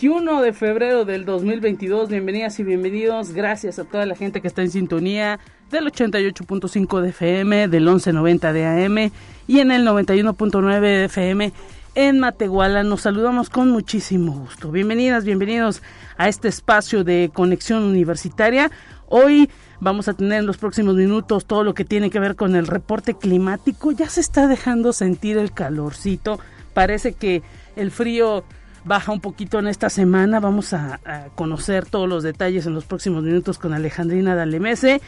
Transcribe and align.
21 0.00 0.40
de 0.40 0.54
febrero 0.54 1.04
del 1.04 1.26
2022, 1.26 2.08
bienvenidas 2.08 2.58
y 2.58 2.62
bienvenidos, 2.62 3.32
gracias 3.32 3.78
a 3.78 3.84
toda 3.84 4.06
la 4.06 4.16
gente 4.16 4.40
que 4.40 4.48
está 4.48 4.62
en 4.62 4.70
sintonía 4.70 5.38
del 5.70 5.92
88.5 5.92 7.02
de 7.02 7.10
FM, 7.10 7.68
del 7.68 7.84
1190 7.84 8.52
de 8.54 8.64
AM 8.64 9.12
y 9.46 9.58
en 9.58 9.70
el 9.70 9.86
91.9 9.86 10.80
de 10.80 11.04
FM 11.04 11.52
en 11.96 12.18
Matehuala. 12.18 12.82
Nos 12.82 13.02
saludamos 13.02 13.50
con 13.50 13.70
muchísimo 13.70 14.32
gusto. 14.32 14.70
Bienvenidas, 14.70 15.26
bienvenidos 15.26 15.82
a 16.16 16.30
este 16.30 16.48
espacio 16.48 17.04
de 17.04 17.30
conexión 17.30 17.82
universitaria. 17.82 18.70
Hoy 19.06 19.50
vamos 19.80 20.08
a 20.08 20.14
tener 20.14 20.38
en 20.38 20.46
los 20.46 20.56
próximos 20.56 20.94
minutos 20.94 21.44
todo 21.44 21.62
lo 21.62 21.74
que 21.74 21.84
tiene 21.84 22.08
que 22.08 22.20
ver 22.20 22.36
con 22.36 22.56
el 22.56 22.66
reporte 22.66 23.12
climático. 23.12 23.92
Ya 23.92 24.08
se 24.08 24.22
está 24.22 24.46
dejando 24.46 24.94
sentir 24.94 25.36
el 25.36 25.52
calorcito. 25.52 26.40
Parece 26.72 27.12
que 27.12 27.42
el 27.76 27.90
frío 27.90 28.44
baja 28.84 29.12
un 29.12 29.20
poquito 29.20 29.58
en 29.58 29.66
esta 29.66 29.90
semana. 29.90 30.40
Vamos 30.40 30.72
a, 30.72 31.00
conocer 31.34 31.86
todos 31.86 32.08
los 32.08 32.22
detalles 32.22 32.66
en 32.66 32.74
los 32.74 32.84
próximos 32.84 33.22
minutos 33.22 33.58
con 33.58 33.72
Alejandrina 33.72 34.34
Dalemese. 34.34 35.00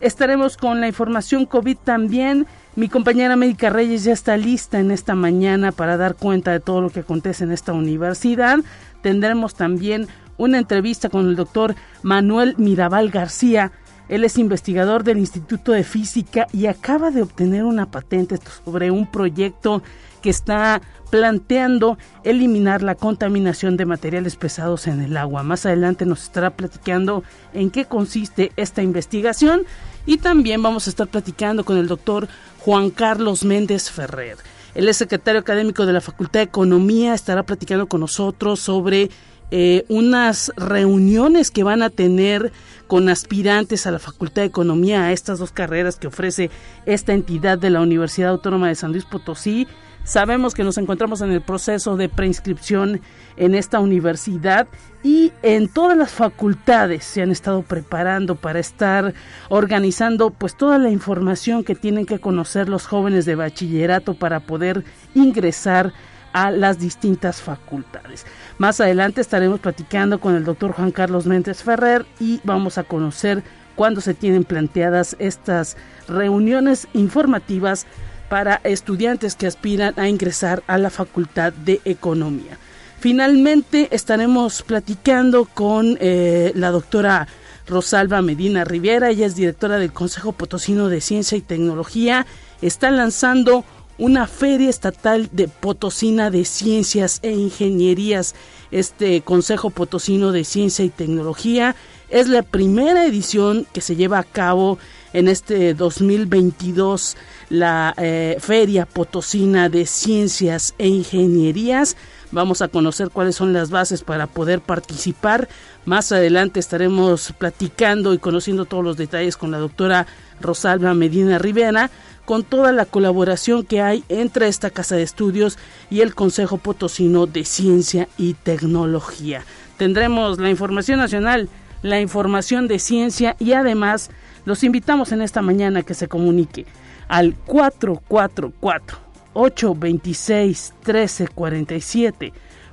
Estaremos 0.00 0.56
con 0.56 0.80
la 0.80 0.86
información 0.86 1.44
COVID 1.44 1.76
también. 1.78 2.46
Mi 2.76 2.88
compañera 2.88 3.36
Médica 3.36 3.70
Reyes 3.70 4.04
ya 4.04 4.12
está 4.12 4.36
lista 4.36 4.78
en 4.78 4.90
esta 4.90 5.14
mañana 5.14 5.72
para 5.72 5.96
dar 5.96 6.14
cuenta 6.14 6.52
de 6.52 6.60
todo 6.60 6.80
lo 6.80 6.90
que 6.90 7.00
acontece 7.00 7.44
en 7.44 7.50
esta 7.50 7.72
universidad. 7.72 8.58
Tendremos 9.02 9.54
también 9.54 10.06
una 10.36 10.58
entrevista 10.58 11.08
con 11.08 11.26
el 11.26 11.36
doctor 11.36 11.74
Manuel 12.02 12.54
Mirabal 12.58 13.10
García. 13.10 13.72
Él 14.08 14.24
es 14.24 14.38
investigador 14.38 15.04
del 15.04 15.18
Instituto 15.18 15.72
de 15.72 15.84
Física 15.84 16.46
y 16.52 16.66
acaba 16.66 17.10
de 17.10 17.22
obtener 17.22 17.64
una 17.64 17.90
patente 17.90 18.38
sobre 18.64 18.90
un 18.90 19.06
proyecto 19.10 19.82
que 20.18 20.30
está 20.30 20.82
planteando 21.10 21.98
eliminar 22.22 22.82
la 22.82 22.94
contaminación 22.94 23.76
de 23.76 23.86
materiales 23.86 24.36
pesados 24.36 24.86
en 24.86 25.00
el 25.00 25.16
agua. 25.16 25.42
Más 25.42 25.64
adelante 25.66 26.04
nos 26.04 26.24
estará 26.24 26.50
platicando 26.50 27.24
en 27.54 27.70
qué 27.70 27.86
consiste 27.86 28.52
esta 28.56 28.82
investigación 28.82 29.62
y 30.06 30.18
también 30.18 30.62
vamos 30.62 30.86
a 30.86 30.90
estar 30.90 31.08
platicando 31.08 31.64
con 31.64 31.78
el 31.78 31.88
doctor 31.88 32.28
Juan 32.60 32.90
Carlos 32.90 33.44
Méndez 33.44 33.90
Ferrer. 33.90 34.36
Él 34.74 34.88
es 34.88 34.96
secretario 34.96 35.40
académico 35.40 35.86
de 35.86 35.92
la 35.92 36.00
Facultad 36.00 36.40
de 36.40 36.44
Economía, 36.44 37.14
estará 37.14 37.42
platicando 37.42 37.86
con 37.88 38.00
nosotros 38.00 38.60
sobre 38.60 39.10
eh, 39.50 39.84
unas 39.88 40.52
reuniones 40.56 41.50
que 41.50 41.64
van 41.64 41.82
a 41.82 41.88
tener 41.88 42.52
con 42.86 43.08
aspirantes 43.08 43.86
a 43.86 43.90
la 43.90 43.98
Facultad 43.98 44.42
de 44.42 44.48
Economía, 44.48 45.04
a 45.04 45.12
estas 45.12 45.38
dos 45.38 45.52
carreras 45.52 45.96
que 45.96 46.06
ofrece 46.06 46.50
esta 46.84 47.14
entidad 47.14 47.58
de 47.58 47.70
la 47.70 47.80
Universidad 47.80 48.30
Autónoma 48.30 48.68
de 48.68 48.74
San 48.74 48.92
Luis 48.92 49.04
Potosí 49.04 49.66
Sabemos 50.08 50.54
que 50.54 50.64
nos 50.64 50.78
encontramos 50.78 51.20
en 51.20 51.32
el 51.32 51.42
proceso 51.42 51.98
de 51.98 52.08
preinscripción 52.08 53.02
en 53.36 53.54
esta 53.54 53.78
universidad 53.78 54.66
y 55.02 55.34
en 55.42 55.68
todas 55.68 55.98
las 55.98 56.12
facultades 56.12 57.04
se 57.04 57.20
han 57.20 57.30
estado 57.30 57.60
preparando 57.60 58.34
para 58.34 58.58
estar 58.58 59.12
organizando 59.50 60.30
pues 60.30 60.56
toda 60.56 60.78
la 60.78 60.88
información 60.88 61.62
que 61.62 61.74
tienen 61.74 62.06
que 62.06 62.20
conocer 62.20 62.70
los 62.70 62.86
jóvenes 62.86 63.26
de 63.26 63.34
bachillerato 63.34 64.14
para 64.14 64.40
poder 64.40 64.82
ingresar 65.14 65.92
a 66.32 66.52
las 66.52 66.78
distintas 66.78 67.42
facultades. 67.42 68.24
Más 68.56 68.80
adelante 68.80 69.20
estaremos 69.20 69.60
platicando 69.60 70.20
con 70.20 70.34
el 70.34 70.44
doctor 70.44 70.72
Juan 70.72 70.90
Carlos 70.90 71.26
Méndez 71.26 71.62
Ferrer 71.62 72.06
y 72.18 72.40
vamos 72.44 72.78
a 72.78 72.84
conocer 72.84 73.42
cuándo 73.76 74.00
se 74.00 74.14
tienen 74.14 74.44
planteadas 74.44 75.16
estas 75.18 75.76
reuniones 76.08 76.88
informativas 76.94 77.86
para 78.28 78.60
estudiantes 78.64 79.34
que 79.34 79.46
aspiran 79.46 79.94
a 79.96 80.08
ingresar 80.08 80.62
a 80.66 80.78
la 80.78 80.90
Facultad 80.90 81.52
de 81.52 81.80
Economía. 81.84 82.58
Finalmente 83.00 83.88
estaremos 83.92 84.62
platicando 84.62 85.44
con 85.44 85.96
eh, 86.00 86.52
la 86.54 86.70
doctora 86.70 87.28
Rosalba 87.66 88.22
Medina 88.22 88.64
Rivera, 88.64 89.10
ella 89.10 89.26
es 89.26 89.36
directora 89.36 89.78
del 89.78 89.92
Consejo 89.92 90.32
Potosino 90.32 90.88
de 90.88 91.00
Ciencia 91.00 91.38
y 91.38 91.42
Tecnología, 91.42 92.26
está 92.60 92.90
lanzando 92.90 93.64
una 93.98 94.26
feria 94.26 94.70
estatal 94.70 95.28
de 95.32 95.48
Potosina 95.48 96.30
de 96.30 96.44
Ciencias 96.44 97.18
e 97.22 97.32
Ingenierías. 97.32 98.34
Este 98.70 99.20
Consejo 99.22 99.70
Potosino 99.70 100.30
de 100.30 100.44
Ciencia 100.44 100.84
y 100.84 100.88
Tecnología 100.88 101.74
es 102.08 102.28
la 102.28 102.42
primera 102.42 103.04
edición 103.04 103.66
que 103.72 103.80
se 103.80 103.96
lleva 103.96 104.18
a 104.18 104.24
cabo 104.24 104.78
en 105.12 105.28
este 105.28 105.74
2022 105.74 107.16
la 107.50 107.94
eh, 107.96 108.36
Feria 108.40 108.86
Potosina 108.86 109.68
de 109.68 109.86
Ciencias 109.86 110.74
e 110.78 110.88
Ingenierías. 110.88 111.96
Vamos 112.30 112.60
a 112.60 112.68
conocer 112.68 113.08
cuáles 113.10 113.36
son 113.36 113.52
las 113.52 113.70
bases 113.70 114.02
para 114.02 114.26
poder 114.26 114.60
participar. 114.60 115.48
Más 115.86 116.12
adelante 116.12 116.60
estaremos 116.60 117.32
platicando 117.38 118.12
y 118.12 118.18
conociendo 118.18 118.66
todos 118.66 118.84
los 118.84 118.98
detalles 118.98 119.38
con 119.38 119.50
la 119.50 119.58
doctora 119.58 120.06
Rosalba 120.40 120.92
Medina 120.92 121.38
Rivera, 121.38 121.90
con 122.26 122.44
toda 122.44 122.72
la 122.72 122.84
colaboración 122.84 123.64
que 123.64 123.80
hay 123.80 124.04
entre 124.10 124.48
esta 124.48 124.68
casa 124.68 124.96
de 124.96 125.02
estudios 125.02 125.58
y 125.88 126.02
el 126.02 126.14
Consejo 126.14 126.58
Potosino 126.58 127.26
de 127.26 127.46
Ciencia 127.46 128.08
y 128.18 128.34
Tecnología. 128.34 129.44
Tendremos 129.78 130.38
la 130.38 130.50
información 130.50 130.98
nacional, 130.98 131.48
la 131.80 132.00
información 132.00 132.68
de 132.68 132.78
ciencia 132.78 133.36
y 133.38 133.52
además 133.52 134.10
los 134.48 134.64
invitamos 134.64 135.12
en 135.12 135.20
esta 135.20 135.42
mañana 135.42 135.80
a 135.80 135.82
que 135.82 135.92
se 135.92 136.08
comunique 136.08 136.64
al 137.06 137.34
444 137.34 138.98
826 139.34 140.74
1347 140.84 142.32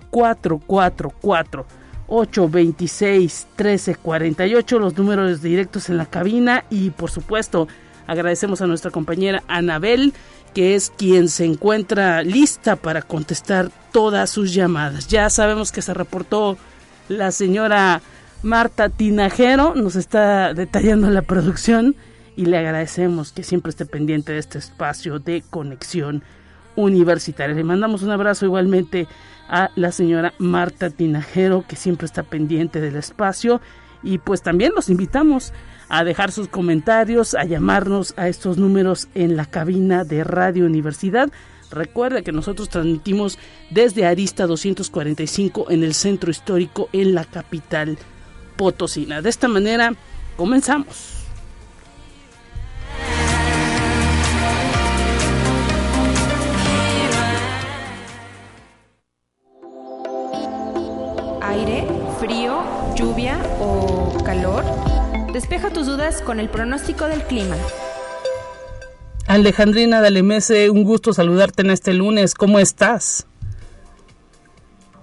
444 0.09 1.65
826 2.07 3.47
1348 3.57 4.79
los 4.79 4.97
números 4.97 5.41
directos 5.41 5.89
en 5.89 5.97
la 5.97 6.05
cabina 6.05 6.63
y 6.69 6.91
por 6.91 7.11
supuesto 7.11 7.67
agradecemos 8.07 8.61
a 8.61 8.67
nuestra 8.67 8.89
compañera 8.89 9.43
Anabel 9.49 10.13
que 10.53 10.75
es 10.75 10.93
quien 10.97 11.27
se 11.27 11.43
encuentra 11.43 12.23
lista 12.23 12.77
para 12.77 13.01
contestar 13.01 13.69
todas 13.91 14.29
sus 14.29 14.53
llamadas. 14.53 15.09
Ya 15.09 15.29
sabemos 15.29 15.73
que 15.73 15.81
se 15.81 15.93
reportó 15.93 16.57
la 17.09 17.33
señora 17.33 18.01
Marta 18.45 18.89
Tinajero, 18.89 19.73
nos 19.73 19.95
está 19.95 20.53
detallando 20.53 21.09
la 21.09 21.23
producción 21.23 21.95
y 22.35 22.45
le 22.45 22.59
agradecemos 22.59 23.31
que 23.31 23.41
siempre 23.41 23.71
esté 23.71 23.87
pendiente 23.87 24.33
de 24.33 24.37
este 24.37 24.59
espacio 24.59 25.17
de 25.17 25.43
conexión 25.49 26.21
universitaria. 26.75 27.55
Le 27.55 27.63
mandamos 27.63 28.03
un 28.03 28.11
abrazo 28.11 28.45
igualmente 28.45 29.07
a 29.49 29.71
la 29.75 29.91
señora 29.91 30.35
Marta 30.37 30.91
Tinajero, 30.91 31.65
que 31.67 31.75
siempre 31.75 32.05
está 32.05 32.21
pendiente 32.21 32.81
del 32.81 32.97
espacio. 32.97 33.61
Y 34.03 34.19
pues 34.19 34.43
también 34.43 34.73
los 34.75 34.89
invitamos 34.89 35.51
a 35.89 36.03
dejar 36.03 36.31
sus 36.31 36.47
comentarios, 36.47 37.33
a 37.33 37.45
llamarnos 37.45 38.13
a 38.15 38.27
estos 38.27 38.59
números 38.59 39.07
en 39.15 39.37
la 39.37 39.45
cabina 39.45 40.03
de 40.03 40.23
Radio 40.23 40.67
Universidad. 40.67 41.31
Recuerda 41.71 42.21
que 42.21 42.31
nosotros 42.31 42.69
transmitimos 42.69 43.39
desde 43.71 44.05
Arista 44.05 44.45
245 44.45 45.71
en 45.71 45.83
el 45.83 45.95
centro 45.95 46.29
histórico 46.29 46.89
en 46.93 47.15
la 47.15 47.25
capital 47.25 47.97
potosina. 48.55 49.21
De 49.21 49.29
esta 49.29 49.47
manera, 49.47 49.93
comenzamos. 50.37 51.15
aire, 61.41 61.87
frío, 62.19 62.63
lluvia 62.95 63.37
o 63.59 64.21
calor? 64.23 64.63
Despeja 65.31 65.69
tus 65.69 65.85
dudas 65.85 66.21
con 66.21 66.39
el 66.39 66.49
pronóstico 66.49 67.05
del 67.05 67.23
clima. 67.23 67.55
Alejandrina 69.27 70.01
Dalemese, 70.01 70.69
un 70.69 70.83
gusto 70.83 71.13
saludarte 71.13 71.61
en 71.61 71.71
este 71.71 71.93
lunes. 71.93 72.33
¿Cómo 72.33 72.59
estás? 72.59 73.25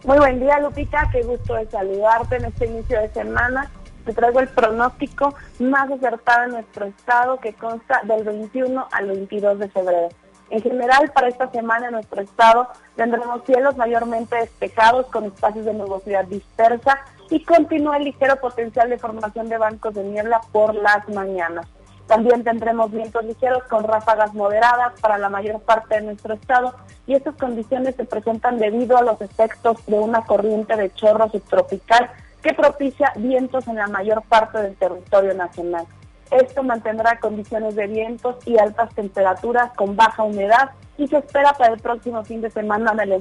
Muy 0.05 0.19
buen 0.19 0.41
día, 0.41 0.59
Lupita. 0.59 1.09
Qué 1.13 1.23
gusto 1.23 1.55
de 1.55 1.71
saludarte 1.71 2.35
en 2.35 2.47
este 2.47 2.67
inicio 2.67 3.01
de 3.01 3.09
semana. 3.11 3.71
Te 4.05 4.13
traigo 4.13 4.41
el 4.41 4.49
pronóstico 4.49 5.33
más 5.61 5.89
acertado 5.93 6.47
en 6.47 6.51
nuestro 6.51 6.87
estado 6.87 7.39
que 7.39 7.53
consta 7.55 8.01
del 8.03 8.25
21 8.25 8.89
al 8.91 9.07
22 9.07 9.61
de 9.61 9.69
febrero. 9.69 10.09
En 10.51 10.61
general, 10.61 11.13
para 11.15 11.29
esta 11.29 11.49
semana 11.53 11.87
en 11.87 11.93
nuestro 11.93 12.21
estado 12.21 12.67
tendremos 12.97 13.45
cielos 13.45 13.77
mayormente 13.77 14.35
despejados 14.35 15.07
con 15.07 15.27
espacios 15.27 15.67
de 15.67 15.75
nubosidad 15.75 16.25
dispersa 16.25 16.99
y 17.31 17.45
continúa 17.45 17.97
el 17.97 18.05
ligero 18.05 18.35
potencial 18.41 18.91
de 18.91 18.99
formación 18.99 19.49
de 19.49 19.57
bancos 19.57 19.95
de 19.95 20.03
niebla 20.03 20.41
por 20.51 20.75
las 20.75 21.09
mañanas. 21.11 21.69
También 22.07 22.45
tendremos 22.45 22.91
vientos 22.91 23.25
ligeros 23.25 23.63
con 23.65 23.85
ráfagas 23.85 24.35
moderadas 24.35 24.93
para 25.01 25.19
la 25.19 25.29
mayor 25.29 25.61
parte 25.61 25.97
de 25.97 26.03
nuestro 26.03 26.35
estado 26.35 26.75
y 27.07 27.15
estas 27.15 27.37
condiciones 27.37 27.95
se 27.97 28.05
presentan 28.05 28.59
debido 28.59 28.97
a 28.97 29.03
los 29.03 29.21
efectos 29.21 29.85
de 29.87 29.99
una 29.99 30.25
corriente 30.25 30.77
de 30.77 30.93
chorro 30.93 31.31
subtropical 31.31 32.11
que 32.43 32.55
propicia 32.55 33.13
vientos 33.17 33.67
en 33.69 33.77
la 33.77 33.87
mayor 33.87 34.23
parte 34.23 34.59
del 34.59 34.75
territorio 34.77 35.35
nacional. 35.35 35.87
Esto 36.31 36.63
mantendrá 36.63 37.19
condiciones 37.21 37.77
de 37.77 37.87
vientos 37.87 38.37
y 38.47 38.59
altas 38.59 38.95
temperaturas 38.95 39.71
con 39.77 39.97
baja 39.97 40.23
humedad 40.23 40.71
y 40.97 41.07
se 41.07 41.19
espera 41.19 41.53
para 41.53 41.75
el 41.75 41.81
próximo 41.81 42.25
fin 42.25 42.41
de 42.41 42.51
semana 42.51 42.95
de 42.95 43.07
la 43.07 43.17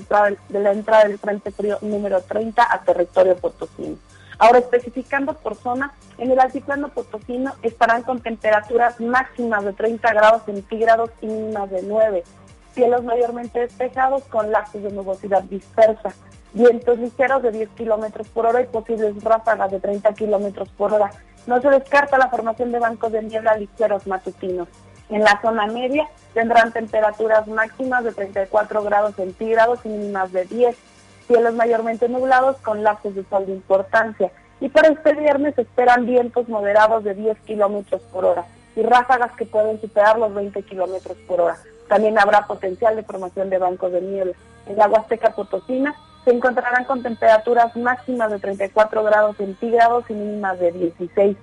entrada, 0.72 1.04
del 1.04 1.20
Frente 1.20 1.52
Frío 1.52 1.78
número 1.82 2.22
30 2.22 2.68
a 2.70 2.82
territorio 2.82 3.36
potosino. 3.36 3.98
Ahora, 4.40 4.60
especificando 4.60 5.34
por 5.34 5.56
zona, 5.56 5.94
en 6.18 6.32
el 6.32 6.40
altiplano 6.40 6.90
potosino 6.90 7.54
estarán 7.62 8.04
con 8.04 8.22
temperaturas 8.22 9.00
máximas 9.00 9.64
de 9.66 9.74
30 9.74 10.14
grados 10.14 10.44
centígrados 10.46 11.12
y 11.22 11.28
mínimas 11.28 11.70
de 11.70 11.84
9. 11.84 12.24
Cielos 12.74 13.04
mayormente 13.04 13.60
despejados 13.60 14.24
con 14.24 14.52
lapsos 14.52 14.84
de 14.84 14.92
nubosidad 14.92 15.44
dispersa. 15.44 16.14
Vientos 16.54 17.00
ligeros 17.00 17.44
de 17.44 17.52
10 17.52 17.70
kilómetros 17.70 18.28
por 18.30 18.46
hora 18.46 18.62
y 18.62 18.66
posibles 18.66 19.22
ráfagas 19.24 19.72
de 19.72 19.80
30 19.80 20.14
kilómetros 20.14 20.70
por 20.70 20.94
hora. 20.94 21.12
No 21.48 21.62
se 21.62 21.70
descarta 21.70 22.18
la 22.18 22.30
formación 22.30 22.72
de 22.72 22.80
bancos 22.80 23.12
de 23.12 23.24
niebla 23.24 23.58
ligeros 23.58 24.08
matutinos. 24.08 24.68
En 25.10 25.24
la 25.24 25.40
zona 25.42 25.68
media 25.68 26.08
tendrán 26.34 26.72
temperaturas 26.72 27.46
máximas 27.48 28.04
de 28.04 28.14
34 28.14 28.84
grados 28.84 29.16
centígrados 29.16 29.80
y 29.84 29.90
mínimas 29.90 30.32
de 30.32 30.46
10. 30.46 30.76
Cielos 31.32 31.54
mayormente 31.54 32.10
nublados 32.10 32.58
con 32.58 32.84
lapsos 32.84 33.16
de 33.16 33.24
sol 33.30 33.46
de 33.46 33.54
importancia. 33.54 34.30
Y 34.60 34.68
para 34.68 34.90
este 34.90 35.14
viernes 35.14 35.58
esperan 35.58 36.06
vientos 36.06 36.50
moderados 36.50 37.06
de 37.06 37.14
10 37.14 37.40
kilómetros 37.46 38.02
por 38.12 38.26
hora 38.26 38.44
y 38.76 38.82
ráfagas 38.82 39.32
que 39.38 39.46
pueden 39.46 39.80
superar 39.80 40.20
los 40.20 40.34
20 40.34 40.62
kilómetros 40.64 41.16
por 41.30 41.40
hora. 41.40 41.58
También 41.88 42.20
habrá 42.20 42.48
potencial 42.48 42.98
de 42.98 43.04
formación 43.04 43.50
de 43.50 43.60
bancos 43.60 43.94
de 43.94 44.02
niebla. 44.02 44.34
En 44.66 44.76
la 44.76 44.90
Huasteca 44.90 45.34
Potosina 45.34 45.96
se 46.26 46.32
encontrarán 46.32 46.84
con 46.84 47.02
temperaturas 47.02 47.78
máximas 47.78 48.30
de 48.30 48.40
34 48.40 49.02
grados 49.02 49.38
centígrados 49.38 50.04
y 50.10 50.14
mínimas 50.14 50.60
de 50.60 50.74
16. 50.74 51.38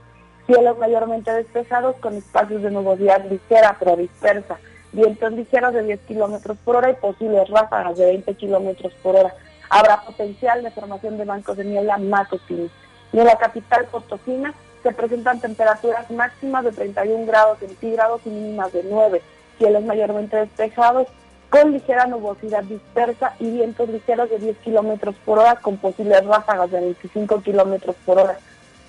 Cielos 0.47 0.79
mayormente 0.79 1.33
despejados 1.33 1.97
con 1.97 2.15
espacios 2.15 2.61
de 2.61 2.71
nubosidad 2.71 3.25
ligera 3.25 3.75
pero 3.79 3.97
dispersa. 3.97 4.59
Vientos 4.93 5.33
ligeros 5.33 5.73
de 5.73 5.83
10 5.83 6.01
kilómetros 6.01 6.59
por 6.59 6.77
hora 6.77 6.91
y 6.91 6.95
posibles 6.97 7.49
ráfagas 7.49 7.97
de 7.97 8.05
20 8.05 8.35
kilómetros 8.35 8.93
por 9.03 9.17
hora. 9.17 9.35
Habrá 9.71 10.01
potencial 10.03 10.63
de 10.63 10.71
formación 10.71 11.19
de 11.19 11.25
bancos 11.25 11.57
de 11.57 11.65
niebla 11.65 11.99
matutinos. 11.99 12.71
Y 13.13 13.19
en 13.19 13.27
la 13.27 13.37
capital 13.37 13.87
Potosina 13.87 14.55
se 14.83 14.93
presentan 14.93 15.41
temperaturas 15.41 16.11
máximas 16.11 16.65
de 16.65 16.73
31 16.73 17.27
grados 17.27 17.59
centígrados 17.59 18.21
y 18.25 18.31
mínimas 18.31 18.73
de 18.73 18.85
9. 18.85 19.23
Cielos 19.59 19.85
mayormente 19.85 20.37
despejados 20.37 21.09
con 21.51 21.73
ligera 21.73 22.07
nubosidad 22.07 22.63
dispersa 22.65 23.35
y 23.39 23.51
vientos 23.51 23.89
ligeros 23.89 24.29
de 24.31 24.39
10 24.39 24.59
kilómetros 24.59 25.15
por 25.25 25.39
hora 25.39 25.57
con 25.57 25.79
posibles 25.79 26.25
ráfagas 26.27 26.71
de 26.71 26.81
25 26.81 27.43
kilómetros 27.43 27.97
por 28.05 28.19
hora. 28.19 28.39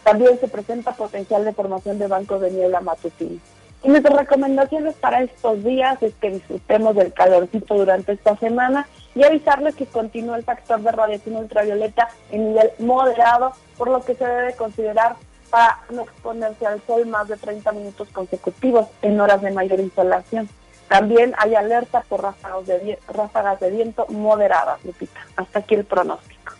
También 0.03 0.39
se 0.39 0.47
presenta 0.47 0.93
potencial 0.93 1.45
de 1.45 1.53
formación 1.53 1.99
de 1.99 2.07
bancos 2.07 2.41
de 2.41 2.51
niebla 2.51 2.81
matutino. 2.81 3.39
Y 3.83 3.87
nuestras 3.87 4.17
recomendaciones 4.17 4.95
para 4.95 5.21
estos 5.21 5.63
días 5.63 6.01
es 6.03 6.13
que 6.15 6.31
disfrutemos 6.31 6.95
del 6.95 7.13
calorcito 7.13 7.75
durante 7.75 8.11
esta 8.11 8.35
semana 8.35 8.87
y 9.15 9.23
avisarles 9.23 9.75
que 9.75 9.85
continúa 9.85 10.37
el 10.37 10.43
factor 10.43 10.81
de 10.81 10.91
radiación 10.91 11.35
ultravioleta 11.37 12.09
en 12.31 12.49
nivel 12.49 12.71
moderado, 12.79 13.53
por 13.77 13.89
lo 13.89 14.03
que 14.03 14.15
se 14.15 14.25
debe 14.25 14.53
considerar 14.55 15.15
para 15.49 15.79
no 15.89 16.03
exponerse 16.03 16.65
al 16.65 16.81
sol 16.85 17.05
más 17.07 17.27
de 17.27 17.37
30 17.37 17.71
minutos 17.71 18.07
consecutivos 18.11 18.87
en 19.01 19.19
horas 19.19 19.41
de 19.41 19.51
mayor 19.51 19.79
insolación. 19.79 20.47
También 20.87 21.33
hay 21.37 21.55
alerta 21.55 22.03
por 22.07 22.21
ráfagas 22.23 22.65
de, 22.65 22.99
ráfagas 23.07 23.59
de 23.59 23.69
viento 23.71 24.05
moderadas, 24.09 24.83
Lupita. 24.83 25.19
Hasta 25.35 25.59
aquí 25.59 25.75
el 25.75 25.85
pronóstico. 25.85 26.53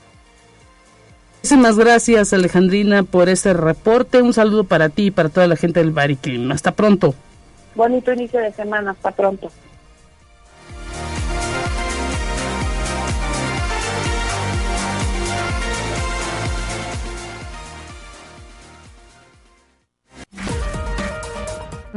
Muchísimas 1.38 1.78
gracias, 1.78 2.34
Alejandrina, 2.34 3.04
por 3.04 3.30
este 3.30 3.54
reporte. 3.54 4.22
Un 4.22 4.34
saludo 4.34 4.66
para 4.66 4.90
ti 4.90 5.07
y 5.07 5.12
para 5.12 5.30
toda 5.30 5.48
la 5.48 5.56
gente 5.56 5.80
del 5.80 5.92
Bariclim. 5.92 6.52
Hasta 6.52 6.74
pronto. 6.74 7.16
Bonito 7.75 8.12
inicio 8.12 8.40
de 8.40 8.52
semana. 8.52 8.92
Hasta 8.92 9.12
pronto. 9.12 9.50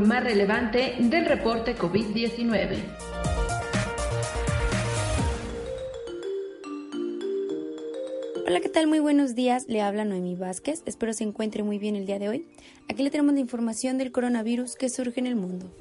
Más 0.02 0.24
relevante 0.24 0.96
del 0.98 1.26
reporte 1.26 1.76
COVID-19. 1.76 2.78
Hola, 8.46 8.60
¿qué 8.60 8.68
tal? 8.68 8.86
Muy 8.86 8.98
buenos 8.98 9.34
días. 9.34 9.66
Le 9.68 9.80
habla 9.80 10.04
Noemí 10.04 10.34
Vázquez. 10.34 10.82
Espero 10.86 11.12
se 11.12 11.24
encuentre 11.24 11.62
muy 11.62 11.78
bien 11.78 11.96
el 11.96 12.06
día 12.06 12.18
de 12.18 12.28
hoy. 12.28 12.46
Aquí 12.88 13.02
le 13.02 13.10
tenemos 13.10 13.34
la 13.34 13.40
información 13.40 13.96
del 13.98 14.12
coronavirus 14.12 14.76
que 14.76 14.88
surge 14.88 15.20
en 15.20 15.26
el 15.26 15.36
mundo. 15.36 15.74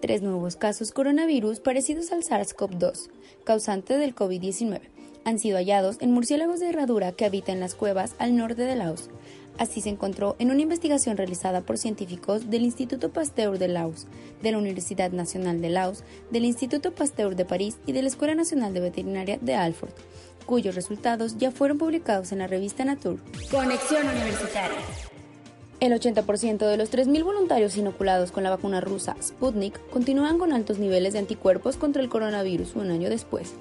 Tres 0.00 0.22
nuevos 0.22 0.56
casos 0.56 0.92
coronavirus 0.92 1.60
parecidos 1.60 2.12
al 2.12 2.22
SARS-CoV-2, 2.22 3.10
causante 3.44 3.96
del 3.96 4.14
COVID-19, 4.14 4.80
han 5.24 5.38
sido 5.38 5.56
hallados 5.56 5.98
en 6.00 6.12
murciélagos 6.12 6.60
de 6.60 6.68
herradura 6.68 7.12
que 7.12 7.24
habitan 7.24 7.60
las 7.60 7.74
cuevas 7.74 8.14
al 8.18 8.36
norte 8.36 8.62
de 8.62 8.76
Laos, 8.76 9.10
Así 9.58 9.80
se 9.80 9.88
encontró 9.88 10.36
en 10.38 10.52
una 10.52 10.62
investigación 10.62 11.16
realizada 11.16 11.62
por 11.62 11.78
científicos 11.78 12.48
del 12.48 12.62
Instituto 12.62 13.10
Pasteur 13.10 13.58
de 13.58 13.66
Laos, 13.66 14.06
de 14.40 14.52
la 14.52 14.58
Universidad 14.58 15.10
Nacional 15.10 15.60
de 15.60 15.68
Laos, 15.68 16.04
del 16.30 16.44
Instituto 16.44 16.92
Pasteur 16.92 17.34
de 17.34 17.44
París 17.44 17.76
y 17.84 17.92
de 17.92 18.02
la 18.02 18.08
Escuela 18.08 18.36
Nacional 18.36 18.72
de 18.72 18.80
Veterinaria 18.80 19.38
de 19.40 19.56
Alford, 19.56 19.90
cuyos 20.46 20.76
resultados 20.76 21.38
ya 21.38 21.50
fueron 21.50 21.76
publicados 21.76 22.30
en 22.30 22.38
la 22.38 22.46
revista 22.46 22.84
Nature. 22.84 23.18
Conexión 23.50 24.06
Universitaria. 24.06 24.78
El 25.80 25.92
80% 25.92 26.58
de 26.58 26.76
los 26.76 26.92
3.000 26.92 27.24
voluntarios 27.24 27.76
inoculados 27.76 28.30
con 28.30 28.44
la 28.44 28.50
vacuna 28.50 28.80
rusa 28.80 29.16
Sputnik 29.20 29.80
continúan 29.90 30.38
con 30.38 30.52
altos 30.52 30.78
niveles 30.78 31.14
de 31.14 31.20
anticuerpos 31.20 31.76
contra 31.76 32.02
el 32.02 32.08
coronavirus 32.08 32.76
un 32.76 32.92
año 32.92 33.10
después, 33.10 33.54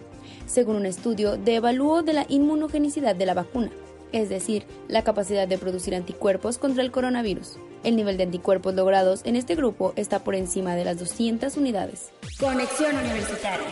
según 0.46 0.76
un 0.76 0.86
estudio 0.86 1.38
de 1.38 1.56
evalúo 1.56 2.04
de 2.04 2.14
la 2.14 2.26
inmunogenicidad 2.30 3.16
de 3.16 3.26
la 3.26 3.34
vacuna 3.34 3.72
es 4.12 4.30
decir, 4.30 4.66
la 4.88 5.04
capacidad 5.04 5.48
de 5.48 5.58
producir 5.58 5.96
anticuerpos 5.96 6.58
contra 6.58 6.84
el 6.84 6.92
coronavirus. 6.92 7.58
El 7.84 7.96
nivel 7.96 8.18
de 8.18 8.24
anticuerpos 8.24 8.74
logrados 8.74 9.22
en 9.26 9.36
este 9.36 9.56
grupo 9.56 9.94
está 9.96 10.24
por 10.24 10.36
encima 10.36 10.76
de 10.76 10.86
las 10.86 11.00
200 11.00 11.56
unidades. 11.58 12.12
Conexión 12.40 12.96
Universitaria. 12.96 13.68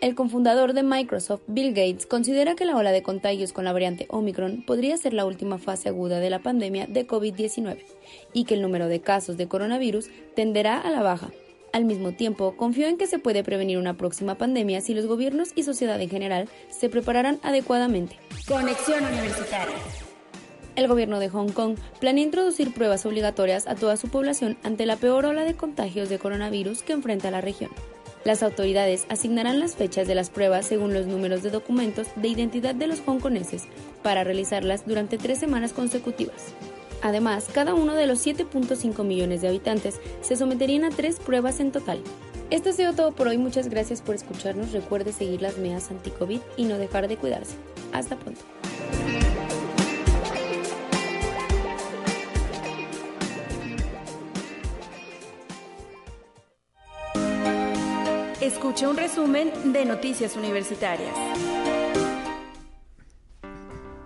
El 0.00 0.14
cofundador 0.14 0.74
de 0.74 0.84
Microsoft, 0.84 1.40
Bill 1.48 1.70
Gates, 1.70 2.06
considera 2.06 2.54
que 2.54 2.64
la 2.64 2.76
ola 2.76 2.92
de 2.92 3.02
contagios 3.02 3.52
con 3.52 3.64
la 3.64 3.72
variante 3.72 4.06
Omicron 4.10 4.62
podría 4.64 4.96
ser 4.96 5.12
la 5.12 5.26
última 5.26 5.58
fase 5.58 5.88
aguda 5.88 6.20
de 6.20 6.30
la 6.30 6.38
pandemia 6.38 6.86
de 6.86 7.04
COVID-19 7.04 7.78
y 8.32 8.44
que 8.44 8.54
el 8.54 8.62
número 8.62 8.86
de 8.86 9.00
casos 9.00 9.36
de 9.36 9.48
coronavirus 9.48 10.08
tenderá 10.36 10.78
a 10.78 10.90
la 10.90 11.02
baja, 11.02 11.30
al 11.78 11.84
mismo 11.84 12.12
tiempo, 12.12 12.56
confió 12.56 12.88
en 12.88 12.98
que 12.98 13.06
se 13.06 13.18
puede 13.18 13.44
prevenir 13.44 13.78
una 13.78 13.96
próxima 13.96 14.34
pandemia 14.36 14.80
si 14.80 14.94
los 14.94 15.06
gobiernos 15.06 15.50
y 15.54 15.62
sociedad 15.62 16.00
en 16.00 16.10
general 16.10 16.48
se 16.68 16.88
prepararán 16.88 17.38
adecuadamente. 17.42 18.18
Conexión 18.46 19.04
Universitaria. 19.04 19.76
El 20.74 20.88
gobierno 20.88 21.18
de 21.20 21.28
Hong 21.28 21.50
Kong 21.50 21.76
planea 22.00 22.24
introducir 22.24 22.74
pruebas 22.74 23.06
obligatorias 23.06 23.66
a 23.66 23.74
toda 23.74 23.96
su 23.96 24.08
población 24.08 24.58
ante 24.62 24.86
la 24.86 24.96
peor 24.96 25.24
ola 25.24 25.44
de 25.44 25.54
contagios 25.54 26.08
de 26.08 26.18
coronavirus 26.18 26.82
que 26.82 26.92
enfrenta 26.92 27.30
la 27.30 27.40
región. 27.40 27.70
Las 28.24 28.42
autoridades 28.42 29.06
asignarán 29.08 29.60
las 29.60 29.76
fechas 29.76 30.06
de 30.08 30.14
las 30.14 30.30
pruebas 30.30 30.66
según 30.66 30.92
los 30.92 31.06
números 31.06 31.42
de 31.42 31.50
documentos 31.50 32.08
de 32.16 32.28
identidad 32.28 32.74
de 32.74 32.88
los 32.88 33.00
hongkoneses 33.06 33.64
para 34.02 34.24
realizarlas 34.24 34.86
durante 34.86 35.16
tres 35.16 35.38
semanas 35.38 35.72
consecutivas. 35.72 36.52
Además, 37.02 37.48
cada 37.52 37.74
uno 37.74 37.94
de 37.94 38.06
los 38.06 38.26
7.5 38.26 39.04
millones 39.04 39.40
de 39.42 39.48
habitantes 39.48 40.00
se 40.20 40.36
someterían 40.36 40.84
a 40.84 40.90
tres 40.90 41.20
pruebas 41.20 41.60
en 41.60 41.72
total. 41.72 42.02
Esto 42.50 42.70
ha 42.70 42.72
sido 42.72 42.94
todo 42.94 43.12
por 43.12 43.28
hoy, 43.28 43.36
muchas 43.38 43.68
gracias 43.68 44.00
por 44.00 44.14
escucharnos, 44.14 44.72
recuerde 44.72 45.12
seguir 45.12 45.42
las 45.42 45.58
medidas 45.58 45.90
anti-COVID 45.90 46.40
y 46.56 46.64
no 46.64 46.78
dejar 46.78 47.06
de 47.06 47.16
cuidarse. 47.16 47.56
Hasta 47.92 48.16
pronto. 48.16 48.40
Escuche 58.40 58.86
un 58.86 58.96
resumen 58.96 59.72
de 59.72 59.84
Noticias 59.84 60.34
Universitarias. 60.36 61.14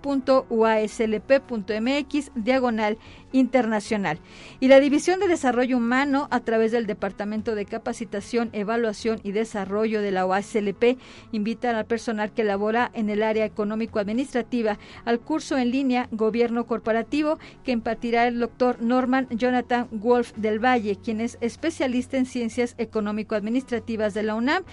diagonal 2.35 2.97
internacional. 3.33 4.19
Y 4.61 4.69
la 4.69 4.79
División 4.79 5.19
de 5.19 5.27
Desarrollo 5.27 5.75
Humano, 5.75 6.29
a 6.31 6.39
través 6.39 6.71
del 6.71 6.87
Departamento 6.87 7.55
de 7.55 7.65
Capacitación, 7.65 8.49
Evaluación 8.53 9.19
y 9.23 9.33
Desarrollo 9.33 10.01
de 10.01 10.11
la 10.11 10.25
UASLP, 10.25 10.97
invita 11.33 11.77
al 11.77 11.85
personal 11.85 12.31
que 12.31 12.45
labora 12.45 12.89
en 12.93 13.09
el 13.09 13.23
área 13.23 13.43
económico-administrativa 13.43 14.79
al 15.03 15.19
curso 15.19 15.57
en 15.57 15.71
línea 15.71 16.07
Gobierno 16.11 16.65
Corporativo 16.65 17.39
que 17.65 17.71
impartirá 17.71 18.27
el 18.27 18.39
doctor 18.39 18.81
Norman 18.81 19.27
Jonathan 19.29 19.87
Wolf 19.91 20.33
del 20.35 20.63
Valle, 20.63 20.95
quien 20.95 21.19
es 21.19 21.37
especialista 21.41 22.17
en 22.17 22.25
ciencias 22.25 22.75
económico-administrativas 22.77 24.13
de 24.13 24.23
la 24.23 24.35
UNAM. 24.35 24.63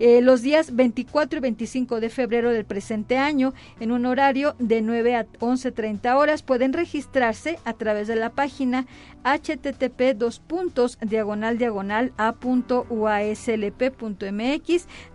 Eh, 0.00 0.22
los 0.22 0.40
días 0.40 0.74
24 0.74 1.36
y 1.36 1.40
25 1.42 2.00
de 2.00 2.08
febrero 2.08 2.50
del 2.50 2.64
presente 2.64 3.18
año 3.18 3.52
en 3.80 3.92
un 3.92 4.06
horario 4.06 4.56
de 4.58 4.80
9 4.80 5.14
a 5.14 5.26
11.30 5.26 6.16
horas. 6.16 6.42
Pueden 6.42 6.72
registrarse 6.72 7.58
a 7.66 7.74
través 7.74 8.08
de 8.08 8.16
la 8.16 8.30
página 8.30 8.86
http 9.24 10.14
dos 10.16 10.40
puntos 10.40 10.96
diagonal 11.02 11.58
diagonal 11.58 12.14
a.uaslp.mx 12.16 12.48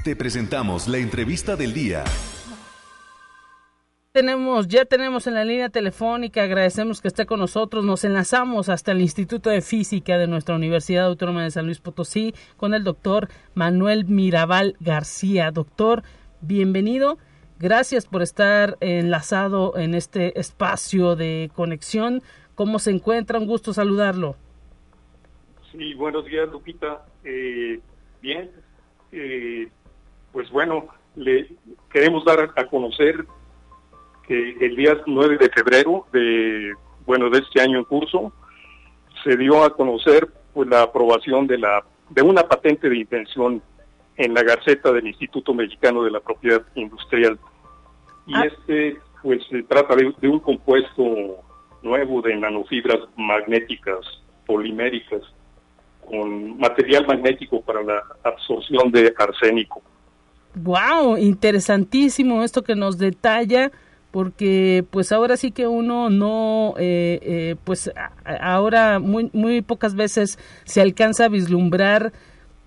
Te 0.03 0.15
presentamos 0.15 0.87
la 0.87 0.97
entrevista 0.97 1.55
del 1.55 1.73
día 1.73 2.03
tenemos, 4.19 4.67
ya 4.67 4.83
tenemos 4.83 5.27
en 5.27 5.35
la 5.35 5.45
línea 5.45 5.69
telefónica, 5.69 6.43
agradecemos 6.43 6.99
que 6.99 7.07
esté 7.07 7.25
con 7.25 7.39
nosotros, 7.39 7.85
nos 7.85 8.03
enlazamos 8.03 8.67
hasta 8.67 8.91
el 8.91 8.99
Instituto 8.99 9.49
de 9.49 9.61
Física 9.61 10.17
de 10.17 10.27
nuestra 10.27 10.57
Universidad 10.57 11.05
Autónoma 11.05 11.41
de 11.43 11.51
San 11.51 11.67
Luis 11.67 11.79
Potosí 11.79 12.33
con 12.57 12.73
el 12.73 12.83
doctor 12.83 13.29
Manuel 13.53 14.03
Mirabal 14.03 14.75
García. 14.81 15.51
Doctor, 15.51 16.03
bienvenido, 16.41 17.17
gracias 17.59 18.07
por 18.07 18.21
estar 18.21 18.75
enlazado 18.81 19.77
en 19.77 19.95
este 19.95 20.37
espacio 20.37 21.15
de 21.15 21.49
conexión. 21.55 22.21
¿Cómo 22.55 22.79
se 22.79 22.91
encuentra? 22.91 23.39
Un 23.39 23.47
gusto 23.47 23.71
saludarlo. 23.71 24.35
Sí, 25.71 25.93
buenos 25.93 26.25
días, 26.25 26.49
Lupita. 26.49 27.05
Eh, 27.23 27.79
bien, 28.21 28.51
eh, 29.13 29.69
pues 30.33 30.49
bueno, 30.51 30.89
le 31.15 31.55
queremos 31.89 32.25
dar 32.25 32.51
a 32.53 32.67
conocer 32.67 33.25
el 34.29 34.75
día 34.75 34.97
9 35.05 35.37
de 35.37 35.49
febrero 35.49 36.05
de, 36.13 36.73
bueno, 37.05 37.29
de 37.29 37.39
este 37.39 37.61
año 37.61 37.79
en 37.79 37.85
curso, 37.85 38.31
se 39.23 39.35
dio 39.35 39.63
a 39.63 39.75
conocer 39.75 40.29
pues, 40.53 40.69
la 40.69 40.83
aprobación 40.83 41.47
de, 41.47 41.57
la, 41.57 41.83
de 42.09 42.21
una 42.21 42.43
patente 42.43 42.89
de 42.89 42.97
intención 42.97 43.61
en 44.15 44.33
la 44.33 44.43
Gaceta 44.43 44.91
del 44.91 45.07
Instituto 45.07 45.53
Mexicano 45.53 46.03
de 46.03 46.11
la 46.11 46.19
Propiedad 46.19 46.61
Industrial. 46.75 47.39
Y 48.27 48.35
ah. 48.35 48.45
este, 48.45 48.97
pues, 49.23 49.41
se 49.49 49.63
trata 49.63 49.95
de, 49.95 50.13
de 50.21 50.29
un 50.29 50.39
compuesto 50.39 51.43
nuevo 51.81 52.21
de 52.21 52.35
nanofibras 52.35 52.99
magnéticas 53.15 53.99
poliméricas 54.45 55.21
con 56.09 56.57
material 56.57 57.05
magnético 57.07 57.61
para 57.61 57.83
la 57.83 58.03
absorción 58.23 58.91
de 58.91 59.13
arsénico. 59.17 59.81
Wow, 60.55 61.17
interesantísimo 61.17 62.43
esto 62.43 62.63
que 62.63 62.75
nos 62.75 62.97
detalla 62.97 63.71
porque 64.11 64.85
pues 64.89 65.11
ahora 65.11 65.37
sí 65.37 65.51
que 65.51 65.67
uno 65.67 66.09
no 66.09 66.73
eh, 66.77 67.19
eh, 67.21 67.55
pues 67.63 67.91
ahora 68.25 68.99
muy 68.99 69.29
muy 69.33 69.61
pocas 69.61 69.95
veces 69.95 70.39
se 70.65 70.81
alcanza 70.81 71.25
a 71.25 71.29
vislumbrar 71.29 72.11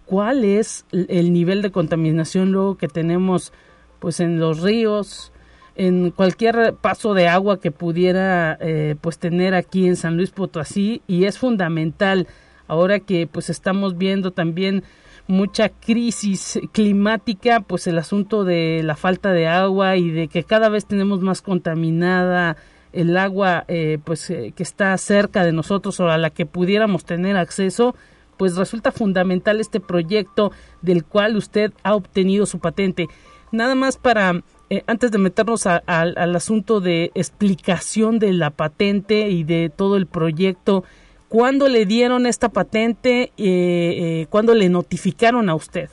cuál 0.07 0.45
es 0.45 0.87
el 0.93 1.33
nivel 1.33 1.63
de 1.63 1.73
contaminación 1.73 2.53
luego 2.53 2.77
que 2.77 2.89
tenemos 2.89 3.53
pues 3.99 4.21
en 4.21 4.39
los 4.39 4.61
ríos 4.61 5.33
en 5.75 6.11
cualquier 6.11 6.75
paso 6.81 7.15
de 7.15 7.29
agua 7.29 7.61
que 7.61 7.71
pudiera 7.71 8.59
eh, 8.61 8.97
pues 9.01 9.19
tener 9.19 9.55
aquí 9.55 9.87
en 9.87 9.97
San 9.97 10.17
Luis 10.17 10.31
Potosí. 10.31 11.03
Y 11.07 11.25
es 11.25 11.39
fundamental 11.39 12.29
ahora 12.67 13.01
que 13.01 13.27
pues 13.27 13.51
estamos 13.51 13.97
viendo 13.97 14.33
también 14.33 14.85
mucha 15.27 15.69
crisis 15.69 16.61
climática, 16.73 17.61
pues 17.61 17.87
el 17.87 17.99
asunto 17.99 18.45
de 18.45 18.83
la 18.83 18.97
falta 18.97 19.33
de 19.33 19.47
agua 19.47 19.97
y 19.97 20.11
de 20.11 20.29
que 20.29 20.45
cada 20.45 20.69
vez 20.69 20.87
tenemos 20.87 21.21
más 21.21 21.43
contaminada 21.43 22.57
el 22.93 23.17
agua 23.17 23.65
eh, 23.69 23.99
pues 24.05 24.29
eh, 24.31 24.53
que 24.55 24.63
está 24.63 24.97
cerca 24.99 25.45
de 25.45 25.53
nosotros 25.53 25.99
o 26.01 26.09
a 26.11 26.19
la 26.19 26.31
que 26.31 26.47
pudiéramos 26.47 27.05
tener 27.05 27.37
acceso, 27.37 27.95
pues 28.37 28.57
resulta 28.57 28.93
fundamental 28.93 29.61
este 29.61 29.81
proyecto 29.81 30.53
del 30.83 31.05
cual 31.05 31.37
usted 31.37 31.73
ha 31.83 31.95
obtenido 31.95 32.47
su 32.47 32.59
patente. 32.59 33.09
Nada 33.51 33.75
más 33.75 33.97
para, 33.97 34.43
eh, 34.71 34.83
antes 34.87 35.11
de 35.11 35.19
meternos 35.19 35.67
al 35.67 36.37
asunto 36.37 36.81
de 36.81 37.11
explicación 37.15 38.19
de 38.19 38.33
la 38.33 38.51
patente 38.51 39.29
y 39.29 39.45
de 39.45 39.71
todo 39.75 39.97
el 39.97 40.07
proyecto, 40.07 40.85
¿cuándo 41.33 41.67
le 41.67 41.87
dieron 41.87 42.27
esta 42.27 42.51
patente? 42.51 43.33
Eh, 43.39 44.27
¿Cuándo 44.29 44.55
le 44.55 44.69
notificaron 44.69 45.49
a 45.49 45.55
usted? 45.55 45.89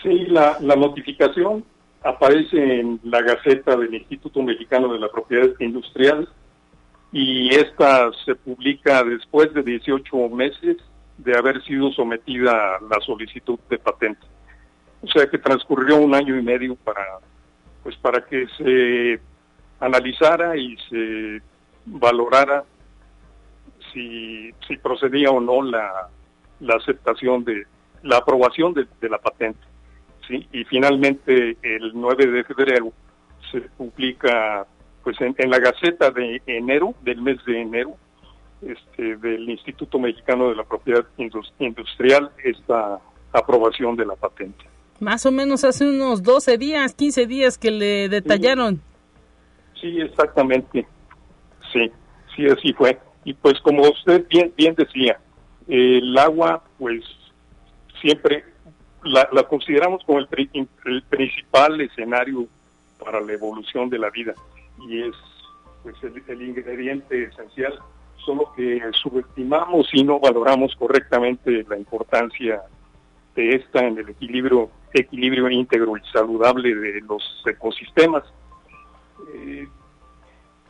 Sí, 0.00 0.26
la, 0.28 0.58
la 0.60 0.76
notificación 0.76 1.64
aparece 2.04 2.80
en 2.80 3.00
la 3.02 3.20
Gaceta 3.20 3.76
del 3.76 3.92
Instituto 3.92 4.40
Mexicano 4.40 4.92
de 4.92 5.00
la 5.00 5.08
Propiedad 5.08 5.50
Industrial 5.58 6.28
y 7.10 7.52
esta 7.52 8.12
se 8.24 8.36
publica 8.36 9.02
después 9.02 9.52
de 9.54 9.62
18 9.64 10.28
meses 10.28 10.76
de 11.18 11.36
haber 11.36 11.60
sido 11.64 11.90
sometida 11.90 12.76
a 12.76 12.80
la 12.80 13.00
solicitud 13.04 13.58
de 13.68 13.78
patente. 13.78 14.24
O 15.02 15.08
sea 15.08 15.26
que 15.26 15.38
transcurrió 15.38 15.96
un 15.96 16.14
año 16.14 16.38
y 16.38 16.42
medio 16.42 16.76
para 16.76 17.02
pues 17.82 17.96
para 17.96 18.24
que 18.24 18.46
se 18.56 19.20
analizara 19.80 20.56
y 20.56 20.76
se 20.88 21.42
valorara 21.86 22.62
si, 23.92 24.50
si 24.66 24.76
procedía 24.76 25.30
o 25.30 25.40
no 25.40 25.62
la, 25.62 26.08
la 26.60 26.74
aceptación 26.76 27.44
de 27.44 27.66
la 28.02 28.18
aprobación 28.18 28.74
de 28.74 29.08
la 29.08 29.18
patente. 29.18 29.72
¿sí? 30.26 30.46
y 30.52 30.64
finalmente 30.64 31.56
el 31.62 31.92
9 31.94 32.26
de 32.26 32.44
febrero 32.44 32.92
se 33.50 33.60
publica 33.60 34.66
pues 35.02 35.16
en, 35.20 35.50
la 35.50 35.58
Gaceta 35.58 36.10
de 36.10 36.40
enero, 36.46 36.94
del 37.02 37.20
mes 37.20 37.44
de 37.44 37.60
enero, 37.60 37.96
este, 38.62 39.16
del 39.16 39.50
Instituto 39.50 39.98
Mexicano 39.98 40.48
de 40.48 40.54
la 40.54 40.62
Propiedad 40.62 41.04
Industrial, 41.58 42.30
esta 42.44 43.00
aprobación 43.32 43.96
de 43.96 44.06
la 44.06 44.14
patente. 44.14 44.64
Más 45.00 45.26
o 45.26 45.32
menos 45.32 45.64
hace 45.64 45.88
unos 45.88 46.22
12 46.22 46.56
días, 46.58 46.94
15 46.94 47.26
días 47.26 47.58
que 47.58 47.72
le 47.72 48.08
detallaron. 48.08 48.80
Sí, 49.80 50.00
exactamente. 50.00 50.86
Sí, 51.72 51.90
sí, 52.36 52.46
así 52.46 52.72
fue. 52.74 52.96
Y 53.24 53.34
pues 53.34 53.60
como 53.60 53.82
usted 53.82 54.26
bien, 54.28 54.52
bien 54.56 54.74
decía, 54.74 55.18
el 55.68 56.16
agua 56.18 56.62
pues 56.78 57.04
siempre 58.00 58.44
la, 59.04 59.26
consideramos 59.44 60.02
como 60.04 60.18
el, 60.18 61.02
principal 61.08 61.80
escenario 61.80 62.46
para 62.98 63.20
la 63.20 63.32
evolución 63.32 63.88
de 63.90 63.98
la 63.98 64.10
vida 64.10 64.34
y 64.88 65.02
es 65.02 65.14
pues 65.82 65.96
el, 66.02 66.42
ingrediente 66.42 67.24
esencial, 67.24 67.78
solo 68.24 68.52
que 68.56 68.80
subestimamos 68.92 69.88
y 69.92 70.04
no 70.04 70.20
valoramos 70.20 70.74
correctamente 70.76 71.64
la 71.68 71.76
importancia 71.76 72.62
de 73.34 73.56
esta 73.56 73.84
en 73.84 73.98
el 73.98 74.08
equilibrio 74.08 74.70
equilibrio 74.94 75.48
íntegro 75.48 75.96
y 75.96 76.02
saludable 76.12 76.74
de 76.74 77.00
los 77.00 77.22
ecosistemas. 77.46 78.24
Eh, 79.34 79.66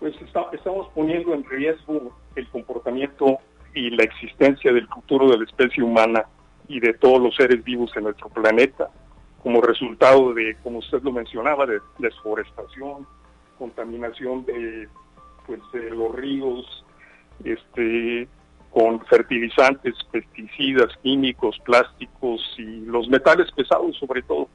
pues 0.03 0.17
estamos 0.53 0.89
poniendo 0.97 1.33
en 1.33 1.45
riesgo 1.45 2.11
el 2.35 2.49
comportamiento 2.49 3.39
y 3.73 3.89
la 3.91 4.03
existencia 4.03 4.73
del 4.73 4.89
futuro 4.89 5.29
de 5.29 5.39
la 5.39 5.45
especie 5.45 5.81
humana 5.81 6.25
y 6.67 6.81
de 6.81 6.93
todos 6.95 7.23
los 7.23 7.37
seres 7.37 7.63
vivos 7.63 7.93
en 7.95 8.03
nuestro 8.03 8.29
planeta, 8.29 8.91
como 9.45 9.61
resultado 9.61 10.35
de, 10.35 10.57
como 10.65 10.79
usted 10.79 11.01
lo 11.05 11.13
mencionaba, 11.13 11.67
de 11.67 11.79
desforestación, 12.01 13.07
contaminación 13.57 14.45
de, 14.45 14.89
pues, 15.47 15.61
de 15.73 15.91
los 15.91 16.13
ríos, 16.17 16.85
este, 17.45 18.27
con 18.73 19.07
fertilizantes, 19.07 19.95
pesticidas, 20.11 20.89
químicos, 21.05 21.61
plásticos 21.65 22.41
y 22.59 22.87
los 22.87 23.07
metales 23.07 23.53
pesados 23.53 23.97
sobre 23.99 24.23
todo. 24.23 24.49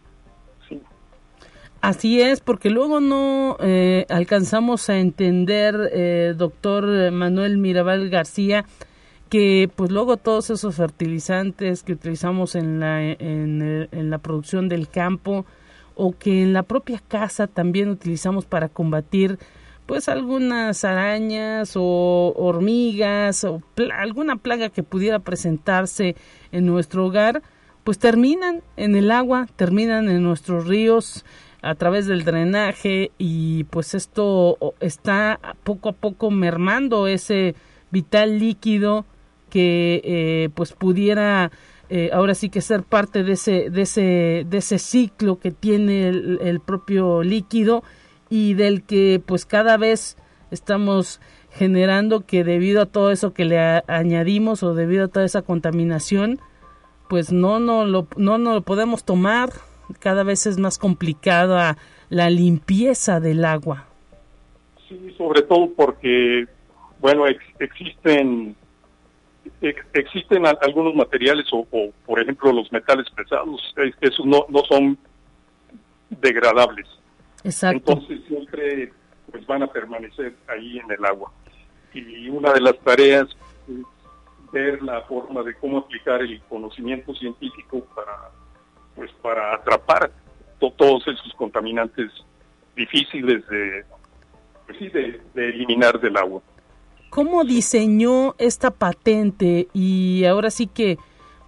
Así 1.81 2.21
es, 2.21 2.41
porque 2.41 2.69
luego 2.69 2.99
no 2.99 3.55
eh, 3.59 4.05
alcanzamos 4.09 4.89
a 4.89 4.97
entender, 4.97 5.89
eh, 5.93 6.33
doctor 6.35 7.11
Manuel 7.11 7.59
Mirabal 7.59 8.09
García, 8.09 8.65
que 9.29 9.69
pues 9.75 9.91
luego 9.91 10.17
todos 10.17 10.49
esos 10.49 10.75
fertilizantes 10.75 11.83
que 11.83 11.93
utilizamos 11.93 12.55
en 12.55 12.79
la, 12.79 13.03
en, 13.03 14.09
la 14.09 14.17
producción 14.19 14.69
del 14.69 14.87
campo 14.89 15.45
o 15.95 16.17
que 16.17 16.41
en 16.41 16.53
la 16.53 16.63
propia 16.63 17.01
casa 17.07 17.47
también 17.47 17.89
utilizamos 17.89 18.45
para 18.45 18.69
combatir 18.69 19.37
pues 19.85 20.09
algunas 20.09 20.83
arañas 20.83 21.73
o 21.75 22.33
hormigas 22.35 23.43
o 23.43 23.61
alguna 23.95 24.35
plaga 24.35 24.69
que 24.69 24.83
pudiera 24.83 25.19
presentarse 25.19 26.15
en 26.51 26.65
nuestro 26.65 27.05
hogar, 27.05 27.41
pues 27.83 27.99
terminan 27.99 28.61
en 28.75 28.95
el 28.95 29.11
agua, 29.11 29.47
terminan 29.55 30.09
en 30.09 30.23
nuestros 30.23 30.67
ríos 30.67 31.23
a 31.61 31.75
través 31.75 32.05
del 32.05 32.23
drenaje 32.23 33.11
y 33.17 33.63
pues 33.65 33.95
esto 33.95 34.57
está 34.79 35.39
poco 35.63 35.89
a 35.89 35.93
poco 35.93 36.31
mermando 36.31 37.07
ese 37.07 37.55
vital 37.91 38.39
líquido 38.39 39.05
que 39.49 40.01
eh, 40.03 40.49
pues 40.53 40.73
pudiera 40.73 41.51
eh, 41.89 42.09
ahora 42.13 42.35
sí 42.35 42.49
que 42.49 42.61
ser 42.61 42.83
parte 42.83 43.23
de 43.23 43.33
ese 43.33 43.69
de 43.69 43.83
ese 43.83 44.45
de 44.47 44.57
ese 44.57 44.77
ciclo 44.77 45.39
que 45.39 45.51
tiene 45.51 46.09
el, 46.09 46.59
propio 46.59 47.23
líquido 47.23 47.83
y 48.29 48.55
del 48.55 48.83
que 48.83 49.21
pues 49.25 49.45
cada 49.45 49.77
vez 49.77 50.17
estamos 50.51 51.21
generando 51.51 52.25
que 52.25 52.43
debido 52.43 52.81
a 52.81 52.85
todo 52.87 53.11
eso 53.11 53.33
que 53.33 53.45
le 53.45 53.57
añadimos 53.87 54.63
o 54.63 54.73
debido 54.75 55.05
a 55.05 55.07
toda 55.07 55.25
esa 55.25 55.41
contaminación 55.41 56.39
pues 57.09 57.31
no 57.31 57.59
no 57.59 57.85
lo 57.85 58.07
no, 58.17 58.37
no 58.37 58.53
lo 58.53 58.61
podemos 58.61 59.05
tomar 59.05 59.53
cada 59.99 60.23
vez 60.23 60.45
es 60.45 60.57
más 60.57 60.77
complicada 60.77 61.77
la 62.09 62.29
limpieza 62.29 63.19
del 63.19 63.45
agua. 63.45 63.85
Sí 64.87 65.13
sobre 65.17 65.41
todo 65.41 65.69
porque 65.75 66.47
bueno 66.99 67.25
existen 67.59 68.55
existen 69.93 70.45
algunos 70.45 70.93
materiales 70.95 71.45
o, 71.51 71.65
por 72.05 72.19
ejemplo 72.19 72.51
los 72.51 72.71
metales 72.71 73.09
pesados 73.11 73.61
esos 74.01 74.25
no, 74.25 74.45
no 74.49 74.61
son 74.69 74.97
degradables. 76.09 76.87
Exacto. 77.43 77.91
entonces 77.91 78.21
siempre 78.27 78.91
pues 79.31 79.45
van 79.45 79.63
a 79.63 79.67
permanecer 79.67 80.35
ahí 80.47 80.79
en 80.79 80.91
el 80.91 81.03
agua. 81.05 81.31
Y 81.93 82.29
una 82.29 82.53
de 82.53 82.61
las 82.61 82.77
tareas 82.79 83.27
es 83.67 84.51
ver 84.51 84.81
la 84.81 85.01
forma 85.01 85.43
de 85.43 85.55
cómo 85.55 85.79
aplicar 85.79 86.21
el 86.21 86.41
conocimiento 86.43 87.13
científico 87.13 87.81
para 87.95 88.31
pues 88.97 89.09
para 89.21 89.55
atrapar 89.55 90.11
todos 90.59 91.07
esos 91.07 91.33
contaminantes 91.37 92.11
difíciles 92.75 93.47
de 93.47 93.85
pues 94.65 94.91
de 94.91 95.49
eliminar 95.49 95.97
del 96.01 96.17
agua 96.17 96.41
¿Cómo 97.09 97.43
diseñó 97.43 98.35
esta 98.37 98.71
patente? 98.71 99.69
Y 99.73 100.25
ahora 100.25 100.51
sí 100.51 100.67
que, 100.67 100.97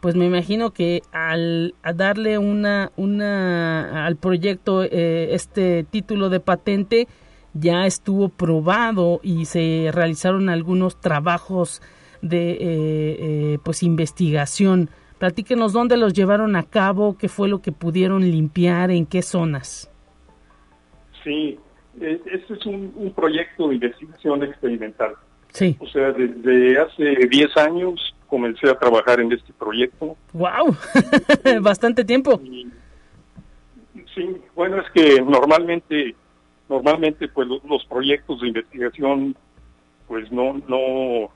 pues 0.01 0.15
me 0.15 0.25
imagino 0.25 0.71
que 0.71 1.01
al 1.11 1.75
darle 1.95 2.37
una, 2.37 2.91
una, 2.95 4.05
al 4.05 4.15
proyecto 4.15 4.83
eh, 4.83 5.29
este 5.33 5.83
título 5.83 6.29
de 6.29 6.39
patente, 6.39 7.07
ya 7.53 7.85
estuvo 7.85 8.29
probado 8.29 9.19
y 9.21 9.45
se 9.45 9.89
realizaron 9.91 10.49
algunos 10.49 10.99
trabajos 11.01 11.81
de 12.21 12.51
eh, 12.51 12.57
eh, 12.61 13.57
pues 13.63 13.83
investigación. 13.83 14.89
Platíquenos 15.19 15.73
dónde 15.73 15.97
los 15.97 16.13
llevaron 16.13 16.55
a 16.55 16.63
cabo, 16.63 17.17
qué 17.17 17.27
fue 17.27 17.47
lo 17.49 17.61
que 17.61 17.71
pudieron 17.71 18.21
limpiar, 18.21 18.89
en 18.89 19.05
qué 19.05 19.21
zonas. 19.21 19.91
Sí, 21.23 21.59
este 21.99 22.53
es 22.53 22.65
un, 22.65 22.93
un 22.95 23.13
proyecto 23.13 23.67
de 23.67 23.75
investigación 23.75 24.43
experimental. 24.43 25.15
Sí. 25.51 25.75
O 25.79 25.87
sea, 25.87 26.11
desde 26.11 26.79
hace 26.79 27.27
10 27.27 27.57
años 27.57 28.15
comencé 28.27 28.69
a 28.69 28.77
trabajar 28.77 29.19
en 29.19 29.31
este 29.31 29.51
proyecto. 29.53 30.15
¡Wow! 30.33 30.75
Bastante 31.61 32.05
tiempo. 32.05 32.39
sí, 34.15 34.37
bueno, 34.55 34.79
es 34.79 34.89
que 34.91 35.21
normalmente, 35.21 36.15
normalmente 36.69 37.27
pues 37.27 37.47
los, 37.47 37.85
proyectos 37.85 38.41
de 38.41 38.47
investigación 38.47 39.35
pues 40.07 40.31
no, 40.31 40.61
no, 40.67 41.29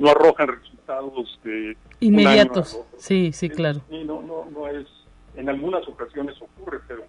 no 0.00 0.10
arrojan 0.10 0.48
resultados 0.48 1.38
de 1.44 1.76
inmediatos. 2.00 2.80
sí, 2.96 3.32
sí, 3.32 3.50
claro. 3.50 3.82
No, 3.90 4.22
no, 4.22 4.46
no 4.50 4.66
es, 4.66 4.86
en 5.36 5.48
algunas 5.48 5.86
ocasiones 5.86 6.34
ocurre, 6.40 6.80
pero, 6.88 7.04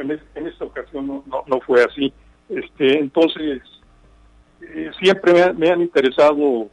en, 0.00 0.20
en, 0.34 0.46
esta 0.46 0.64
ocasión 0.64 1.06
no, 1.06 1.24
no, 1.26 1.42
no 1.46 1.60
fue 1.60 1.82
así. 1.82 2.12
Este, 2.48 2.98
entonces, 2.98 3.60
eh, 4.62 4.90
siempre 5.00 5.52
me, 5.54 5.68
han 5.68 5.82
interesado 5.82 6.68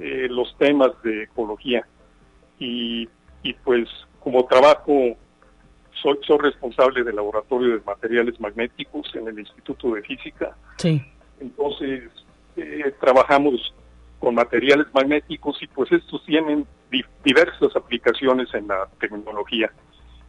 eh, 0.00 0.26
los 0.28 0.56
temas 0.58 0.90
de 1.04 1.24
ecología 1.24 1.86
y, 2.58 3.08
pues 3.64 3.88
como 4.18 4.44
trabajo 4.46 5.16
soy, 6.02 6.18
soy 6.26 6.38
responsable 6.38 7.04
del 7.04 7.16
laboratorio 7.16 7.76
de 7.76 7.84
materiales 7.84 8.38
magnéticos 8.40 9.14
en 9.14 9.28
el 9.28 9.38
Instituto 9.38 9.94
de 9.94 10.02
Física. 10.02 10.56
Sí. 10.76 11.00
Entonces, 11.38 12.10
eh, 12.56 12.92
trabajamos 13.00 13.74
con 14.20 14.34
materiales 14.34 14.86
magnéticos 14.92 15.60
y 15.62 15.66
pues 15.66 15.90
estos 15.90 16.24
tienen 16.26 16.66
diversas 17.24 17.74
aplicaciones 17.74 18.52
en 18.54 18.68
la 18.68 18.86
tecnología. 19.00 19.72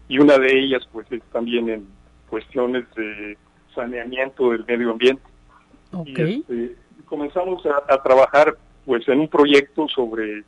Y 0.07 0.17
una 0.17 0.37
de 0.37 0.57
ellas 0.57 0.87
pues 0.91 1.11
es 1.11 1.21
también 1.31 1.69
en 1.69 1.87
cuestiones 2.29 2.85
de 2.95 3.37
saneamiento 3.75 4.51
del 4.51 4.65
medio 4.65 4.91
ambiente. 4.91 5.21
Y 6.05 6.21
este, 6.21 6.75
comenzamos 7.05 7.63
a, 7.65 8.01
trabajar 8.01 8.57
pues 8.85 9.07
en 9.09 9.19
un 9.19 9.27
proyecto 9.27 9.87
sobre 9.89 10.43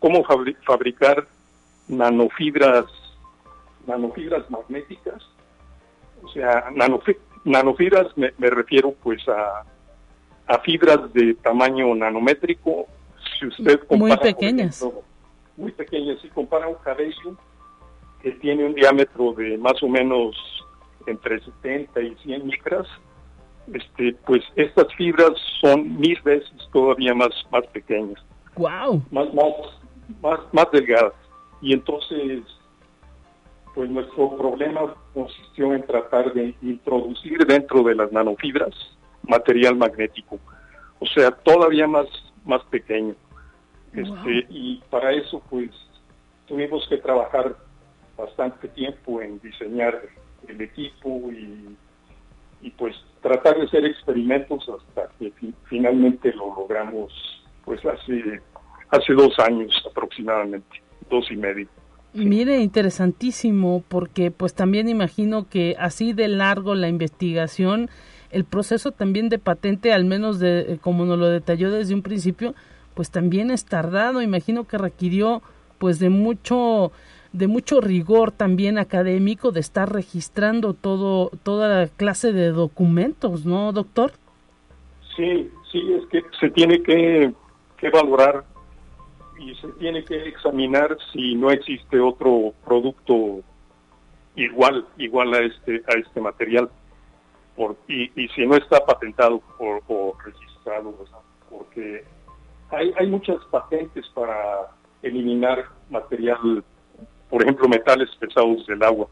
cómo 0.00 0.24
fabricar 0.64 1.24
nanofibras 1.88 2.84
nanofibras 3.86 4.50
magnéticas. 4.50 5.22
O 6.22 6.28
sea 6.28 6.64
nanofibras 7.44 8.08
me, 8.16 8.50
refiero 8.50 8.92
pues 9.04 9.26
a, 9.28 9.62
a 10.46 10.58
fibras 10.58 11.12
de 11.12 11.34
tamaño 11.34 11.94
nanométrico 11.94 12.86
si 13.38 13.46
usted 13.46 13.80
compara, 13.80 14.16
muy 14.16 14.32
pequeñas 14.32 14.84
muy 15.56 15.72
pequeñas 15.72 16.20
si 16.20 16.28
compara 16.28 16.68
un 16.68 16.76
cabello 16.76 17.36
que 18.22 18.32
tiene 18.32 18.64
un 18.64 18.74
diámetro 18.74 19.32
de 19.32 19.58
más 19.58 19.82
o 19.82 19.88
menos 19.88 20.36
entre 21.06 21.40
70 21.40 22.00
y 22.00 22.14
100 22.16 22.46
micras 22.46 22.86
este, 23.72 24.14
pues 24.24 24.42
estas 24.54 24.92
fibras 24.94 25.32
son 25.60 25.98
mil 25.98 26.20
veces 26.22 26.52
todavía 26.72 27.14
más, 27.14 27.30
más 27.50 27.66
pequeñas. 27.68 28.22
Wow. 28.56 29.02
Más, 29.10 29.32
más, 29.34 29.52
más, 30.22 30.40
más 30.52 30.70
delgadas. 30.72 31.12
Y 31.60 31.72
entonces, 31.72 32.42
pues 33.74 33.90
nuestro 33.90 34.36
problema 34.36 34.94
consistió 35.12 35.74
en 35.74 35.84
tratar 35.84 36.32
de 36.32 36.54
introducir 36.62 37.44
dentro 37.46 37.82
de 37.82 37.94
las 37.94 38.12
nanofibras 38.12 38.74
material 39.26 39.76
magnético. 39.76 40.38
O 40.98 41.06
sea, 41.06 41.30
todavía 41.30 41.86
más, 41.86 42.06
más 42.44 42.62
pequeño. 42.64 43.14
Este, 43.92 44.46
y 44.50 44.82
para 44.90 45.12
eso, 45.12 45.42
pues, 45.48 45.70
tuvimos 46.46 46.86
que 46.88 46.98
trabajar 46.98 47.56
bastante 48.16 48.68
tiempo 48.68 49.20
en 49.20 49.40
diseñar 49.40 50.00
el 50.48 50.60
equipo 50.60 51.30
y 51.30 51.76
y 52.66 52.70
pues 52.70 52.96
tratar 53.22 53.56
de 53.58 53.64
hacer 53.64 53.84
experimentos 53.84 54.68
hasta 54.68 55.08
que 55.18 55.32
finalmente 55.68 56.32
lo 56.32 56.54
logramos 56.54 57.12
pues 57.64 57.80
hace 57.84 58.40
hace 58.90 59.12
dos 59.12 59.38
años 59.38 59.72
aproximadamente 59.88 60.82
dos 61.10 61.30
y 61.30 61.36
medio 61.36 61.68
Mire, 62.14 62.60
interesantísimo, 62.60 63.84
porque 63.88 64.30
pues 64.30 64.54
también 64.54 64.88
imagino 64.88 65.50
que 65.50 65.76
así 65.78 66.14
de 66.14 66.28
largo 66.28 66.74
la 66.74 66.88
investigación, 66.88 67.90
el 68.30 68.44
proceso 68.44 68.92
también 68.92 69.28
de 69.28 69.38
patente, 69.38 69.92
al 69.92 70.04
menos 70.04 70.38
de 70.38 70.60
eh, 70.60 70.78
como 70.80 71.04
nos 71.04 71.18
lo 71.18 71.28
detalló 71.28 71.70
desde 71.70 71.94
un 71.94 72.02
principio, 72.02 72.54
pues 72.94 73.10
también 73.10 73.50
es 73.50 73.64
tardado, 73.64 74.22
imagino 74.22 74.64
que 74.64 74.78
requirió 74.78 75.42
pues 75.78 75.98
de 75.98 76.08
mucho 76.08 76.92
de 77.32 77.48
mucho 77.48 77.82
rigor 77.82 78.32
también 78.32 78.78
académico 78.78 79.52
de 79.52 79.60
estar 79.60 79.92
registrando 79.92 80.72
todo 80.72 81.30
toda 81.42 81.86
clase 81.88 82.32
de 82.32 82.48
documentos, 82.48 83.44
¿no, 83.44 83.72
doctor? 83.72 84.12
Sí, 85.14 85.50
sí, 85.70 85.92
es 85.92 86.06
que 86.06 86.22
se 86.40 86.50
tiene 86.50 86.82
que, 86.82 87.32
que 87.76 87.90
valorar 87.90 88.44
y 89.38 89.54
se 89.56 89.68
tiene 89.78 90.02
que 90.04 90.28
examinar 90.28 90.96
si 91.12 91.34
no 91.34 91.50
existe 91.50 92.00
otro 92.00 92.54
producto 92.64 93.42
igual 94.34 94.86
igual 94.96 95.34
a 95.34 95.40
este 95.40 95.82
a 95.88 95.98
este 95.98 96.20
material 96.20 96.70
por, 97.56 97.76
y, 97.88 98.10
y 98.20 98.28
si 98.28 98.46
no 98.46 98.56
está 98.56 98.84
patentado 98.84 99.40
o, 99.58 99.80
o 99.88 100.16
registrado 100.24 100.94
porque 101.48 102.04
hay, 102.70 102.92
hay 102.98 103.06
muchas 103.06 103.38
patentes 103.50 104.06
para 104.14 104.68
eliminar 105.02 105.64
material 105.90 106.62
por 107.30 107.42
ejemplo, 107.42 107.68
metales 107.68 108.08
pesados 108.18 108.66
del 108.66 108.82
agua. 108.82 109.08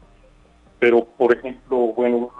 Pero, 0.79 1.05
por 1.05 1.35
ejemplo, 1.35 1.77
bueno, 1.95 2.31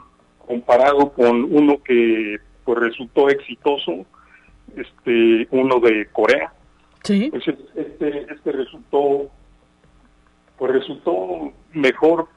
comparado 0.45 1.11
con 1.11 1.43
uno 1.43 1.81
que 1.83 2.37
pues 2.63 2.79
resultó 2.79 3.29
exitoso, 3.29 4.05
este, 4.75 5.47
uno 5.51 5.79
de 5.79 6.07
Corea, 6.11 6.53
sí. 7.03 7.29
pues 7.29 7.47
este, 7.75 8.33
este 8.33 8.51
resultó, 8.51 9.29
pues 10.57 10.71
resultó 10.71 11.53
mejor 11.73 12.27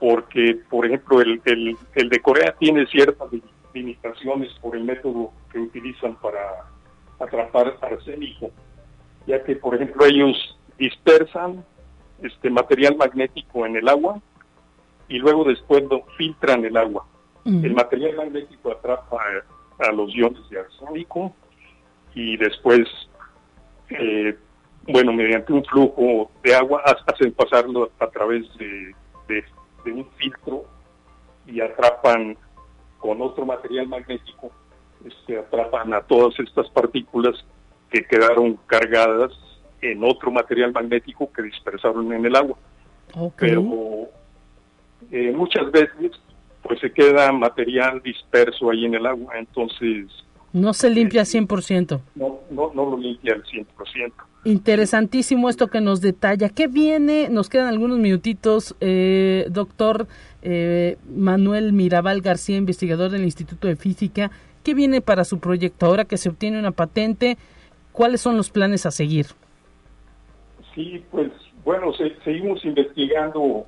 porque, 0.00 0.58
por 0.70 0.86
ejemplo, 0.86 1.20
el, 1.20 1.40
el, 1.44 1.76
el 1.94 2.08
de 2.08 2.20
Corea 2.20 2.56
tiene 2.58 2.86
ciertas 2.86 3.28
limitaciones 3.74 4.50
por 4.60 4.74
el 4.74 4.82
método 4.82 5.30
que 5.52 5.58
utilizan 5.58 6.16
para 6.16 6.64
atrapar 7.20 7.76
arsénico, 7.82 8.50
ya 9.26 9.44
que, 9.44 9.56
por 9.56 9.74
ejemplo, 9.74 10.06
ellos 10.06 10.58
dispersan 10.78 11.62
este 12.22 12.48
material 12.48 12.96
magnético 12.96 13.66
en 13.66 13.76
el 13.76 13.88
agua 13.88 14.20
y 15.08 15.18
luego 15.18 15.44
después 15.44 15.84
lo 15.90 16.02
filtran 16.16 16.64
el 16.64 16.76
agua. 16.76 17.06
El 17.44 17.74
material 17.74 18.16
magnético 18.16 18.70
atrapa 18.70 19.18
a, 19.78 19.92
los 19.92 20.14
iones 20.14 20.48
de 20.50 20.60
arsénico 20.60 21.34
y 22.14 22.36
después, 22.36 22.86
eh, 23.88 24.36
bueno, 24.86 25.12
mediante 25.12 25.52
un 25.52 25.64
flujo 25.64 26.30
de 26.42 26.54
agua 26.54 26.82
hacen 27.06 27.32
pasarlo 27.32 27.90
a 27.98 28.06
través 28.08 28.46
de, 28.58 28.94
de 29.28 29.44
un 29.86 30.06
filtro 30.16 30.64
y 31.46 31.60
atrapan 31.60 32.36
con 32.98 33.20
otro 33.22 33.46
material 33.46 33.88
magnético, 33.88 34.50
este, 35.04 35.38
atrapan 35.38 35.94
a 35.94 36.02
todas 36.02 36.38
estas 36.38 36.68
partículas 36.70 37.34
que 37.90 38.04
quedaron 38.04 38.58
cargadas 38.66 39.32
en 39.80 40.04
otro 40.04 40.30
material 40.30 40.72
magnético 40.72 41.32
que 41.32 41.42
dispersaron 41.42 42.12
en 42.12 42.26
el 42.26 42.36
agua. 42.36 42.56
Pero 43.36 44.08
eh, 45.10 45.32
muchas 45.34 45.70
veces 45.72 46.12
pues 46.62 46.78
se 46.80 46.92
queda 46.92 47.32
material 47.32 48.02
disperso 48.02 48.70
ahí 48.70 48.84
en 48.84 48.94
el 48.94 49.06
agua, 49.06 49.38
entonces... 49.38 50.06
No 50.52 50.72
se 50.74 50.90
limpia 50.90 51.22
100%. 51.22 51.98
Eh, 51.98 52.00
no, 52.16 52.40
no, 52.50 52.72
no 52.74 52.90
lo 52.90 52.96
limpia 52.96 53.34
al 53.34 53.44
100%. 53.44 54.12
Interesantísimo 54.44 55.48
esto 55.48 55.68
que 55.68 55.80
nos 55.80 56.00
detalla. 56.00 56.48
¿Qué 56.48 56.66
viene? 56.66 57.28
Nos 57.28 57.48
quedan 57.48 57.68
algunos 57.68 57.98
minutitos, 57.98 58.74
eh, 58.80 59.46
doctor 59.50 60.06
eh, 60.42 60.96
Manuel 61.14 61.72
Mirabal 61.72 62.22
García, 62.22 62.56
investigador 62.56 63.10
del 63.10 63.24
Instituto 63.24 63.68
de 63.68 63.76
Física. 63.76 64.30
¿Qué 64.64 64.74
viene 64.74 65.02
para 65.02 65.24
su 65.24 65.40
proyecto 65.40 65.86
ahora 65.86 66.04
que 66.04 66.16
se 66.16 66.30
obtiene 66.30 66.58
una 66.58 66.72
patente? 66.72 67.36
¿Cuáles 67.92 68.20
son 68.22 68.36
los 68.36 68.50
planes 68.50 68.86
a 68.86 68.90
seguir? 68.90 69.26
Sí, 70.74 71.04
pues 71.10 71.30
bueno, 71.64 71.92
seguimos 72.24 72.64
investigando 72.64 73.66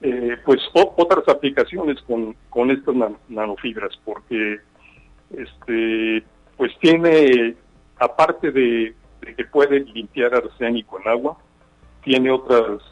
eh, 0.00 0.36
pues 0.44 0.60
otras 0.72 1.28
aplicaciones 1.28 2.00
con, 2.02 2.34
con 2.48 2.70
estas 2.70 2.94
nanofibras 3.28 3.92
porque 4.04 4.58
este 5.38 6.24
pues 6.56 6.72
tiene 6.80 7.54
aparte 7.98 8.50
de, 8.50 8.94
que 9.36 9.44
puede 9.44 9.80
limpiar 9.80 10.34
arsénico 10.34 11.00
en 11.00 11.08
agua 11.08 11.36
tiene 12.02 12.30
otras 12.30 12.82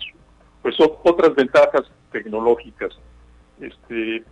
pues 0.63 0.77
otras 0.81 1.35
ventajas 1.35 1.83
tecnológicas. 2.13 2.93
Este 3.61 4.25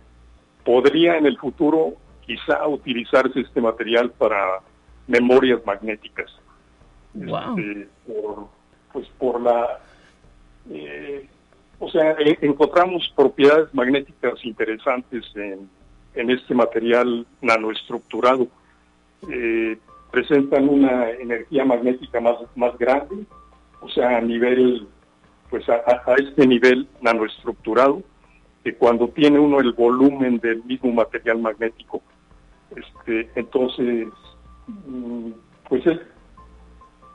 podría 0.63 1.17
en 1.17 1.25
el 1.25 1.37
futuro 1.37 1.95
quizá 2.25 2.65
utilizarse 2.67 3.41
este 3.41 3.59
material 3.59 4.11
para 4.11 4.61
memorias 5.07 5.59
magnéticas. 5.65 6.31
Este, 7.13 7.89
por, 8.07 8.47
pues 8.93 9.07
por 9.17 9.41
la, 9.41 9.79
eh, 10.69 11.27
o 11.79 11.89
sea, 11.89 12.11
e, 12.11 12.37
encontramos 12.41 13.11
propiedades 13.15 13.73
magnéticas 13.73 14.43
interesantes 14.45 15.25
en, 15.35 15.69
en 16.15 16.31
este 16.31 16.53
material 16.53 17.25
nanoestructurado. 17.41 18.47
Eh, 19.29 19.77
presentan 20.11 20.67
una 20.67 21.09
energía 21.11 21.63
magnética 21.63 22.19
más, 22.19 22.35
más 22.55 22.77
grande, 22.77 23.25
o 23.81 23.89
sea, 23.89 24.17
a 24.17 24.21
nivel, 24.21 24.87
pues 25.49 25.67
a, 25.69 25.81
a 26.05 26.15
este 26.15 26.45
nivel 26.45 26.87
nanoestructurado, 27.01 28.03
que 28.63 28.75
cuando 28.75 29.07
tiene 29.09 29.39
uno 29.39 29.59
el 29.59 29.73
volumen 29.73 30.37
del 30.39 30.63
mismo 30.65 30.91
material 30.91 31.39
magnético. 31.39 32.01
Este, 32.75 33.29
entonces, 33.35 34.07
mm, 34.67 35.31
pues 35.69 35.85
es, 35.87 35.99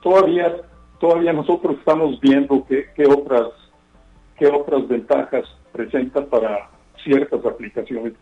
todavía 0.03 0.55
todavía 0.99 1.33
nosotros 1.33 1.77
estamos 1.79 2.19
viendo 2.21 2.65
qué, 2.67 2.87
qué 2.95 3.07
otras 3.07 3.49
qué 4.39 4.47
otras 4.47 4.87
ventajas 4.89 5.45
presenta 5.73 6.25
para 6.27 6.71
ciertas 7.07 7.45
aplicaciones 7.47 8.13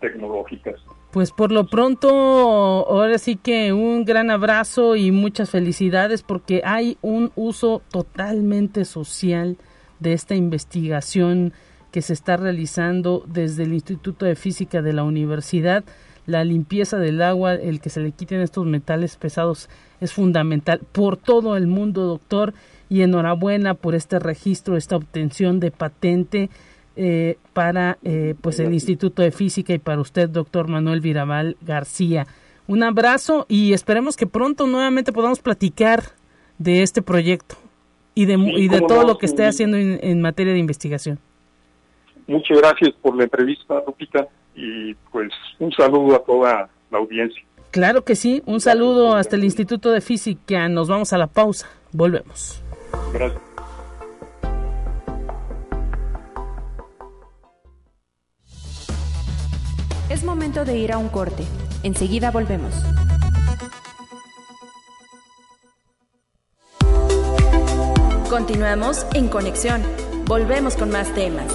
tecnológicas. 0.00 0.74
Pues 1.12 1.30
por 1.30 1.52
lo 1.52 1.66
pronto, 1.66 2.08
ahora 2.10 3.18
sí 3.18 3.36
que 3.36 3.72
un 3.72 4.04
gran 4.04 4.30
abrazo 4.30 4.96
y 4.96 5.12
muchas 5.12 5.50
felicidades 5.50 6.22
porque 6.22 6.62
hay 6.64 6.98
un 7.02 7.30
uso 7.36 7.82
totalmente 7.90 8.84
social 8.84 9.56
de 10.00 10.12
esta 10.12 10.34
investigación 10.34 11.52
que 11.92 12.02
se 12.02 12.14
está 12.14 12.36
realizando 12.36 13.22
desde 13.26 13.62
el 13.62 13.74
Instituto 13.74 14.26
de 14.26 14.34
Física 14.34 14.82
de 14.82 14.92
la 14.92 15.04
Universidad 15.04 15.84
la 16.26 16.44
limpieza 16.44 16.98
del 16.98 17.20
agua, 17.20 17.54
el 17.54 17.80
que 17.80 17.90
se 17.90 18.00
le 18.00 18.12
quiten 18.12 18.40
estos 18.40 18.64
metales 18.64 19.16
pesados 19.16 19.68
es 20.00 20.12
fundamental 20.12 20.80
por 20.92 21.16
todo 21.16 21.56
el 21.56 21.66
mundo, 21.66 22.06
doctor, 22.06 22.54
y 22.88 23.02
enhorabuena 23.02 23.74
por 23.74 23.94
este 23.94 24.18
registro, 24.18 24.76
esta 24.76 24.96
obtención 24.96 25.60
de 25.60 25.70
patente 25.70 26.50
eh, 26.96 27.38
para 27.52 27.98
eh, 28.02 28.34
pues 28.40 28.60
el 28.60 28.72
Instituto 28.72 29.22
de 29.22 29.32
Física 29.32 29.72
y 29.72 29.78
para 29.78 30.00
usted, 30.00 30.28
doctor 30.28 30.68
Manuel 30.68 31.00
Virabal 31.00 31.56
García. 31.60 32.26
Un 32.66 32.82
abrazo 32.82 33.46
y 33.48 33.72
esperemos 33.72 34.16
que 34.16 34.26
pronto 34.26 34.66
nuevamente 34.66 35.12
podamos 35.12 35.40
platicar 35.40 36.02
de 36.58 36.82
este 36.82 37.02
proyecto 37.02 37.56
y 38.14 38.26
de, 38.26 38.34
y 38.34 38.68
de 38.68 38.80
todo 38.80 39.04
lo 39.04 39.18
que 39.18 39.26
esté 39.26 39.46
haciendo 39.46 39.76
en, 39.76 40.20
materia 40.20 40.52
de 40.52 40.58
investigación. 40.58 41.18
Muchas 42.26 42.58
gracias 42.58 42.90
por 43.02 43.16
la 43.16 43.24
entrevista, 43.24 43.82
Lupita, 43.86 44.28
y 44.54 44.94
pues 45.10 45.32
un 45.58 45.72
saludo 45.72 46.16
a 46.16 46.24
toda 46.24 46.70
la 46.90 46.98
audiencia. 46.98 47.42
Claro 47.70 48.04
que 48.04 48.16
sí, 48.16 48.42
un 48.46 48.60
saludo 48.60 49.16
hasta 49.16 49.36
el 49.36 49.44
Instituto 49.44 49.90
de 49.90 50.00
Física. 50.00 50.68
Nos 50.68 50.88
vamos 50.88 51.12
a 51.12 51.18
la 51.18 51.26
pausa. 51.26 51.68
Volvemos. 51.92 52.62
Gracias. 53.12 53.51
Es 60.22 60.26
momento 60.26 60.64
de 60.64 60.78
ir 60.78 60.92
a 60.92 60.98
un 60.98 61.08
corte. 61.08 61.42
Enseguida 61.82 62.30
volvemos. 62.30 62.72
Continuamos 68.30 69.04
en 69.14 69.26
conexión. 69.26 69.82
Volvemos 70.26 70.76
con 70.76 70.90
más 70.90 71.12
temas. 71.16 71.52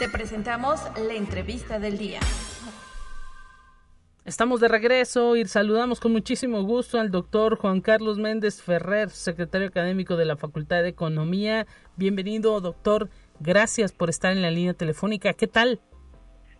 Te 0.00 0.08
presentamos 0.08 0.80
la 0.96 1.14
entrevista 1.14 1.78
del 1.78 1.98
día. 1.98 2.18
Estamos 4.24 4.60
de 4.60 4.66
regreso 4.66 5.36
y 5.36 5.44
saludamos 5.44 6.00
con 6.00 6.10
muchísimo 6.10 6.64
gusto 6.64 6.98
al 6.98 7.12
doctor 7.12 7.58
Juan 7.58 7.80
Carlos 7.80 8.18
Méndez 8.18 8.60
Ferrer, 8.60 9.10
secretario 9.10 9.68
académico 9.68 10.16
de 10.16 10.24
la 10.24 10.36
Facultad 10.36 10.82
de 10.82 10.88
Economía. 10.88 11.68
Bienvenido, 11.94 12.60
doctor. 12.60 13.08
Gracias 13.40 13.92
por 13.92 14.10
estar 14.10 14.32
en 14.32 14.42
la 14.42 14.50
línea 14.50 14.74
telefónica. 14.74 15.32
¿Qué 15.32 15.46
tal? 15.46 15.80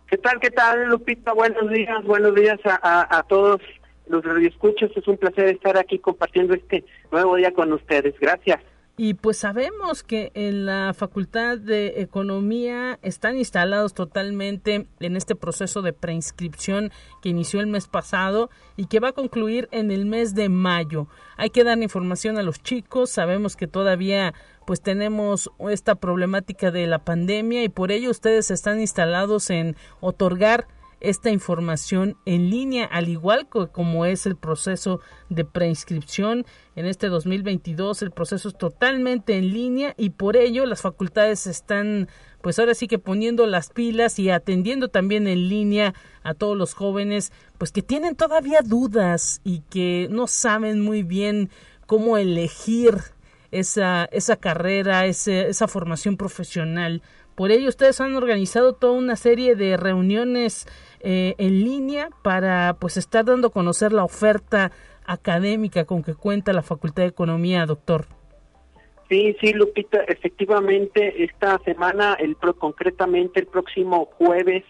¿Qué 0.07 0.17
tal, 0.17 0.39
qué 0.39 0.51
tal, 0.51 0.89
Lupita? 0.89 1.33
Buenos 1.33 1.69
días, 1.69 2.03
buenos 2.05 2.33
días 2.33 2.59
a, 2.65 3.17
a 3.17 3.23
todos 3.23 3.59
los 4.07 4.23
radioescuchos. 4.23 4.91
Es 4.95 5.07
un 5.07 5.17
placer 5.17 5.49
estar 5.49 5.77
aquí 5.77 5.99
compartiendo 5.99 6.53
este 6.53 6.85
nuevo 7.11 7.35
día 7.35 7.51
con 7.53 7.73
ustedes. 7.73 8.15
Gracias. 8.19 8.61
Y 8.99 9.13
pues 9.13 9.37
sabemos 9.37 10.01
que 10.01 10.31
en 10.33 10.65
la 10.65 10.91
Facultad 10.95 11.59
de 11.59 12.01
Economía 12.01 12.97
están 13.03 13.37
instalados 13.37 13.93
totalmente 13.93 14.87
en 14.99 15.15
este 15.15 15.35
proceso 15.35 15.83
de 15.83 15.93
preinscripción 15.93 16.91
que 17.21 17.29
inició 17.29 17.59
el 17.59 17.67
mes 17.67 17.87
pasado 17.87 18.49
y 18.75 18.87
que 18.87 18.99
va 18.99 19.09
a 19.09 19.13
concluir 19.13 19.69
en 19.71 19.91
el 19.91 20.07
mes 20.07 20.33
de 20.33 20.49
mayo. 20.49 21.05
Hay 21.37 21.51
que 21.51 21.63
dar 21.63 21.77
información 21.77 22.39
a 22.39 22.41
los 22.41 22.63
chicos, 22.63 23.11
sabemos 23.11 23.55
que 23.55 23.67
todavía 23.67 24.33
pues 24.67 24.81
tenemos 24.81 25.49
esta 25.69 25.95
problemática 25.95 26.71
de 26.71 26.87
la 26.87 26.99
pandemia 26.99 27.63
y 27.63 27.69
por 27.69 27.89
ello 27.89 28.11
ustedes 28.11 28.51
están 28.51 28.81
instalados 28.81 29.49
en 29.49 29.77
otorgar 30.01 30.67
esta 30.99 31.29
información 31.29 32.17
en 32.25 32.49
línea, 32.49 32.83
al 32.83 33.07
igual 33.07 33.47
que 33.47 33.67
como 33.67 34.05
es 34.05 34.25
el 34.25 34.35
proceso 34.35 34.99
de 35.29 35.45
preinscripción 35.45 36.45
en 36.75 36.85
este 36.85 37.07
2022. 37.07 38.01
El 38.01 38.11
proceso 38.11 38.49
es 38.49 38.57
totalmente 38.57 39.37
en 39.37 39.53
línea 39.53 39.93
y 39.95 40.09
por 40.09 40.35
ello 40.35 40.65
las 40.65 40.81
facultades 40.81 41.47
están, 41.47 42.09
pues 42.41 42.59
ahora 42.59 42.73
sí 42.73 42.89
que 42.89 42.99
poniendo 42.99 43.45
las 43.45 43.69
pilas 43.69 44.19
y 44.19 44.31
atendiendo 44.31 44.89
también 44.89 45.29
en 45.29 45.47
línea 45.47 45.93
a 46.23 46.33
todos 46.33 46.57
los 46.57 46.73
jóvenes, 46.73 47.31
pues 47.57 47.71
que 47.71 47.83
tienen 47.83 48.17
todavía 48.17 48.59
dudas 48.65 49.39
y 49.45 49.61
que 49.69 50.09
no 50.11 50.27
saben 50.27 50.81
muy 50.81 51.03
bien 51.03 51.51
cómo 51.85 52.17
elegir 52.17 53.15
esa, 53.51 54.05
esa 54.11 54.35
carrera, 54.37 55.05
esa 55.05 55.67
formación 55.67 56.17
profesional. 56.17 57.01
Por 57.35 57.51
ello, 57.51 57.69
ustedes 57.69 58.01
han 58.01 58.15
organizado 58.15 58.73
toda 58.73 58.93
una 58.93 59.15
serie 59.15 59.55
de 59.55 59.77
reuniones 59.77 60.67
eh, 61.01 61.35
en 61.37 61.63
línea 61.63 62.09
para 62.23 62.77
pues 62.79 62.97
estar 62.97 63.25
dando 63.25 63.49
a 63.49 63.51
conocer 63.51 63.93
la 63.93 64.03
oferta 64.03 64.71
académica 65.05 65.85
con 65.85 66.03
que 66.03 66.15
cuenta 66.15 66.51
la 66.51 66.63
Facultad 66.63 67.03
de 67.03 67.09
Economía, 67.09 67.65
doctor. 67.65 68.07
Sí, 69.09 69.37
sí, 69.39 69.53
Lupita, 69.53 69.99
efectivamente, 70.07 71.23
esta 71.23 71.59
semana, 71.59 72.17
el 72.19 72.35
concretamente 72.35 73.39
el 73.39 73.47
próximo 73.47 74.09
jueves 74.17 74.63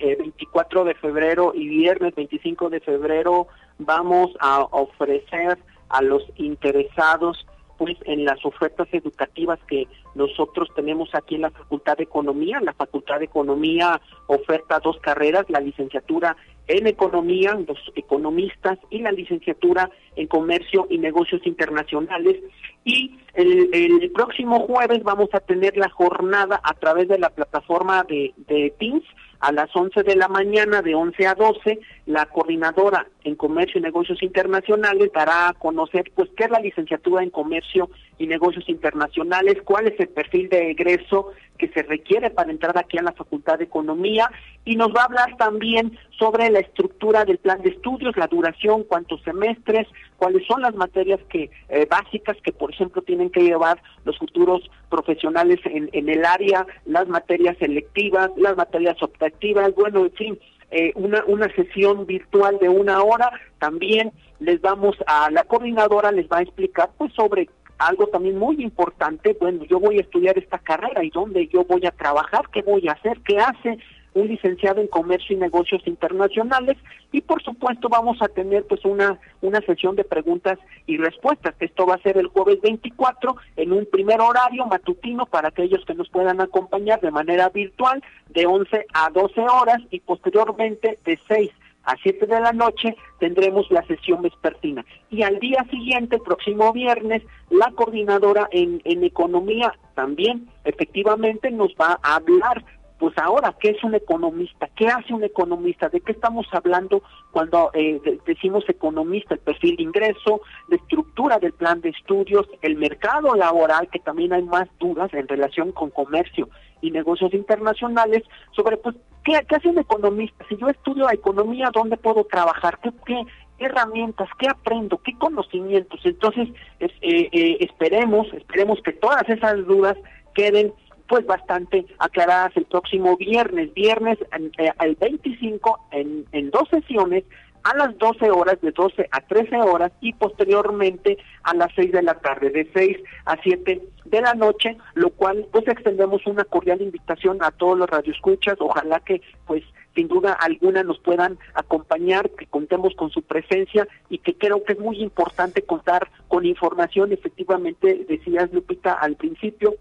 24 0.00 0.82
eh, 0.82 0.84
de 0.86 0.94
febrero 0.94 1.52
y 1.54 1.68
viernes 1.68 2.14
25 2.14 2.70
de 2.70 2.80
febrero, 2.80 3.46
vamos 3.78 4.30
a 4.40 4.62
ofrecer 4.62 5.58
a 5.88 6.02
los 6.02 6.22
interesados 6.36 7.46
pues 7.78 7.96
en 8.04 8.24
las 8.24 8.44
ofertas 8.44 8.88
educativas 8.92 9.58
que 9.68 9.86
nosotros 10.14 10.68
tenemos 10.74 11.14
aquí 11.14 11.36
en 11.36 11.42
la 11.42 11.50
Facultad 11.50 11.96
de 11.96 12.04
Economía. 12.04 12.60
La 12.60 12.72
Facultad 12.72 13.18
de 13.18 13.26
Economía 13.26 14.00
oferta 14.26 14.80
dos 14.82 14.98
carreras, 15.00 15.44
la 15.48 15.60
licenciatura 15.60 16.36
en 16.68 16.86
Economía, 16.86 17.56
los 17.66 17.78
economistas, 17.94 18.78
y 18.90 18.98
la 18.98 19.12
licenciatura 19.12 19.90
en 20.16 20.26
Comercio 20.26 20.86
y 20.90 20.98
Negocios 20.98 21.46
Internacionales. 21.46 22.36
Y 22.84 23.18
el, 23.34 24.10
próximo 24.12 24.60
jueves 24.60 25.02
vamos 25.02 25.28
a 25.32 25.40
tener 25.40 25.76
la 25.76 25.90
jornada 25.90 26.60
a 26.62 26.74
través 26.74 27.08
de 27.08 27.18
la 27.18 27.30
plataforma 27.30 28.04
de, 28.04 28.32
de 28.48 28.74
Teams 28.78 29.04
a 29.40 29.52
las 29.52 29.74
11 29.74 30.02
de 30.02 30.16
la 30.16 30.28
mañana, 30.28 30.82
de 30.82 30.94
11 30.94 31.26
a 31.26 31.34
12, 31.34 31.78
la 32.06 32.26
coordinadora 32.26 33.06
en 33.26 33.34
Comercio 33.34 33.78
y 33.78 33.82
Negocios 33.82 34.22
Internacionales 34.22 35.10
dará 35.12 35.48
a 35.48 35.52
conocer 35.52 36.12
pues 36.14 36.30
qué 36.36 36.44
es 36.44 36.50
la 36.50 36.60
licenciatura 36.60 37.22
en 37.22 37.30
Comercio 37.30 37.90
y 38.18 38.26
Negocios 38.26 38.68
Internacionales, 38.68 39.56
cuál 39.64 39.88
es 39.88 39.98
el 39.98 40.08
perfil 40.08 40.48
de 40.48 40.70
egreso 40.70 41.32
que 41.58 41.68
se 41.68 41.82
requiere 41.82 42.30
para 42.30 42.52
entrar 42.52 42.78
aquí 42.78 42.98
a 42.98 43.02
la 43.02 43.12
Facultad 43.12 43.58
de 43.58 43.64
Economía. 43.64 44.30
Y 44.64 44.76
nos 44.76 44.88
va 44.88 45.02
a 45.02 45.04
hablar 45.06 45.36
también 45.36 45.98
sobre 46.18 46.50
la 46.50 46.60
estructura 46.60 47.24
del 47.24 47.38
plan 47.38 47.62
de 47.62 47.70
estudios, 47.70 48.16
la 48.16 48.26
duración, 48.26 48.84
cuántos 48.84 49.22
semestres, 49.22 49.88
cuáles 50.16 50.46
son 50.46 50.62
las 50.62 50.74
materias 50.74 51.20
que 51.28 51.50
eh, 51.68 51.86
básicas 51.90 52.36
que 52.42 52.52
por 52.52 52.70
ejemplo 52.70 53.02
tienen 53.02 53.30
que 53.30 53.42
llevar 53.42 53.82
los 54.04 54.18
futuros 54.18 54.70
profesionales 54.88 55.58
en, 55.64 55.90
en 55.92 56.08
el 56.08 56.24
área, 56.24 56.66
las 56.84 57.08
materias 57.08 57.56
selectivas, 57.58 58.30
las 58.36 58.56
materias 58.56 59.02
optativas, 59.02 59.74
bueno, 59.74 60.00
en 60.00 60.12
fin, 60.12 60.38
eh, 60.70 60.92
una, 60.94 61.24
una 61.26 61.48
sesión 61.54 62.06
virtual 62.06 62.58
de 62.58 62.68
una 62.68 63.02
hora, 63.02 63.30
también 63.58 64.12
les 64.40 64.60
vamos 64.60 64.96
a 65.06 65.30
la 65.30 65.44
coordinadora 65.44 66.12
les 66.12 66.28
va 66.28 66.38
a 66.38 66.42
explicar 66.42 66.90
pues 66.98 67.12
sobre 67.14 67.48
algo 67.78 68.06
también 68.06 68.38
muy 68.38 68.62
importante, 68.62 69.36
bueno, 69.38 69.64
yo 69.64 69.78
voy 69.78 69.98
a 69.98 70.00
estudiar 70.00 70.38
esta 70.38 70.58
carrera 70.58 71.04
y 71.04 71.10
dónde 71.10 71.46
yo 71.48 71.64
voy 71.64 71.84
a 71.86 71.90
trabajar, 71.90 72.48
qué 72.52 72.62
voy 72.62 72.88
a 72.88 72.92
hacer, 72.92 73.20
qué 73.20 73.38
hace 73.38 73.78
un 74.16 74.28
licenciado 74.28 74.80
en 74.80 74.88
comercio 74.88 75.36
y 75.36 75.38
negocios 75.38 75.82
internacionales 75.86 76.76
y 77.12 77.20
por 77.20 77.42
supuesto 77.42 77.88
vamos 77.88 78.20
a 78.22 78.28
tener 78.28 78.64
pues 78.64 78.84
una 78.84 79.18
una 79.42 79.60
sesión 79.60 79.94
de 79.94 80.04
preguntas 80.04 80.58
y 80.86 80.96
respuestas. 80.96 81.54
Esto 81.60 81.86
va 81.86 81.94
a 81.94 82.02
ser 82.02 82.16
el 82.16 82.28
jueves 82.28 82.60
24 82.62 83.36
en 83.56 83.72
un 83.72 83.86
primer 83.86 84.20
horario 84.20 84.66
matutino 84.66 85.26
para 85.26 85.48
aquellos 85.48 85.84
que 85.84 85.94
nos 85.94 86.08
puedan 86.08 86.40
acompañar 86.40 87.00
de 87.00 87.10
manera 87.10 87.50
virtual 87.50 88.02
de 88.30 88.46
11 88.46 88.86
a 88.94 89.10
12 89.10 89.40
horas 89.40 89.78
y 89.90 90.00
posteriormente 90.00 90.98
de 91.04 91.18
6 91.28 91.50
a 91.84 91.94
7 92.02 92.26
de 92.26 92.40
la 92.40 92.52
noche 92.52 92.96
tendremos 93.20 93.70
la 93.70 93.82
sesión 93.86 94.20
vespertina. 94.20 94.84
Y 95.08 95.22
al 95.22 95.38
día 95.38 95.64
siguiente, 95.70 96.18
próximo 96.18 96.72
viernes, 96.72 97.22
la 97.48 97.70
coordinadora 97.70 98.48
en, 98.50 98.82
en 98.84 99.04
economía 99.04 99.72
también 99.94 100.48
efectivamente 100.64 101.50
nos 101.50 101.72
va 101.80 101.98
a 102.02 102.16
hablar 102.16 102.64
pues 102.98 103.16
ahora, 103.18 103.54
¿qué 103.60 103.70
es 103.70 103.84
un 103.84 103.94
economista? 103.94 104.68
¿Qué 104.74 104.88
hace 104.88 105.12
un 105.12 105.22
economista? 105.22 105.88
¿De 105.88 106.00
qué 106.00 106.12
estamos 106.12 106.46
hablando 106.52 107.02
cuando 107.30 107.70
eh, 107.74 108.00
decimos 108.26 108.64
economista? 108.68 109.34
El 109.34 109.40
perfil 109.40 109.76
de 109.76 109.82
ingreso, 109.82 110.40
la 110.68 110.76
estructura 110.76 111.38
del 111.38 111.52
plan 111.52 111.80
de 111.82 111.90
estudios, 111.90 112.46
el 112.62 112.76
mercado 112.76 113.34
laboral, 113.34 113.88
que 113.90 113.98
también 113.98 114.32
hay 114.32 114.42
más 114.42 114.68
dudas 114.78 115.12
en 115.12 115.28
relación 115.28 115.72
con 115.72 115.90
comercio 115.90 116.48
y 116.80 116.90
negocios 116.90 117.34
internacionales, 117.34 118.22
sobre 118.52 118.78
pues, 118.78 118.96
¿qué, 119.24 119.36
hace 119.54 119.68
un 119.68 119.78
economista? 119.78 120.44
Si 120.48 120.56
yo 120.56 120.68
estudio 120.68 121.10
economía, 121.10 121.70
¿dónde 121.74 121.98
puedo 121.98 122.24
trabajar? 122.24 122.78
¿Qué, 122.82 122.90
qué, 123.04 123.20
herramientas, 123.58 124.28
qué 124.38 124.48
aprendo, 124.48 124.98
qué 124.98 125.12
conocimientos? 125.18 126.00
Entonces, 126.04 126.48
eh, 126.80 126.88
eh, 127.02 127.56
esperemos, 127.60 128.26
esperemos 128.32 128.80
que 128.82 128.92
todas 128.92 129.28
esas 129.28 129.66
dudas 129.66 129.96
queden 130.34 130.72
pues 131.08 131.26
bastante 131.26 131.86
aclaradas 131.98 132.56
el 132.56 132.64
próximo 132.64 133.16
viernes, 133.16 133.72
viernes 133.74 134.18
el 134.32 134.52
eh, 134.58 134.96
25 134.98 135.80
en, 135.92 136.24
en 136.32 136.50
dos 136.50 136.68
sesiones 136.70 137.24
a 137.66 137.76
las 137.76 137.98
12 137.98 138.30
horas, 138.30 138.60
de 138.60 138.70
12 138.70 139.08
a 139.10 139.20
13 139.22 139.56
horas 139.56 139.90
y 140.00 140.12
posteriormente 140.12 141.18
a 141.42 141.52
las 141.54 141.72
6 141.74 141.90
de 141.90 142.02
la 142.02 142.14
tarde, 142.14 142.50
de 142.50 142.70
6 142.72 142.98
a 143.24 143.36
7 143.42 143.82
de 144.04 144.20
la 144.20 144.34
noche, 144.34 144.76
lo 144.94 145.10
cual 145.10 145.46
pues 145.50 145.66
extendemos 145.66 146.24
una 146.26 146.44
cordial 146.44 146.80
invitación 146.80 147.42
a 147.42 147.50
todos 147.50 147.76
los 147.76 147.90
radioescuchas, 147.90 148.56
ojalá 148.60 149.00
que 149.00 149.20
pues 149.46 149.64
sin 149.96 150.06
duda 150.06 150.34
alguna 150.34 150.84
nos 150.84 151.00
puedan 151.00 151.38
acompañar, 151.54 152.30
que 152.30 152.46
contemos 152.46 152.94
con 152.94 153.10
su 153.10 153.22
presencia 153.22 153.88
y 154.10 154.18
que 154.18 154.36
creo 154.36 154.62
que 154.62 154.74
es 154.74 154.78
muy 154.78 155.02
importante 155.02 155.62
contar 155.62 156.08
con 156.28 156.44
información, 156.44 157.12
efectivamente 157.12 158.06
decías 158.08 158.52
Lupita 158.52 158.92
al 158.92 159.16
principio, 159.16 159.74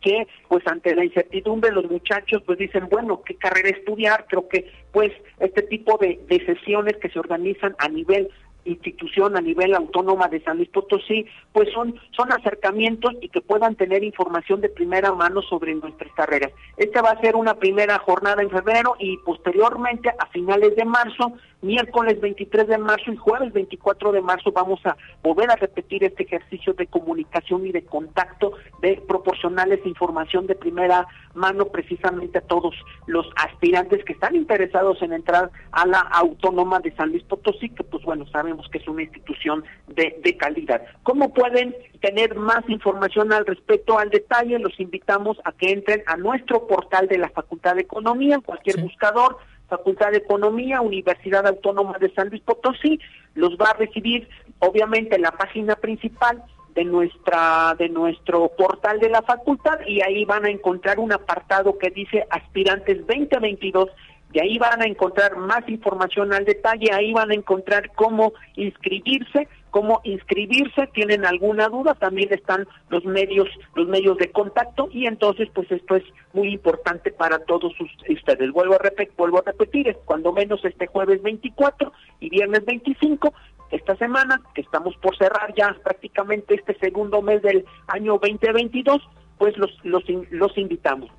que 0.00 0.26
pues 0.48 0.66
ante 0.66 0.94
la 0.94 1.04
incertidumbre 1.04 1.72
los 1.72 1.90
muchachos 1.90 2.42
pues 2.46 2.58
dicen, 2.58 2.88
bueno, 2.90 3.22
¿qué 3.22 3.34
carrera 3.36 3.68
estudiar? 3.70 4.26
Creo 4.28 4.48
que 4.48 4.70
pues 4.92 5.12
este 5.38 5.62
tipo 5.62 5.98
de, 5.98 6.20
de 6.28 6.44
sesiones 6.44 6.96
que 6.96 7.10
se 7.10 7.18
organizan 7.18 7.74
a 7.78 7.88
nivel 7.88 8.30
institución 8.64 9.36
a 9.36 9.40
nivel 9.40 9.74
autónoma 9.74 10.28
de 10.28 10.42
San 10.42 10.58
Luis 10.58 10.68
Potosí, 10.68 11.26
pues 11.52 11.68
son, 11.72 11.98
son 12.16 12.32
acercamientos 12.32 13.12
y 13.20 13.28
que 13.28 13.40
puedan 13.40 13.74
tener 13.74 14.04
información 14.04 14.60
de 14.60 14.68
primera 14.68 15.12
mano 15.12 15.42
sobre 15.42 15.74
nuestras 15.74 16.12
carreras. 16.14 16.52
Esta 16.76 17.02
va 17.02 17.10
a 17.10 17.20
ser 17.20 17.36
una 17.36 17.54
primera 17.54 17.98
jornada 17.98 18.42
en 18.42 18.50
febrero 18.50 18.96
y 18.98 19.16
posteriormente 19.18 20.10
a 20.10 20.26
finales 20.26 20.76
de 20.76 20.84
marzo, 20.84 21.32
miércoles 21.62 22.20
23 22.20 22.68
de 22.68 22.78
marzo 22.78 23.12
y 23.12 23.16
jueves 23.16 23.52
24 23.52 24.12
de 24.12 24.20
marzo 24.20 24.52
vamos 24.52 24.80
a 24.84 24.96
volver 25.22 25.50
a 25.50 25.56
repetir 25.56 26.04
este 26.04 26.22
ejercicio 26.22 26.72
de 26.74 26.86
comunicación 26.86 27.66
y 27.66 27.72
de 27.72 27.84
contacto, 27.84 28.52
de 28.80 29.02
proporcionarles 29.06 29.84
información 29.84 30.46
de 30.46 30.54
primera 30.54 31.06
mano 31.34 31.66
precisamente 31.66 32.38
a 32.38 32.42
todos 32.42 32.74
los 33.06 33.26
aspirantes 33.36 34.04
que 34.04 34.12
están 34.12 34.34
interesados 34.34 35.00
en 35.02 35.12
entrar 35.12 35.50
a 35.72 35.86
la 35.86 36.00
autónoma 36.00 36.80
de 36.80 36.94
San 36.96 37.10
Luis 37.10 37.22
Potosí, 37.24 37.68
que 37.70 37.84
pues 37.84 38.04
bueno, 38.04 38.26
saben 38.28 38.56
que 38.70 38.78
es 38.78 38.88
una 38.88 39.02
institución 39.02 39.64
de, 39.88 40.20
de 40.22 40.36
calidad. 40.36 40.82
¿Cómo 41.02 41.32
pueden 41.32 41.74
tener 42.00 42.36
más 42.36 42.68
información 42.68 43.32
al 43.32 43.46
respecto 43.46 43.98
al 43.98 44.10
detalle? 44.10 44.58
Los 44.58 44.78
invitamos 44.80 45.38
a 45.44 45.52
que 45.52 45.70
entren 45.70 46.02
a 46.06 46.16
nuestro 46.16 46.66
portal 46.66 47.08
de 47.08 47.18
la 47.18 47.28
Facultad 47.30 47.74
de 47.74 47.82
Economía, 47.82 48.36
en 48.36 48.40
cualquier 48.42 48.80
buscador, 48.80 49.38
Facultad 49.70 50.10
de 50.10 50.18
Economía, 50.18 50.82
Universidad 50.82 51.46
Autónoma 51.46 51.96
de 51.98 52.12
San 52.12 52.28
Luis 52.28 52.42
Potosí, 52.42 53.00
los 53.34 53.56
va 53.56 53.70
a 53.70 53.74
recibir 53.74 54.28
obviamente 54.58 55.16
en 55.16 55.22
la 55.22 55.30
página 55.30 55.76
principal 55.76 56.42
de 56.74 56.84
nuestra 56.84 57.74
de 57.78 57.88
nuestro 57.88 58.48
portal 58.48 59.00
de 59.00 59.08
la 59.08 59.22
facultad 59.22 59.80
y 59.86 60.02
ahí 60.02 60.24
van 60.24 60.44
a 60.44 60.50
encontrar 60.50 60.98
un 60.98 61.12
apartado 61.12 61.78
que 61.78 61.90
dice 61.90 62.26
aspirantes 62.30 62.98
2022 63.06 63.88
de 64.32 64.40
ahí 64.40 64.58
van 64.58 64.80
a 64.80 64.86
encontrar 64.86 65.36
más 65.36 65.68
información 65.68 66.32
al 66.32 66.44
detalle, 66.44 66.92
ahí 66.92 67.12
van 67.12 67.30
a 67.30 67.34
encontrar 67.34 67.90
cómo 67.94 68.32
inscribirse, 68.54 69.48
cómo 69.70 70.00
inscribirse, 70.04 70.86
tienen 70.88 71.24
alguna 71.24 71.68
duda, 71.68 71.94
también 71.94 72.32
están 72.32 72.66
los 72.90 73.04
medios, 73.04 73.48
los 73.74 73.88
medios 73.88 74.16
de 74.18 74.30
contacto 74.30 74.88
y 74.92 75.06
entonces 75.06 75.48
pues 75.52 75.70
esto 75.70 75.96
es 75.96 76.04
muy 76.32 76.52
importante 76.52 77.10
para 77.10 77.40
todos 77.40 77.72
ustedes. 78.08 78.52
Vuelvo 78.52 78.74
a 78.74 78.78
repetir, 78.78 79.14
vuelvo 79.16 79.38
a 79.38 79.42
repetir, 79.42 79.96
cuando 80.04 80.32
menos 80.32 80.64
este 80.64 80.86
jueves 80.86 81.22
24 81.22 81.92
y 82.20 82.30
viernes 82.30 82.64
25 82.64 83.32
esta 83.72 83.96
semana, 83.96 84.40
que 84.54 84.62
estamos 84.62 84.96
por 84.96 85.16
cerrar 85.16 85.54
ya 85.56 85.76
prácticamente 85.82 86.54
este 86.54 86.76
segundo 86.78 87.22
mes 87.22 87.42
del 87.42 87.64
año 87.88 88.18
2022, 88.20 89.00
pues 89.38 89.56
los 89.56 89.70
los 89.84 90.02
los 90.30 90.56
invitamos. 90.58 91.10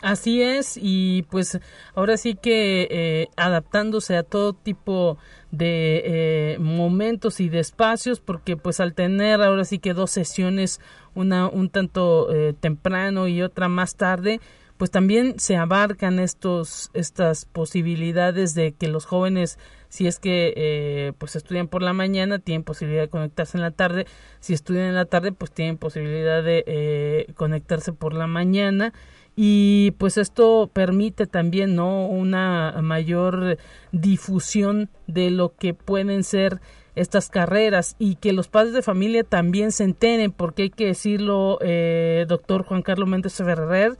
Así 0.00 0.42
es, 0.42 0.78
y 0.80 1.22
pues 1.24 1.58
ahora 1.94 2.16
sí 2.16 2.36
que 2.36 2.86
eh, 2.88 3.28
adaptándose 3.36 4.16
a 4.16 4.22
todo 4.22 4.52
tipo 4.52 5.18
de 5.50 6.02
eh, 6.04 6.58
momentos 6.60 7.40
y 7.40 7.48
de 7.48 7.58
espacios, 7.58 8.20
porque 8.20 8.56
pues 8.56 8.78
al 8.78 8.94
tener 8.94 9.42
ahora 9.42 9.64
sí 9.64 9.80
que 9.80 9.94
dos 9.94 10.12
sesiones, 10.12 10.80
una 11.14 11.48
un 11.48 11.68
tanto 11.68 12.32
eh, 12.32 12.54
temprano 12.60 13.26
y 13.26 13.42
otra 13.42 13.68
más 13.68 13.96
tarde, 13.96 14.40
pues 14.76 14.92
también 14.92 15.40
se 15.40 15.56
abarcan 15.56 16.20
estos 16.20 16.90
estas 16.94 17.44
posibilidades 17.44 18.54
de 18.54 18.74
que 18.74 18.86
los 18.86 19.04
jóvenes 19.04 19.58
si 19.88 20.06
es 20.06 20.20
que 20.20 21.12
pues 21.18 21.34
estudian 21.34 21.66
por 21.66 21.82
la 21.82 21.92
mañana 21.92 22.38
tienen 22.38 22.62
posibilidad 22.62 23.02
de 23.02 23.08
conectarse 23.08 23.56
en 23.56 23.62
la 23.62 23.72
tarde 23.72 24.06
si 24.38 24.52
estudian 24.52 24.84
en 24.84 24.94
la 24.94 25.06
tarde 25.06 25.32
pues 25.32 25.50
tienen 25.50 25.78
posibilidad 25.78 26.44
de 26.44 27.26
conectarse 27.36 27.92
por 27.92 28.14
la 28.14 28.28
mañana 28.28 28.92
y 29.40 29.92
pues 29.98 30.18
esto 30.18 30.68
permite 30.72 31.28
también 31.28 31.76
no 31.76 32.08
una 32.08 32.74
mayor 32.82 33.56
difusión 33.92 34.90
de 35.06 35.30
lo 35.30 35.54
que 35.54 35.74
pueden 35.74 36.24
ser 36.24 36.60
estas 36.96 37.28
carreras 37.28 37.94
y 38.00 38.16
que 38.16 38.32
los 38.32 38.48
padres 38.48 38.72
de 38.72 38.82
familia 38.82 39.22
también 39.22 39.70
se 39.70 39.84
enteren 39.84 40.32
porque 40.32 40.62
hay 40.62 40.70
que 40.70 40.86
decirlo 40.86 41.58
eh, 41.60 42.26
doctor 42.26 42.64
Juan 42.64 42.82
Carlos 42.82 43.08
Méndez 43.08 43.36
Ferrer 43.36 43.96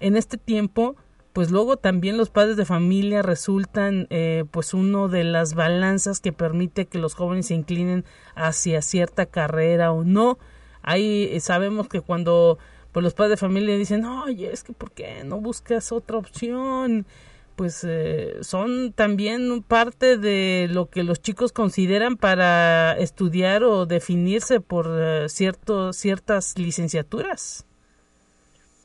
en 0.00 0.18
este 0.18 0.36
tiempo 0.36 0.94
pues 1.32 1.50
luego 1.50 1.78
también 1.78 2.18
los 2.18 2.28
padres 2.28 2.58
de 2.58 2.66
familia 2.66 3.22
resultan 3.22 4.06
eh, 4.10 4.44
pues 4.50 4.74
uno 4.74 5.08
de 5.08 5.24
las 5.24 5.54
balanzas 5.54 6.20
que 6.20 6.34
permite 6.34 6.84
que 6.84 6.98
los 6.98 7.14
jóvenes 7.14 7.46
se 7.46 7.54
inclinen 7.54 8.04
hacia 8.34 8.82
cierta 8.82 9.24
carrera 9.24 9.92
o 9.92 10.04
no. 10.04 10.38
Ahí 10.82 11.40
sabemos 11.40 11.88
que 11.88 12.02
cuando 12.02 12.58
pues 12.92 13.02
los 13.02 13.14
padres 13.14 13.30
de 13.32 13.36
familia 13.38 13.76
dicen, 13.76 14.04
oye, 14.04 14.52
es 14.52 14.62
que 14.62 14.72
¿por 14.72 14.92
qué 14.92 15.24
no 15.24 15.40
buscas 15.40 15.92
otra 15.92 16.18
opción? 16.18 17.06
Pues 17.56 17.84
eh, 17.88 18.36
son 18.42 18.92
también 18.92 19.62
parte 19.62 20.16
de 20.16 20.68
lo 20.70 20.88
que 20.88 21.02
los 21.02 21.20
chicos 21.20 21.52
consideran 21.52 22.16
para 22.16 22.96
estudiar 22.98 23.64
o 23.64 23.86
definirse 23.86 24.60
por 24.60 24.86
uh, 24.88 25.28
ciertas 25.28 26.58
licenciaturas. 26.58 27.66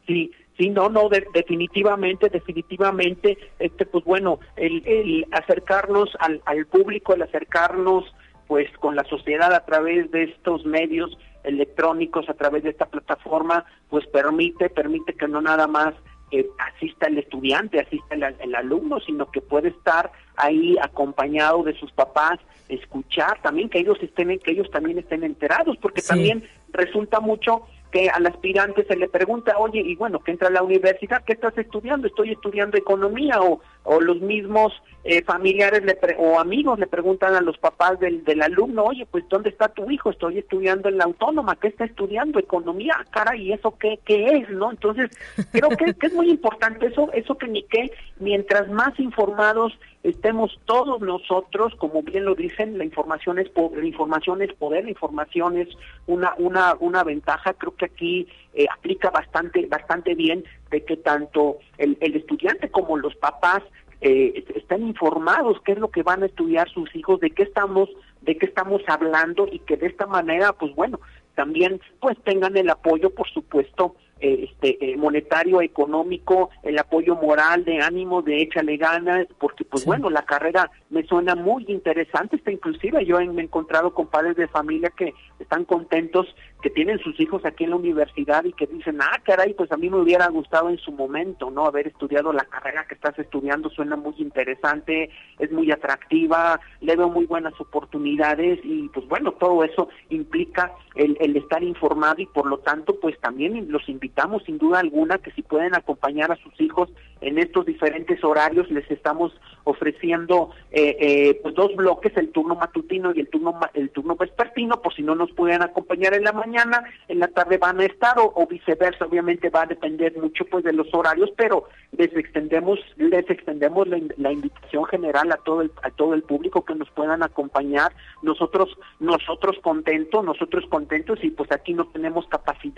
Sí, 0.05 0.31
Sí, 0.57 0.71
no, 0.71 0.89
no, 0.89 1.07
definitivamente, 1.33 2.29
definitivamente, 2.29 3.37
este, 3.59 3.85
pues 3.85 4.03
bueno, 4.03 4.39
el, 4.55 4.81
el 4.87 5.27
acercarnos 5.31 6.09
al, 6.19 6.41
al, 6.45 6.65
público, 6.65 7.13
el 7.13 7.21
acercarnos, 7.21 8.05
pues, 8.47 8.67
con 8.79 8.95
la 8.95 9.03
sociedad 9.03 9.53
a 9.53 9.65
través 9.65 10.09
de 10.09 10.23
estos 10.23 10.65
medios, 10.65 11.15
electrónicos 11.47 12.29
a 12.29 12.33
través 12.33 12.63
de 12.63 12.69
esta 12.69 12.85
plataforma, 12.85 13.65
pues 13.89 14.05
permite, 14.07 14.69
permite 14.69 15.13
que 15.13 15.27
no 15.27 15.41
nada 15.41 15.67
más 15.67 15.93
eh, 16.29 16.45
asista 16.59 17.07
el 17.07 17.17
estudiante, 17.17 17.79
asista 17.79 18.15
el, 18.15 18.55
alumno, 18.55 18.99
sino 18.99 19.31
que 19.31 19.39
puede 19.39 19.69
estar 19.69 20.11
ahí 20.35 20.75
acompañado 20.81 21.63
de 21.63 21.73
sus 21.79 21.91
papás, 21.93 22.37
escuchar 22.67 23.41
también 23.41 23.69
que 23.69 23.79
ellos 23.79 23.97
estén, 24.01 24.37
que 24.39 24.51
ellos 24.51 24.69
también 24.69 24.97
estén 24.97 25.23
enterados, 25.23 25.77
porque 25.77 26.01
también 26.01 26.43
resulta 26.73 27.21
mucho 27.21 27.63
que 27.91 28.09
al 28.09 28.25
aspirante 28.25 28.85
se 28.85 28.97
le 28.97 29.07
pregunta, 29.07 29.57
oye, 29.57 29.79
y 29.79 29.95
bueno, 29.95 30.19
que 30.19 30.31
entra 30.31 30.49
a 30.49 30.51
la 30.51 30.63
universidad, 30.63 31.23
¿qué 31.23 31.33
estás 31.33 31.57
estudiando? 31.57 32.07
Estoy 32.07 32.31
estudiando 32.31 32.77
economía, 32.77 33.41
o, 33.41 33.61
o 33.87 34.01
los 34.01 34.19
mismos 34.19 34.73
eh, 35.05 35.23
familiares 35.23 35.81
le 35.85 35.97
o 36.17 36.39
amigos 36.39 36.77
le 36.77 36.87
preguntan 36.87 37.33
a 37.35 37.41
los 37.41 37.57
papás 37.57 37.97
del, 38.01 38.25
del 38.25 38.41
alumno, 38.41 38.83
oye, 38.83 39.05
pues 39.09 39.23
¿dónde 39.29 39.49
está 39.49 39.69
tu 39.69 39.89
hijo? 39.89 40.09
Estoy 40.09 40.39
estudiando 40.39 40.89
en 40.89 40.97
la 40.97 41.05
autónoma, 41.05 41.55
¿qué 41.55 41.69
está 41.69 41.85
estudiando? 41.85 42.37
Economía, 42.37 42.97
cara, 43.11 43.37
¿y 43.37 43.53
eso 43.53 43.77
qué, 43.79 43.99
qué 44.03 44.39
es? 44.39 44.49
¿No? 44.49 44.69
Entonces, 44.69 45.09
creo 45.53 45.69
que, 45.69 45.93
que 45.93 46.07
es 46.07 46.13
muy 46.13 46.29
importante 46.29 46.87
eso, 46.87 47.09
eso 47.13 47.37
que 47.37 47.47
ni 47.47 47.63
que 47.63 47.89
mientras 48.19 48.67
más 48.67 48.99
informados 48.99 49.71
estemos 50.03 50.59
todos 50.65 51.01
nosotros, 51.01 51.73
como 51.75 52.01
bien 52.01 52.25
lo 52.25 52.35
dicen, 52.35 52.77
la 52.77 52.83
información 52.83 53.39
es 53.39 53.49
la 53.55 53.85
información 53.85 54.41
es 54.41 54.53
poder, 54.53 54.83
la 54.83 54.91
información 54.91 55.57
es 55.57 55.69
una 56.05 56.33
una 56.37 56.75
una 56.79 57.03
ventaja. 57.03 57.53
Creo 57.53 57.75
que 57.75 57.85
aquí 57.85 58.27
eh, 58.57 58.65
aplica 58.75 59.11
bastante 59.11 59.67
bastante 59.67 60.15
bien 60.15 60.43
de 60.71 60.83
que 60.83 60.97
tanto 60.97 61.59
el, 61.77 61.95
el 62.01 62.15
estudiante 62.15 62.69
como 62.69 62.97
los 62.97 63.15
papás 63.15 63.61
eh, 64.01 64.43
están 64.55 64.81
informados 64.81 65.61
qué 65.63 65.73
es 65.73 65.77
lo 65.77 65.91
que 65.91 66.01
van 66.01 66.23
a 66.23 66.25
estudiar 66.25 66.67
sus 66.69 66.93
hijos, 66.95 67.19
de 67.19 67.29
qué 67.29 67.43
estamos 67.43 67.87
de 68.21 68.35
qué 68.35 68.47
estamos 68.47 68.81
hablando 68.87 69.47
y 69.51 69.59
que 69.59 69.77
de 69.77 69.85
esta 69.85 70.07
manera, 70.07 70.53
pues 70.53 70.73
bueno, 70.73 70.99
también 71.35 71.79
pues 71.99 72.17
tengan 72.23 72.57
el 72.57 72.69
apoyo, 72.71 73.11
por 73.11 73.29
supuesto, 73.29 73.95
eh, 74.19 74.49
este 74.49 74.77
eh, 74.83 74.97
monetario, 74.97 75.61
económico, 75.61 76.49
el 76.63 76.79
apoyo 76.79 77.15
moral, 77.15 77.65
de 77.65 77.81
ánimo, 77.81 78.21
de 78.21 78.41
échale 78.41 78.77
ganas, 78.77 79.27
porque 79.37 79.63
pues 79.63 79.85
bueno, 79.85 80.09
la 80.09 80.23
carrera 80.23 80.71
me 80.89 81.03
suena 81.03 81.35
muy 81.35 81.65
interesante, 81.67 82.37
está 82.37 82.51
inclusive 82.51 83.05
yo 83.05 83.17
me 83.19 83.41
he 83.41 83.45
encontrado 83.45 83.93
con 83.93 84.07
padres 84.07 84.35
de 84.35 84.47
familia 84.47 84.89
que 84.89 85.13
están 85.39 85.65
contentos, 85.65 86.27
que 86.61 86.71
tienen 86.71 86.97
sus 86.99 87.19
hijos 87.19 87.45
aquí 87.45 87.65
en 87.65 87.69
la 87.71 87.75
universidad 87.75 88.43
y 88.43 88.53
que 88.53 88.65
dicen, 88.65 88.99
ah, 89.01 89.21
caray, 89.23 89.53
pues 89.53 89.71
a 89.71 89.77
mí 89.77 89.89
me 89.89 89.99
hubiera 89.99 90.27
gustado 90.29 90.69
en 90.69 90.77
su 90.79 90.91
momento, 90.91 91.51
¿no? 91.51 91.65
Haber 91.65 91.87
estudiado 91.87 92.33
la 92.33 92.45
carrera 92.45 92.87
que 92.87 92.95
estás 92.95 93.17
estudiando 93.19 93.69
suena 93.69 93.95
muy 93.95 94.15
interesante, 94.17 95.11
es 95.37 95.51
muy 95.51 95.71
atractiva, 95.71 96.59
le 96.81 96.95
veo 96.95 97.09
muy 97.09 97.25
buenas 97.25 97.53
oportunidades 97.59 98.59
y 98.63 98.89
pues 98.89 99.07
bueno, 99.07 99.33
todo 99.33 99.63
eso 99.63 99.89
implica 100.09 100.71
el, 100.95 101.15
el 101.19 101.37
estar 101.37 101.61
informado 101.61 102.21
y 102.21 102.25
por 102.25 102.47
lo 102.47 102.57
tanto 102.59 102.99
pues 102.99 103.19
también 103.19 103.71
los 103.71 103.87
invito 103.87 104.06
invitamos 104.07 104.43
sin 104.43 104.57
duda 104.57 104.79
alguna 104.79 105.17
que 105.17 105.31
si 105.31 105.41
pueden 105.41 105.75
acompañar 105.75 106.31
a 106.31 106.37
sus 106.37 106.59
hijos 106.61 106.89
en 107.27 107.37
estos 107.37 107.65
diferentes 107.65 108.23
horarios, 108.23 108.71
les 108.71 108.89
estamos 108.89 109.33
ofreciendo 109.65 110.51
eh, 110.71 110.95
eh, 110.99 111.39
pues 111.43 111.53
dos 111.55 111.75
bloques, 111.75 112.15
el 112.15 112.29
turno 112.29 112.55
matutino 112.55 113.11
y 113.13 113.19
el 113.19 113.27
turno 113.27 113.59
el 113.73 113.89
turno 113.89 114.15
vespertino, 114.15 114.81
por 114.81 114.93
si 114.93 115.03
no 115.03 115.13
nos 115.13 115.31
pueden 115.33 115.61
acompañar 115.61 116.13
en 116.13 116.23
la 116.23 116.31
mañana, 116.31 116.85
en 117.09 117.19
la 117.19 117.27
tarde 117.27 117.57
van 117.57 117.81
a 117.81 117.85
estar 117.85 118.15
o, 118.17 118.47
viceversa, 118.47 119.05
obviamente 119.05 119.49
va 119.49 119.63
a 119.63 119.65
depender 119.65 120.15
mucho 120.17 120.45
pues 120.45 120.63
de 120.63 120.71
los 120.71 120.87
horarios, 120.93 121.29
pero 121.35 121.65
les 121.91 122.15
extendemos 122.15 122.79
les 122.95 123.29
extendemos 123.29 123.87
la, 123.89 124.31
invitación 124.31 124.85
general 124.85 125.31
a 125.33 125.37
todo 125.37 125.61
el 125.61 125.71
a 125.83 125.89
todo 125.89 126.13
el 126.13 126.23
público 126.23 126.63
que 126.63 126.75
nos 126.75 126.89
puedan 126.91 127.23
acompañar. 127.23 127.91
Nosotros 128.21 128.77
nosotros 129.01 129.57
contentos, 129.61 130.23
nosotros 130.23 130.65
contentos 130.69 131.19
y 131.23 131.31
pues 131.31 131.51
aquí 131.51 131.73
no 131.73 131.87
tenemos 131.87 132.25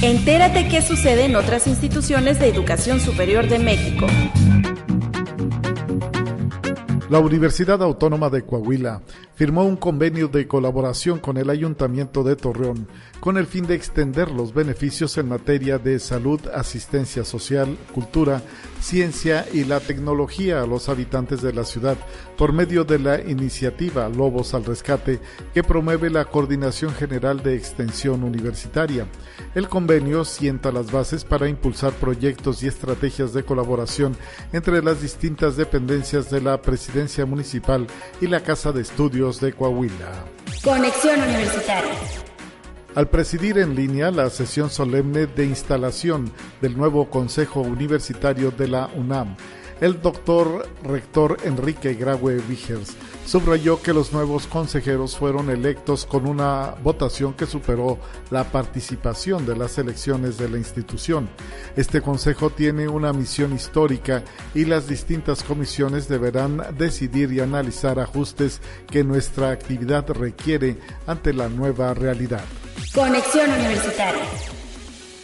Entérate 0.01 0.69
qué 0.69 0.81
sucede 0.81 1.25
en 1.25 1.35
otras 1.35 1.67
instituciones 1.67 2.39
de 2.39 2.47
educación 2.47 3.01
superior 3.01 3.49
de 3.49 3.59
México. 3.59 4.07
La 7.11 7.19
Universidad 7.19 7.83
Autónoma 7.83 8.31
de 8.31 8.43
Coahuila 8.43 9.03
firmó 9.39 9.65
un 9.65 9.77
convenio 9.77 10.27
de 10.27 10.49
colaboración 10.49 11.21
con 11.21 11.37
el 11.37 11.49
Ayuntamiento 11.49 12.25
de 12.25 12.35
Torreón 12.35 12.89
con 13.21 13.37
el 13.37 13.47
fin 13.47 13.67
de 13.67 13.75
extender 13.75 14.31
los 14.31 14.53
beneficios 14.55 15.17
en 15.19 15.29
materia 15.29 15.79
de 15.79 15.99
salud, 15.99 16.41
asistencia 16.55 17.25
social, 17.25 17.77
cultura, 17.93 18.43
ciencia 18.81 19.47
y 19.53 19.65
la 19.65 19.81
tecnología 19.81 20.63
a 20.63 20.67
los 20.67 20.89
habitantes 20.89 21.43
de 21.43 21.53
la 21.53 21.65
ciudad 21.65 21.97
por 22.37 22.53
medio 22.53 22.85
de 22.85 22.99
la 22.99 23.21
iniciativa 23.21 24.09
Lobos 24.09 24.55
al 24.55 24.65
Rescate 24.65 25.21
que 25.53 25.65
promueve 25.65 26.11
la 26.11 26.25
Coordinación 26.25 26.93
General 26.95 27.43
de 27.43 27.57
Extensión 27.57 28.23
Universitaria. 28.23 29.07
El 29.55 29.69
convenio 29.69 30.25
sienta 30.25 30.71
las 30.71 30.93
bases 30.93 31.25
para 31.25 31.49
impulsar 31.49 31.93
proyectos 31.95 32.63
y 32.63 32.69
estrategias 32.69 33.33
de 33.33 33.45
colaboración 33.45 34.17
entre 34.53 34.83
las 34.83 35.03
distintas 35.03 35.57
dependencias 35.57 36.31
de 36.31 36.41
la 36.41 36.63
Presidencia 36.63 37.27
Municipal 37.27 37.87
y 38.21 38.29
la 38.29 38.41
Casa 38.41 38.71
de 38.73 38.83
Estudios 38.83 39.28
de 39.37 39.53
Coahuila. 39.53 40.25
Conexión 40.65 41.21
Universitaria 41.21 41.93
al 42.95 43.09
presidir 43.09 43.59
en 43.59 43.77
línea 43.77 44.11
la 44.11 44.29
sesión 44.29 44.71
solemne 44.71 45.27
de 45.27 45.45
instalación 45.45 46.33
del 46.61 46.77
nuevo 46.77 47.09
Consejo 47.11 47.61
Universitario 47.61 48.51
de 48.51 48.67
la 48.67 48.91
UNAM. 48.97 49.37
El 49.81 50.03
doctor 50.03 50.69
rector 50.83 51.37
Enrique 51.45 51.95
Graue 51.95 52.41
Vigers 52.49 52.97
subrayó 53.29 53.83
que 53.83 53.93
los 53.93 54.15
nuevos 54.15 54.47
consejeros 54.47 55.19
fueron 55.19 55.51
electos 55.51 56.07
con 56.07 56.27
una 56.27 56.75
votación 56.83 57.35
que 57.35 57.45
superó 57.45 57.99
la 58.31 58.45
participación 58.45 59.45
de 59.45 59.55
las 59.55 59.77
elecciones 59.77 60.39
de 60.39 60.49
la 60.49 60.57
institución. 60.57 61.29
Este 61.77 62.01
consejo 62.01 62.49
tiene 62.49 62.89
una 62.89 63.13
misión 63.13 63.55
histórica 63.55 64.25
y 64.55 64.65
las 64.65 64.89
distintas 64.89 65.43
comisiones 65.43 66.09
deberán 66.09 66.63
decidir 66.79 67.31
y 67.31 67.41
analizar 67.41 68.01
ajustes 68.01 68.63
que 68.91 69.05
nuestra 69.05 69.51
actividad 69.51 70.09
requiere 70.09 70.79
ante 71.07 71.35
la 71.35 71.51
nueva 71.51 71.93
realidad. 71.93 72.45
Conexión 72.95 73.51
Universitaria. 73.51 74.58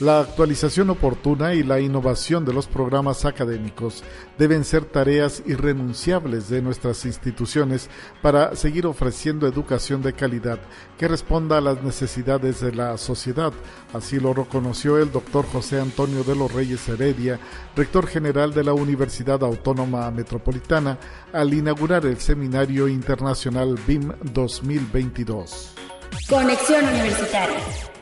La 0.01 0.19
actualización 0.19 0.91
oportuna 0.91 1.55
y 1.55 1.63
la 1.63 1.79
innovación 1.79 2.45
de 2.45 2.53
los 2.53 2.67
programas 2.67 3.25
académicos 3.25 4.03
deben 4.37 4.65
ser 4.65 4.85
tareas 4.85 5.41
irrenunciables 5.47 6.49
de 6.49 6.61
nuestras 6.63 7.05
instituciones 7.05 7.89
para 8.21 8.57
seguir 8.57 8.87
ofreciendo 8.87 9.47
educación 9.47 10.03
de 10.03 10.13
calidad 10.13 10.59
que 10.99 11.07
responda 11.07 11.59
a 11.59 11.61
las 11.61 11.81
necesidades 11.85 12.61
de 12.61 12.73
la 12.73 12.99
sociedad. 12.99 13.53
Así 13.93 14.19
lo 14.19 14.35
reconoció 14.35 14.99
el 14.99 15.13
doctor 15.13 15.47
José 15.47 15.81
Antonio 15.81 16.25
de 16.25 16.35
los 16.35 16.53
Reyes 16.53 16.89
Heredia, 16.89 17.39
rector 17.77 18.09
general 18.09 18.53
de 18.53 18.65
la 18.65 18.73
Universidad 18.73 19.45
Autónoma 19.45 20.11
Metropolitana, 20.11 20.99
al 21.33 21.55
inaugurar 21.55 22.05
el 22.05 22.19
Seminario 22.19 22.89
Internacional 22.89 23.79
BIM 23.87 24.13
2022. 24.33 25.75
Conexión 26.29 26.85
Universitaria. 26.85 27.94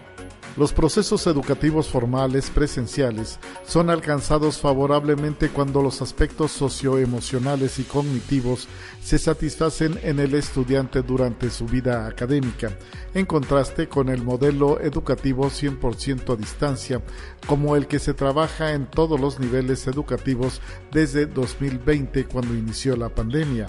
Los 0.54 0.74
procesos 0.74 1.26
educativos 1.26 1.88
formales 1.88 2.50
presenciales 2.50 3.38
son 3.66 3.88
alcanzados 3.88 4.58
favorablemente 4.58 5.48
cuando 5.48 5.80
los 5.80 6.02
aspectos 6.02 6.52
socioemocionales 6.52 7.78
y 7.78 7.84
cognitivos 7.84 8.68
se 9.02 9.18
satisfacen 9.18 9.98
en 10.02 10.20
el 10.20 10.34
estudiante 10.34 11.00
durante 11.00 11.48
su 11.48 11.64
vida 11.64 12.06
académica, 12.06 12.70
en 13.14 13.24
contraste 13.24 13.88
con 13.88 14.10
el 14.10 14.22
modelo 14.22 14.78
educativo 14.78 15.46
100% 15.46 16.34
a 16.34 16.36
distancia, 16.36 17.02
como 17.46 17.74
el 17.74 17.86
que 17.86 17.98
se 17.98 18.12
trabaja 18.12 18.72
en 18.72 18.84
todos 18.84 19.18
los 19.18 19.40
niveles 19.40 19.86
educativos 19.86 20.60
desde 20.92 21.24
2020 21.24 22.26
cuando 22.26 22.54
inició 22.54 22.94
la 22.96 23.08
pandemia. 23.08 23.68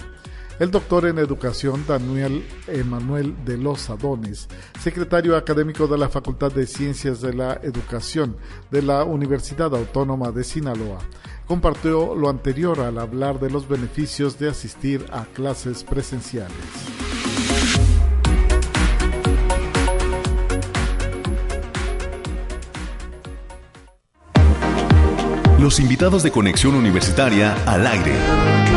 El 0.60 0.70
doctor 0.70 1.06
en 1.06 1.18
educación 1.18 1.84
Daniel 1.86 2.46
Emanuel 2.68 3.34
de 3.44 3.58
los 3.58 3.90
Adones, 3.90 4.48
secretario 4.80 5.36
académico 5.36 5.88
de 5.88 5.98
la 5.98 6.08
Facultad 6.08 6.52
de 6.52 6.68
Ciencias 6.68 7.20
de 7.20 7.34
la 7.34 7.54
Educación 7.54 8.36
de 8.70 8.82
la 8.82 9.02
Universidad 9.02 9.74
Autónoma 9.74 10.30
de 10.30 10.44
Sinaloa, 10.44 10.98
compartió 11.46 12.14
lo 12.14 12.28
anterior 12.28 12.80
al 12.80 12.98
hablar 12.98 13.40
de 13.40 13.50
los 13.50 13.68
beneficios 13.68 14.38
de 14.38 14.48
asistir 14.48 15.04
a 15.12 15.24
clases 15.24 15.82
presenciales. 15.82 16.54
Los 25.58 25.80
invitados 25.80 26.22
de 26.22 26.30
Conexión 26.30 26.76
Universitaria 26.76 27.56
al 27.66 27.86
aire. 27.86 28.73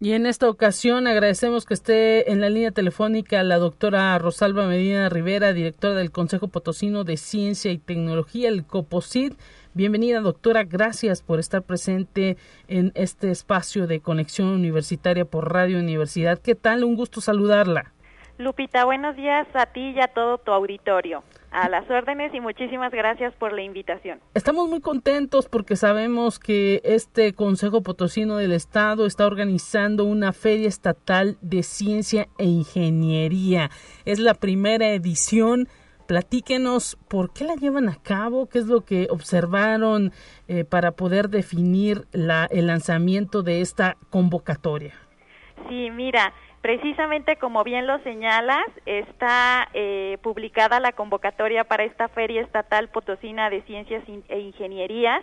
Y 0.00 0.12
en 0.12 0.26
esta 0.26 0.48
ocasión 0.48 1.08
agradecemos 1.08 1.66
que 1.66 1.74
esté 1.74 2.30
en 2.30 2.40
la 2.40 2.48
línea 2.48 2.70
telefónica 2.70 3.42
la 3.42 3.58
doctora 3.58 4.16
Rosalba 4.18 4.64
Medina 4.64 5.08
Rivera, 5.08 5.52
directora 5.52 5.94
del 5.94 6.12
Consejo 6.12 6.46
Potosino 6.46 7.02
de 7.02 7.16
Ciencia 7.16 7.72
y 7.72 7.78
Tecnología, 7.78 8.48
el 8.48 8.64
COPOSIT. 8.64 9.36
Bienvenida, 9.74 10.20
doctora. 10.20 10.62
Gracias 10.62 11.20
por 11.20 11.40
estar 11.40 11.62
presente 11.62 12.36
en 12.68 12.92
este 12.94 13.32
espacio 13.32 13.88
de 13.88 13.98
conexión 13.98 14.46
universitaria 14.50 15.24
por 15.24 15.52
Radio 15.52 15.80
Universidad. 15.80 16.38
¿Qué 16.38 16.54
tal? 16.54 16.84
Un 16.84 16.94
gusto 16.94 17.20
saludarla. 17.20 17.92
Lupita, 18.38 18.84
buenos 18.84 19.16
días 19.16 19.48
a 19.54 19.66
ti 19.66 19.94
y 19.96 20.00
a 20.00 20.06
todo 20.06 20.38
tu 20.38 20.52
auditorio. 20.52 21.24
A 21.50 21.68
las 21.68 21.90
órdenes 21.90 22.34
y 22.34 22.40
muchísimas 22.40 22.92
gracias 22.92 23.32
por 23.34 23.52
la 23.52 23.62
invitación. 23.62 24.20
Estamos 24.34 24.68
muy 24.68 24.80
contentos 24.80 25.48
porque 25.48 25.76
sabemos 25.76 26.38
que 26.38 26.82
este 26.84 27.32
Consejo 27.32 27.82
Potosino 27.82 28.36
del 28.36 28.52
Estado 28.52 29.06
está 29.06 29.26
organizando 29.26 30.04
una 30.04 30.32
feria 30.32 30.68
estatal 30.68 31.38
de 31.40 31.62
ciencia 31.62 32.28
e 32.36 32.44
ingeniería. 32.44 33.70
Es 34.04 34.18
la 34.18 34.34
primera 34.34 34.90
edición. 34.90 35.68
Platíquenos 36.06 36.96
por 37.08 37.32
qué 37.32 37.44
la 37.44 37.54
llevan 37.54 37.88
a 37.88 37.96
cabo, 37.96 38.48
qué 38.48 38.58
es 38.58 38.66
lo 38.66 38.84
que 38.84 39.08
observaron 39.10 40.12
eh, 40.48 40.64
para 40.64 40.92
poder 40.92 41.28
definir 41.28 42.06
la, 42.12 42.46
el 42.50 42.66
lanzamiento 42.66 43.42
de 43.42 43.60
esta 43.60 43.96
convocatoria. 44.10 44.94
Sí, 45.68 45.90
mira, 45.90 46.32
Precisamente 46.68 47.36
como 47.36 47.64
bien 47.64 47.86
lo 47.86 47.98
señalas, 48.00 48.66
está 48.84 49.70
eh, 49.72 50.18
publicada 50.20 50.80
la 50.80 50.92
convocatoria 50.92 51.64
para 51.64 51.84
esta 51.84 52.08
Feria 52.08 52.42
Estatal 52.42 52.88
Potosina 52.88 53.48
de 53.48 53.62
Ciencias 53.62 54.04
e 54.28 54.38
Ingenierías. 54.38 55.22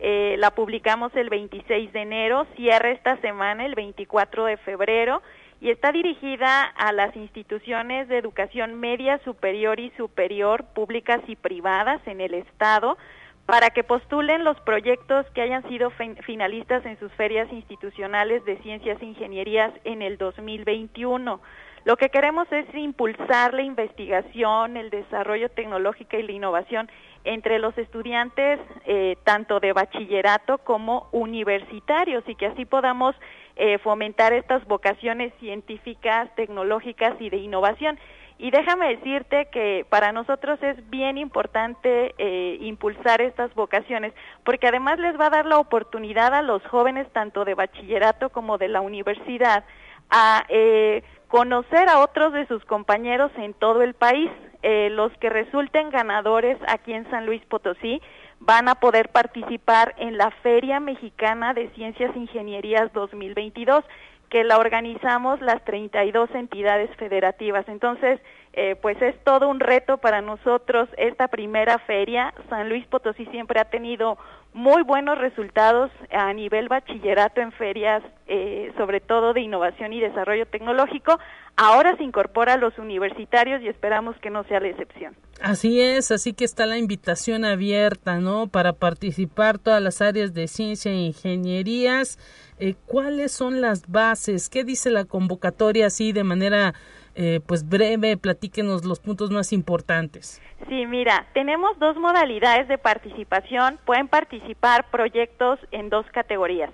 Eh, 0.00 0.36
la 0.38 0.50
publicamos 0.50 1.10
el 1.16 1.30
26 1.30 1.94
de 1.94 2.02
enero, 2.02 2.46
cierra 2.56 2.90
esta 2.90 3.16
semana 3.22 3.64
el 3.64 3.74
24 3.74 4.44
de 4.44 4.58
febrero 4.58 5.22
y 5.62 5.70
está 5.70 5.92
dirigida 5.92 6.64
a 6.64 6.92
las 6.92 7.16
instituciones 7.16 8.06
de 8.08 8.18
educación 8.18 8.78
media, 8.78 9.18
superior 9.24 9.80
y 9.80 9.92
superior, 9.96 10.66
públicas 10.74 11.22
y 11.26 11.36
privadas 11.36 12.06
en 12.06 12.20
el 12.20 12.34
Estado, 12.34 12.98
para 13.46 13.70
que 13.70 13.84
postulen 13.84 14.44
los 14.44 14.58
proyectos 14.60 15.26
que 15.34 15.42
hayan 15.42 15.68
sido 15.68 15.90
finalistas 16.24 16.84
en 16.86 16.98
sus 16.98 17.12
ferias 17.12 17.52
institucionales 17.52 18.44
de 18.44 18.56
ciencias 18.58 19.00
e 19.02 19.06
ingenierías 19.06 19.72
en 19.84 20.02
el 20.02 20.16
2021. 20.16 21.40
Lo 21.84 21.96
que 21.96 22.10
queremos 22.10 22.46
es 22.52 22.72
impulsar 22.74 23.54
la 23.54 23.62
investigación, 23.62 24.76
el 24.76 24.90
desarrollo 24.90 25.48
tecnológico 25.48 26.16
y 26.16 26.22
la 26.22 26.32
innovación 26.32 26.88
entre 27.24 27.58
los 27.58 27.76
estudiantes 27.76 28.60
eh, 28.84 29.16
tanto 29.24 29.58
de 29.58 29.72
bachillerato 29.72 30.58
como 30.58 31.08
universitarios 31.10 32.22
y 32.28 32.36
que 32.36 32.46
así 32.46 32.64
podamos 32.64 33.16
eh, 33.56 33.78
fomentar 33.78 34.32
estas 34.32 34.64
vocaciones 34.66 35.32
científicas, 35.40 36.32
tecnológicas 36.36 37.20
y 37.20 37.30
de 37.30 37.38
innovación. 37.38 37.98
Y 38.38 38.50
déjame 38.50 38.96
decirte 38.96 39.46
que 39.46 39.86
para 39.88 40.12
nosotros 40.12 40.62
es 40.62 40.90
bien 40.90 41.18
importante 41.18 42.14
eh, 42.18 42.58
impulsar 42.60 43.20
estas 43.20 43.54
vocaciones, 43.54 44.12
porque 44.44 44.66
además 44.66 44.98
les 44.98 45.18
va 45.18 45.26
a 45.26 45.30
dar 45.30 45.46
la 45.46 45.58
oportunidad 45.58 46.34
a 46.34 46.42
los 46.42 46.62
jóvenes, 46.66 47.06
tanto 47.12 47.44
de 47.44 47.54
bachillerato 47.54 48.30
como 48.30 48.58
de 48.58 48.68
la 48.68 48.80
universidad, 48.80 49.64
a 50.10 50.44
eh, 50.48 51.02
conocer 51.28 51.88
a 51.88 52.00
otros 52.00 52.32
de 52.32 52.46
sus 52.46 52.64
compañeros 52.64 53.32
en 53.36 53.54
todo 53.54 53.82
el 53.82 53.94
país. 53.94 54.30
Eh, 54.62 54.90
los 54.90 55.10
que 55.18 55.28
resulten 55.28 55.90
ganadores 55.90 56.56
aquí 56.68 56.92
en 56.92 57.10
San 57.10 57.26
Luis 57.26 57.44
Potosí 57.46 58.00
van 58.38 58.68
a 58.68 58.76
poder 58.76 59.08
participar 59.08 59.94
en 59.98 60.18
la 60.18 60.30
Feria 60.42 60.78
Mexicana 60.78 61.54
de 61.54 61.68
Ciencias 61.70 62.14
e 62.14 62.18
Ingenierías 62.18 62.92
2022 62.92 63.84
que 64.32 64.44
la 64.44 64.56
organizamos 64.56 65.42
las 65.42 65.62
32 65.66 66.30
entidades 66.34 66.88
federativas. 66.96 67.68
Entonces, 67.68 68.18
eh, 68.54 68.76
pues 68.80 69.00
es 69.00 69.14
todo 69.24 69.48
un 69.48 69.60
reto 69.60 69.98
para 69.98 70.20
nosotros 70.20 70.88
esta 70.98 71.28
primera 71.28 71.78
feria. 71.78 72.34
San 72.50 72.68
Luis 72.68 72.86
Potosí 72.86 73.24
siempre 73.26 73.58
ha 73.60 73.64
tenido 73.64 74.18
muy 74.52 74.82
buenos 74.82 75.16
resultados 75.16 75.90
a 76.10 76.30
nivel 76.34 76.68
bachillerato 76.68 77.40
en 77.40 77.52
ferias, 77.52 78.02
eh, 78.26 78.70
sobre 78.76 79.00
todo 79.00 79.32
de 79.32 79.40
innovación 79.40 79.94
y 79.94 80.00
desarrollo 80.00 80.44
tecnológico. 80.46 81.18
Ahora 81.56 81.96
se 81.96 82.04
incorpora 82.04 82.54
a 82.54 82.56
los 82.58 82.76
universitarios 82.78 83.62
y 83.62 83.68
esperamos 83.68 84.16
que 84.18 84.28
no 84.28 84.44
sea 84.44 84.60
la 84.60 84.68
excepción. 84.68 85.16
Así 85.40 85.80
es, 85.80 86.10
así 86.10 86.34
que 86.34 86.44
está 86.44 86.66
la 86.66 86.76
invitación 86.76 87.46
abierta, 87.46 88.18
¿no? 88.18 88.48
Para 88.48 88.74
participar 88.74 89.58
todas 89.58 89.82
las 89.82 90.02
áreas 90.02 90.34
de 90.34 90.46
ciencia 90.48 90.92
e 90.92 90.96
ingenierías. 90.96 92.18
Eh, 92.58 92.74
¿Cuáles 92.86 93.32
son 93.32 93.62
las 93.62 93.90
bases? 93.90 94.50
¿Qué 94.50 94.64
dice 94.64 94.90
la 94.90 95.06
convocatoria 95.06 95.86
así 95.86 96.12
de 96.12 96.24
manera 96.24 96.74
eh, 97.14 97.40
pues 97.46 97.68
breve? 97.68 98.16
Platíquenos 98.16 98.84
los 98.84 99.00
puntos 99.00 99.30
más 99.30 99.52
importantes. 99.52 100.40
Sí, 100.68 100.86
mira, 100.86 101.26
tenemos 101.34 101.78
dos 101.78 101.96
modalidades 101.96 102.68
de 102.68 102.78
participación. 102.78 103.78
Pueden 103.84 104.08
participar 104.08 104.90
proyectos 104.90 105.58
en 105.70 105.90
dos 105.90 106.06
categorías 106.12 106.70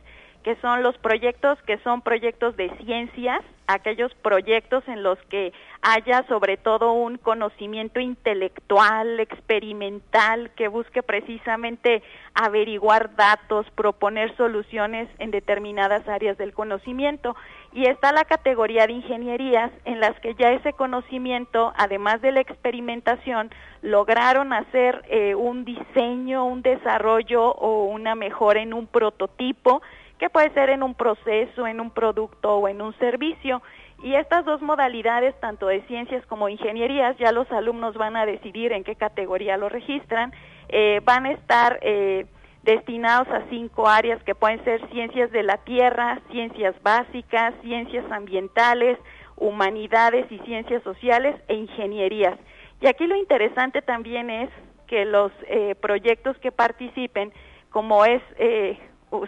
que 0.48 0.56
son 0.62 0.82
los 0.82 0.96
proyectos 0.98 1.60
que 1.66 1.78
son 1.78 2.00
proyectos 2.00 2.56
de 2.56 2.70
ciencias, 2.78 3.42
aquellos 3.66 4.14
proyectos 4.14 4.82
en 4.88 5.02
los 5.02 5.18
que 5.28 5.52
haya 5.82 6.24
sobre 6.26 6.56
todo 6.56 6.92
un 6.92 7.18
conocimiento 7.18 8.00
intelectual, 8.00 9.20
experimental, 9.20 10.50
que 10.56 10.68
busque 10.68 11.02
precisamente 11.02 12.02
averiguar 12.32 13.14
datos, 13.14 13.66
proponer 13.74 14.34
soluciones 14.36 15.08
en 15.18 15.32
determinadas 15.32 16.08
áreas 16.08 16.38
del 16.38 16.54
conocimiento. 16.54 17.36
Y 17.72 17.86
está 17.86 18.12
la 18.12 18.24
categoría 18.24 18.86
de 18.86 18.94
ingenierías 18.94 19.70
en 19.84 20.00
las 20.00 20.18
que 20.20 20.34
ya 20.34 20.52
ese 20.52 20.72
conocimiento, 20.72 21.72
además 21.76 22.20
de 22.22 22.32
la 22.32 22.40
experimentación, 22.40 23.50
lograron 23.82 24.52
hacer 24.52 25.04
eh, 25.08 25.34
un 25.34 25.64
diseño, 25.64 26.46
un 26.46 26.62
desarrollo 26.62 27.52
o 27.52 27.84
una 27.84 28.14
mejora 28.14 28.60
en 28.60 28.72
un 28.72 28.86
prototipo 28.86 29.82
que 30.18 30.30
puede 30.30 30.50
ser 30.50 30.70
en 30.70 30.82
un 30.82 30.94
proceso, 30.94 31.66
en 31.66 31.80
un 31.80 31.90
producto 31.90 32.56
o 32.56 32.68
en 32.68 32.82
un 32.82 32.96
servicio. 32.98 33.62
Y 34.02 34.14
estas 34.14 34.44
dos 34.44 34.62
modalidades, 34.62 35.38
tanto 35.40 35.66
de 35.66 35.82
ciencias 35.82 36.24
como 36.26 36.48
ingenierías, 36.48 37.16
ya 37.18 37.32
los 37.32 37.50
alumnos 37.50 37.94
van 37.96 38.16
a 38.16 38.26
decidir 38.26 38.72
en 38.72 38.84
qué 38.84 38.94
categoría 38.94 39.56
lo 39.56 39.68
registran, 39.68 40.32
eh, 40.68 41.00
van 41.04 41.26
a 41.26 41.32
estar 41.32 41.78
eh, 41.82 42.26
destinados 42.68 43.26
a 43.28 43.48
cinco 43.48 43.88
áreas 43.88 44.22
que 44.24 44.34
pueden 44.34 44.62
ser 44.62 44.86
ciencias 44.90 45.32
de 45.32 45.42
la 45.42 45.56
tierra, 45.56 46.20
ciencias 46.30 46.74
básicas, 46.82 47.54
ciencias 47.62 48.04
ambientales, 48.12 48.98
humanidades 49.36 50.30
y 50.30 50.38
ciencias 50.40 50.82
sociales 50.82 51.34
e 51.48 51.54
ingenierías. 51.54 52.38
Y 52.82 52.86
aquí 52.86 53.06
lo 53.06 53.16
interesante 53.16 53.80
también 53.80 54.28
es 54.28 54.50
que 54.86 55.06
los 55.06 55.32
eh, 55.46 55.76
proyectos 55.80 56.36
que 56.38 56.52
participen, 56.52 57.32
como 57.70 58.04
es 58.04 58.22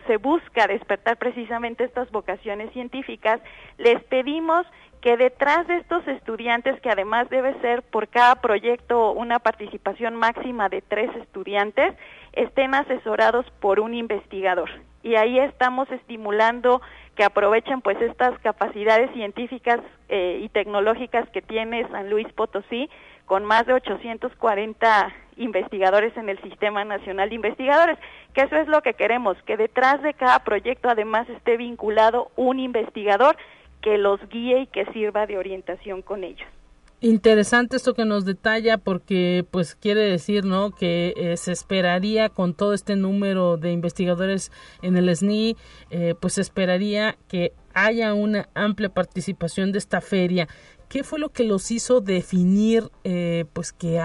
se 0.06 0.18
busca 0.18 0.66
despertar 0.66 1.16
precisamente 1.16 1.84
estas 1.84 2.10
vocaciones 2.10 2.70
científicas, 2.74 3.40
les 3.78 4.02
pedimos 4.04 4.66
que 5.00 5.16
detrás 5.16 5.66
de 5.66 5.78
estos 5.78 6.06
estudiantes, 6.06 6.78
que 6.82 6.90
además 6.90 7.30
debe 7.30 7.58
ser 7.60 7.82
por 7.82 8.08
cada 8.08 8.34
proyecto 8.36 9.12
una 9.12 9.38
participación 9.38 10.14
máxima 10.14 10.68
de 10.68 10.82
tres 10.82 11.10
estudiantes, 11.16 11.94
estén 12.32 12.74
asesorados 12.74 13.46
por 13.60 13.80
un 13.80 13.94
investigador. 13.94 14.70
y 15.02 15.14
ahí 15.14 15.38
estamos 15.38 15.90
estimulando 15.90 16.82
que 17.16 17.24
aprovechen 17.24 17.80
pues 17.80 18.00
estas 18.02 18.38
capacidades 18.40 19.10
científicas 19.12 19.80
eh, 20.08 20.40
y 20.42 20.48
tecnológicas 20.50 21.28
que 21.30 21.42
tiene 21.42 21.88
San 21.88 22.10
Luis 22.10 22.30
Potosí 22.34 22.90
con 23.26 23.44
más 23.44 23.66
de 23.66 23.74
840 23.74 25.14
investigadores 25.36 26.16
en 26.16 26.28
el 26.28 26.40
Sistema 26.42 26.84
Nacional 26.84 27.28
de 27.28 27.36
Investigadores, 27.36 27.98
que 28.34 28.42
eso 28.42 28.56
es 28.56 28.68
lo 28.68 28.82
que 28.82 28.94
queremos, 28.94 29.36
que 29.44 29.56
detrás 29.56 30.02
de 30.02 30.14
cada 30.14 30.40
proyecto 30.40 30.88
además 30.88 31.28
esté 31.28 31.56
vinculado 31.56 32.30
un 32.36 32.58
investigador 32.58 33.36
que 33.82 33.98
los 33.98 34.20
guíe 34.28 34.62
y 34.62 34.66
que 34.66 34.84
sirva 34.86 35.26
de 35.26 35.38
orientación 35.38 36.02
con 36.02 36.24
ellos. 36.24 36.48
Interesante 37.02 37.76
esto 37.76 37.94
que 37.94 38.04
nos 38.04 38.26
detalla 38.26 38.76
porque 38.76 39.46
pues 39.50 39.74
quiere 39.74 40.02
decir, 40.02 40.44
¿no? 40.44 40.70
Que 40.70 41.14
eh, 41.16 41.38
se 41.38 41.50
esperaría 41.50 42.28
con 42.28 42.52
todo 42.52 42.74
este 42.74 42.94
número 42.94 43.56
de 43.56 43.72
investigadores 43.72 44.52
en 44.82 44.98
el 44.98 45.14
SNI, 45.16 45.56
eh, 45.88 46.14
pues 46.20 46.34
se 46.34 46.42
esperaría 46.42 47.16
que 47.26 47.54
haya 47.72 48.12
una 48.12 48.50
amplia 48.54 48.90
participación 48.90 49.72
de 49.72 49.78
esta 49.78 50.02
feria. 50.02 50.46
¿Qué 50.90 51.02
fue 51.02 51.18
lo 51.18 51.30
que 51.30 51.44
los 51.44 51.70
hizo 51.70 52.02
definir 52.02 52.90
eh, 53.04 53.46
pues 53.54 53.72
que, 53.72 53.98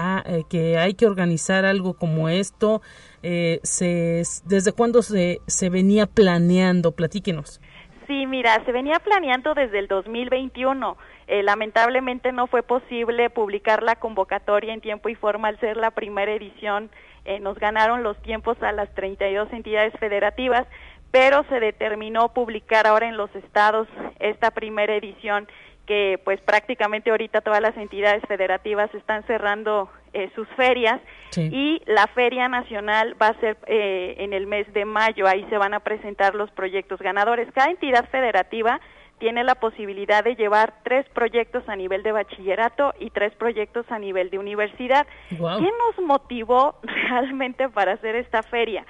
que 0.48 0.78
hay 0.78 0.94
que 0.94 1.06
organizar 1.06 1.66
algo 1.66 1.94
como 1.94 2.30
esto? 2.30 2.80
se, 3.22 4.22
¿Desde 4.44 4.72
cuándo 4.72 5.02
se, 5.02 5.40
se 5.48 5.68
venía 5.68 6.06
planeando? 6.06 6.92
Platíquenos. 6.92 7.60
Sí, 8.06 8.24
mira, 8.26 8.64
se 8.64 8.70
venía 8.70 9.00
planeando 9.00 9.52
desde 9.52 9.80
el 9.80 9.88
2021 9.88 10.96
eh, 11.28 11.42
lamentablemente 11.42 12.30
no 12.30 12.46
fue 12.46 12.62
posible 12.62 13.30
publicar 13.30 13.82
la 13.82 13.96
convocatoria 13.96 14.72
en 14.72 14.80
tiempo 14.80 15.08
y 15.08 15.16
forma 15.16 15.48
al 15.48 15.58
ser 15.58 15.76
la 15.76 15.90
primera 15.90 16.32
edición. 16.32 16.88
Eh, 17.24 17.40
nos 17.40 17.58
ganaron 17.58 18.04
los 18.04 18.20
tiempos 18.22 18.62
a 18.62 18.70
las 18.70 18.92
32 18.94 19.52
entidades 19.52 19.92
federativas, 19.98 20.66
pero 21.10 21.44
se 21.48 21.58
determinó 21.58 22.32
publicar 22.32 22.86
ahora 22.86 23.08
en 23.08 23.16
los 23.16 23.34
estados 23.34 23.88
esta 24.20 24.52
primera 24.52 24.94
edición 24.94 25.48
que 25.86 26.20
pues 26.24 26.40
prácticamente 26.40 27.10
ahorita 27.10 27.40
todas 27.40 27.60
las 27.60 27.76
entidades 27.76 28.22
federativas 28.26 28.92
están 28.94 29.24
cerrando 29.24 29.88
eh, 30.12 30.30
sus 30.34 30.48
ferias 30.56 31.00
y 31.36 31.80
la 31.86 32.06
feria 32.08 32.48
nacional 32.48 33.14
va 33.20 33.28
a 33.28 33.40
ser 33.40 33.56
en 33.68 34.32
el 34.32 34.46
mes 34.46 34.72
de 34.72 34.84
mayo, 34.84 35.28
ahí 35.28 35.44
se 35.50 35.58
van 35.58 35.74
a 35.74 35.80
presentar 35.80 36.34
los 36.34 36.50
proyectos 36.50 36.98
ganadores. 36.98 37.46
Cada 37.52 37.70
entidad 37.70 38.08
federativa 38.08 38.80
tiene 39.18 39.44
la 39.44 39.54
posibilidad 39.54 40.22
de 40.22 40.36
llevar 40.36 40.74
tres 40.82 41.08
proyectos 41.10 41.68
a 41.68 41.76
nivel 41.76 42.02
de 42.02 42.12
bachillerato 42.12 42.92
y 43.00 43.10
tres 43.10 43.34
proyectos 43.34 43.86
a 43.90 43.98
nivel 43.98 44.30
de 44.30 44.38
universidad. 44.38 45.06
¿Qué 45.28 45.36
nos 45.38 46.06
motivó 46.06 46.76
realmente 46.82 47.68
para 47.68 47.92
hacer 47.92 48.16
esta 48.16 48.42
feria? 48.42 48.84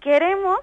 Queremos 0.00 0.60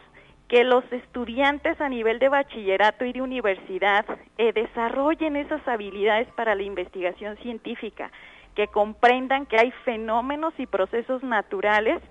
que 0.47 0.63
los 0.63 0.83
estudiantes 0.91 1.79
a 1.79 1.89
nivel 1.89 2.19
de 2.19 2.29
bachillerato 2.29 3.05
y 3.05 3.13
de 3.13 3.21
universidad 3.21 4.05
eh, 4.37 4.51
desarrollen 4.53 5.35
esas 5.35 5.67
habilidades 5.67 6.27
para 6.35 6.55
la 6.55 6.63
investigación 6.63 7.37
científica, 7.37 8.11
que 8.55 8.67
comprendan 8.67 9.45
que 9.45 9.57
hay 9.57 9.71
fenómenos 9.83 10.53
y 10.57 10.67
procesos 10.67 11.23
naturales 11.23 12.01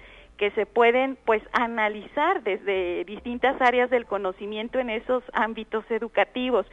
que 0.42 0.50
se 0.50 0.66
pueden 0.66 1.16
pues 1.24 1.40
analizar 1.52 2.42
desde 2.42 3.04
distintas 3.04 3.62
áreas 3.62 3.90
del 3.90 4.06
conocimiento 4.06 4.80
en 4.80 4.90
esos 4.90 5.22
ámbitos 5.32 5.88
educativos, 5.88 6.66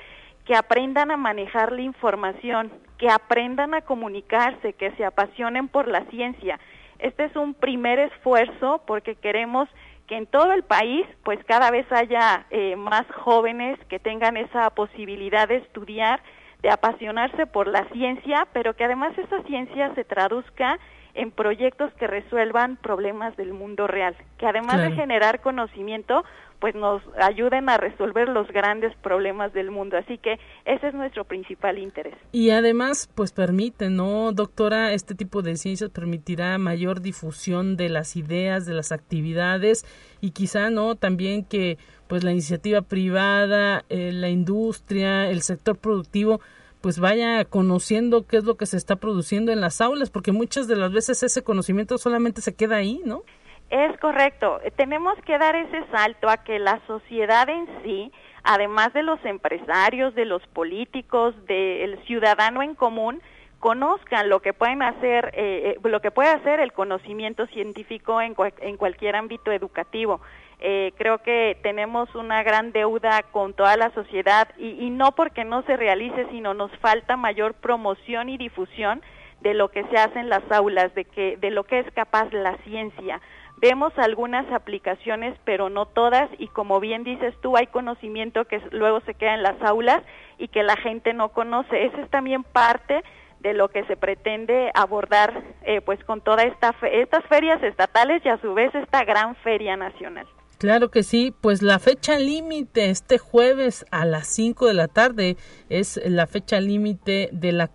que 0.45 0.55
aprendan 0.55 1.11
a 1.11 1.17
manejar 1.17 1.71
la 1.71 1.81
información, 1.81 2.71
que 2.97 3.11
aprendan 3.11 3.75
a 3.75 3.81
comunicarse, 3.81 4.73
que 4.73 4.89
se 4.93 5.05
apasionen 5.05 5.67
por 5.67 5.87
la 5.87 6.03
ciencia. 6.05 6.59
Este 6.97 7.25
es 7.25 7.35
un 7.35 7.53
primer 7.53 7.99
esfuerzo 7.99 8.81
porque 8.87 9.13
queremos 9.13 9.69
que 10.07 10.17
en 10.17 10.25
todo 10.25 10.51
el 10.53 10.63
país 10.63 11.05
pues 11.23 11.37
cada 11.45 11.69
vez 11.69 11.85
haya 11.91 12.47
eh, 12.49 12.75
más 12.75 13.05
jóvenes 13.11 13.77
que 13.87 13.99
tengan 13.99 14.35
esa 14.35 14.71
posibilidad 14.71 15.47
de 15.47 15.57
estudiar, 15.57 16.23
de 16.63 16.71
apasionarse 16.71 17.45
por 17.45 17.67
la 17.67 17.85
ciencia, 17.89 18.47
pero 18.51 18.75
que 18.75 18.85
además 18.85 19.15
esa 19.15 19.43
ciencia 19.43 19.93
se 19.93 20.05
traduzca 20.05 20.79
en 21.19 21.31
proyectos 21.31 21.91
que 21.95 22.07
resuelvan 22.07 22.77
problemas 22.77 23.35
del 23.35 23.53
mundo 23.53 23.87
real, 23.87 24.15
que 24.37 24.45
además 24.45 24.81
de 24.81 24.91
generar 24.91 25.41
conocimiento, 25.41 26.23
pues 26.59 26.75
nos 26.75 27.01
ayuden 27.21 27.69
a 27.69 27.77
resolver 27.77 28.29
los 28.29 28.47
grandes 28.47 28.95
problemas 28.97 29.51
del 29.53 29.69
mundo. 29.69 29.97
Así 29.97 30.17
que 30.17 30.39
ese 30.63 30.87
es 30.87 30.93
nuestro 30.93 31.25
principal 31.25 31.77
interés. 31.77 32.15
Y 32.31 32.51
además, 32.51 33.09
pues 33.15 33.33
permite, 33.33 33.89
¿no, 33.89 34.31
doctora? 34.31 34.93
Este 34.93 35.13
tipo 35.13 35.41
de 35.41 35.57
ciencias 35.57 35.89
permitirá 35.89 36.57
mayor 36.57 37.01
difusión 37.01 37.75
de 37.75 37.89
las 37.89 38.15
ideas, 38.15 38.65
de 38.65 38.73
las 38.73 38.93
actividades 38.93 39.85
y 40.21 40.31
quizá, 40.31 40.69
¿no? 40.69 40.95
También 40.95 41.43
que 41.43 41.77
pues 42.07 42.23
la 42.23 42.31
iniciativa 42.31 42.81
privada, 42.81 43.83
eh, 43.89 44.11
la 44.13 44.29
industria, 44.29 45.29
el 45.29 45.41
sector 45.41 45.77
productivo, 45.77 46.39
pues 46.81 46.99
vaya 46.99 47.45
conociendo 47.45 48.25
qué 48.25 48.37
es 48.37 48.43
lo 48.43 48.55
que 48.55 48.65
se 48.65 48.77
está 48.77 48.95
produciendo 48.95 49.51
en 49.51 49.61
las 49.61 49.81
aulas, 49.81 50.09
porque 50.09 50.31
muchas 50.31 50.67
de 50.67 50.75
las 50.75 50.91
veces 50.91 51.21
ese 51.23 51.43
conocimiento 51.43 51.97
solamente 51.97 52.41
se 52.41 52.55
queda 52.55 52.77
ahí, 52.77 53.01
¿no? 53.05 53.23
Es 53.69 53.97
correcto. 53.99 54.59
Tenemos 54.77 55.13
que 55.25 55.37
dar 55.37 55.55
ese 55.55 55.85
salto 55.91 56.29
a 56.29 56.37
que 56.37 56.57
la 56.57 56.81
sociedad 56.87 57.47
en 57.49 57.67
sí, 57.83 58.11
además 58.43 58.93
de 58.93 59.03
los 59.03 59.23
empresarios, 59.25 60.15
de 60.15 60.25
los 60.25 60.45
políticos, 60.47 61.35
del 61.45 62.03
ciudadano 62.05 62.63
en 62.63 62.73
común, 62.73 63.21
conozcan 63.59 64.29
lo 64.29 64.41
que 64.41 64.53
pueden 64.53 64.81
hacer, 64.81 65.31
eh, 65.35 65.75
eh, 65.83 65.87
lo 65.87 65.99
que 65.99 66.11
puede 66.11 66.29
hacer 66.29 66.59
el 66.61 66.71
conocimiento 66.71 67.45
científico 67.47 68.21
en, 68.21 68.35
en 68.61 68.77
cualquier 68.77 69.15
ámbito 69.15 69.51
educativo. 69.51 70.21
Eh, 70.61 70.91
creo 70.97 71.19
que 71.19 71.57
tenemos 71.63 72.13
una 72.15 72.43
gran 72.43 72.73
deuda 72.73 73.23
con 73.31 73.53
toda 73.53 73.77
la 73.77 73.91
sociedad 73.91 74.49
y, 74.57 74.71
y, 74.71 74.89
no 74.89 75.13
porque 75.13 75.45
no 75.45 75.61
se 75.63 75.77
realice, 75.77 76.27
sino 76.31 76.53
nos 76.53 76.71
falta 76.79 77.15
mayor 77.15 77.53
promoción 77.53 78.27
y 78.27 78.37
difusión 78.37 79.01
de 79.39 79.53
lo 79.53 79.69
que 79.69 79.85
se 79.85 79.95
hace 79.95 80.19
en 80.19 80.27
las 80.27 80.43
aulas, 80.51 80.93
de 80.95 81.05
que 81.05 81.37
de 81.37 81.49
lo 81.49 81.63
que 81.63 81.79
es 81.79 81.91
capaz 81.91 82.31
la 82.33 82.57
ciencia. 82.65 83.21
Vemos 83.61 83.91
algunas 83.97 84.49
aplicaciones, 84.53 85.37
pero 85.43 85.69
no 85.69 85.85
todas, 85.85 86.29
y 86.37 86.47
como 86.47 86.79
bien 86.79 87.03
dices 87.03 87.33
tú, 87.41 87.57
hay 87.57 87.67
conocimiento 87.67 88.45
que 88.45 88.61
luego 88.71 89.01
se 89.01 89.15
queda 89.15 89.33
en 89.33 89.43
las 89.43 89.61
aulas 89.61 90.01
y 90.37 90.47
que 90.47 90.63
la 90.63 90.77
gente 90.77 91.13
no 91.13 91.29
conoce. 91.29 91.85
Esa 91.85 92.01
es 92.01 92.09
también 92.09 92.43
parte 92.43 93.03
de 93.41 93.53
lo 93.53 93.69
que 93.69 93.83
se 93.85 93.97
pretende 93.97 94.71
abordar 94.73 95.41
eh, 95.63 95.81
pues 95.81 96.01
con 96.03 96.21
toda 96.21 96.43
esta 96.43 96.75
estas 96.91 97.25
ferias 97.25 97.61
estatales 97.63 98.21
y 98.25 98.29
a 98.29 98.37
su 98.37 98.53
vez 98.53 98.73
esta 98.75 99.03
gran 99.03 99.35
feria 99.35 99.77
nacional. 99.77 100.27
Claro 100.59 100.91
que 100.91 101.03
sí, 101.03 101.33
pues 101.39 101.61
la 101.61 101.79
fecha 101.79 102.19
límite 102.19 102.89
este 102.89 103.17
jueves 103.17 103.85
a 103.91 104.03
las 104.03 104.27
5 104.27 104.67
de 104.67 104.73
la 104.73 104.89
tarde 104.89 105.37
es 105.69 106.01
la 106.05 106.27
fecha 106.27 106.59
límite 106.59 107.29
de 107.31 107.69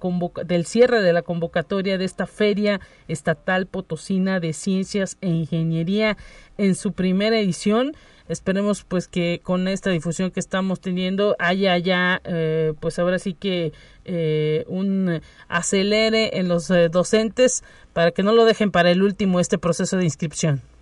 del 0.45 0.67
cierre 0.67 1.01
de 1.01 1.15
la 1.15 1.23
convocatoria 1.23 1.97
de 1.97 2.05
esta 2.05 2.27
Feria 2.27 2.83
Estatal 3.09 3.65
Potosina 3.65 4.39
de 4.39 4.53
Ciencias 4.53 5.17
e 5.23 5.31
Ingeniería 5.31 6.19
en 6.59 6.75
su 6.75 6.93
primera 6.93 7.39
edición. 7.39 7.97
Esperemos 8.29 8.85
pues 8.85 9.09
que 9.09 9.41
con 9.43 9.67
esta 9.67 9.89
difusión 9.89 10.31
que 10.31 10.41
estamos 10.41 10.83
teniendo 10.83 11.37
haya 11.39 11.79
ya 11.79 12.21
eh, 12.25 12.75
pues 12.81 12.99
ahora 12.99 13.19
sí 13.19 13.33
que 13.33 13.73
eh, 14.05 14.67
un 14.69 15.23
acelere 15.49 16.39
en 16.39 16.49
los 16.49 16.69
eh, 16.69 16.91
docentes 16.91 17.65
para 17.95 18.11
que 18.11 18.23
no 18.23 18.35
lo 18.35 18.45
dejen 18.45 18.71
para 18.71 18.91
el 18.91 19.03
último 19.03 19.41
este 19.41 19.57
proceso 19.57 19.97
de 19.97 20.05
inscripción. 20.05 20.74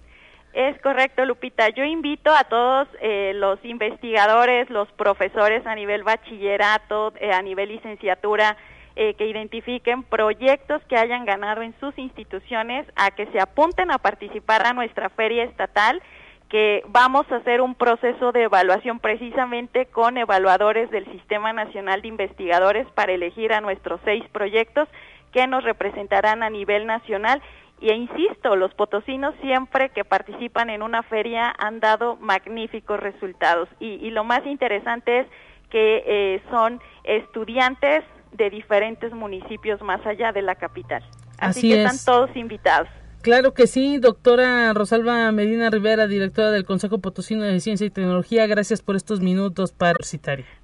Es 0.53 0.78
correcto, 0.82 1.24
Lupita. 1.24 1.70
Yo 1.70 1.82
invito 1.84 2.30
a 2.30 2.44
todos 2.44 2.86
eh, 3.00 3.32
los 3.34 3.64
investigadores, 3.64 4.68
los 4.68 4.90
profesores 4.92 5.66
a 5.66 5.74
nivel 5.74 6.05
bachillerato, 6.05 7.14
eh, 7.18 7.32
a 7.32 7.40
nivel 7.40 7.70
licenciatura, 7.70 8.59
eh, 8.94 9.14
que 9.14 9.26
identifiquen 9.26 10.03
proyectos 10.03 10.82
que 10.84 10.98
hayan 10.98 11.24
ganado 11.24 11.62
en 11.62 11.74
sus 11.80 11.96
instituciones, 11.96 12.86
a 12.96 13.12
que 13.12 13.24
se 13.28 13.40
apunten 13.40 13.90
a 13.90 13.96
participar 13.96 14.66
a 14.66 14.74
nuestra 14.74 15.09
feria 15.09 15.44
estatal, 15.44 16.03
que 16.50 16.82
vamos 16.88 17.24
a 17.32 17.36
hacer 17.36 17.62
un 17.62 17.74
proceso 17.74 18.32
de 18.32 18.42
evaluación 18.42 19.00
precisamente 19.00 19.86
con 19.86 20.18
evaluadores 20.18 20.90
del 20.90 21.07
Sistema 21.07 21.55
Nacional 21.55 22.03
de 22.03 22.09
Investigadores 22.09 22.86
para 22.90 23.12
elegir 23.12 23.55
a 23.55 23.62
nuestros 23.62 23.98
seis 24.05 24.22
proyectos 24.30 24.86
que 25.32 25.46
nos 25.46 25.64
representarán 25.64 26.42
a 26.42 26.50
nivel 26.50 26.86
nacional 26.86 27.40
y 27.82 27.90
e 27.90 27.96
insisto, 27.96 28.54
los 28.54 28.72
potosinos 28.74 29.34
siempre 29.40 29.90
que 29.90 30.04
participan 30.04 30.70
en 30.70 30.82
una 30.82 31.02
feria 31.02 31.52
han 31.58 31.80
dado 31.80 32.16
magníficos 32.16 33.00
resultados. 33.00 33.68
Y, 33.80 34.08
lo 34.10 34.22
más 34.22 34.46
interesante 34.46 35.20
es 35.20 35.26
que 35.68 36.04
eh, 36.06 36.42
son 36.48 36.80
estudiantes 37.02 38.04
de 38.30 38.50
diferentes 38.50 39.12
municipios 39.12 39.82
más 39.82 40.04
allá 40.06 40.30
de 40.30 40.42
la 40.42 40.54
capital. 40.54 41.02
Así, 41.38 41.70
que 41.70 41.82
están 41.82 41.98
todos 42.04 42.36
invitados. 42.36 42.88
Claro 43.20 43.52
que 43.52 43.66
sí, 43.66 43.98
doctora 43.98 44.72
Rosalba 44.74 45.32
Medina 45.32 45.68
Rivera, 45.68 46.06
directora 46.06 46.52
del 46.52 46.64
Consejo 46.64 46.98
Potosino 46.98 47.42
de 47.42 47.58
Ciencia 47.58 47.86
y 47.86 47.90
Tecnología. 47.90 48.46
Gracias 48.46 48.80
por 48.80 48.94
estos 48.94 49.20
minutos 49.20 49.72
para. 49.72 49.96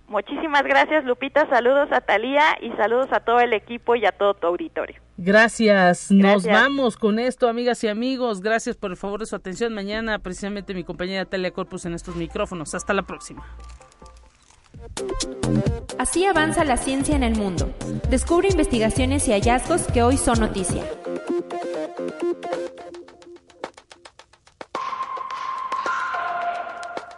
Muchísimas 0.08 0.62
gracias, 0.62 1.04
Lupita. 1.04 1.46
Saludos 1.50 1.88
a 1.92 2.00
Talía 2.00 2.56
y 2.62 2.70
saludos 2.72 3.08
a 3.12 3.20
todo 3.20 3.40
el 3.40 3.52
equipo 3.52 3.94
y 3.94 4.06
a 4.06 4.12
todo 4.12 4.32
tu 4.34 4.46
auditorio. 4.46 4.96
Gracias. 5.18 6.10
Nos 6.10 6.46
vamos 6.46 6.96
con 6.96 7.18
esto, 7.18 7.48
amigas 7.48 7.84
y 7.84 7.88
amigos. 7.88 8.40
Gracias 8.40 8.76
por 8.76 8.90
el 8.90 8.96
favor 8.96 9.20
de 9.20 9.26
su 9.26 9.36
atención. 9.36 9.74
Mañana, 9.74 10.18
precisamente, 10.18 10.72
mi 10.72 10.82
compañera 10.82 11.26
Talia 11.26 11.50
Corpus 11.50 11.84
en 11.84 11.92
estos 11.92 12.16
micrófonos. 12.16 12.74
Hasta 12.74 12.94
la 12.94 13.02
próxima. 13.02 13.44
Así 15.98 16.24
avanza 16.24 16.64
la 16.64 16.78
ciencia 16.78 17.14
en 17.14 17.22
el 17.22 17.36
mundo. 17.36 17.70
Descubre 18.08 18.48
investigaciones 18.48 19.28
y 19.28 19.32
hallazgos 19.32 19.82
que 19.88 20.02
hoy 20.02 20.16
son 20.16 20.40
noticia. 20.40 20.84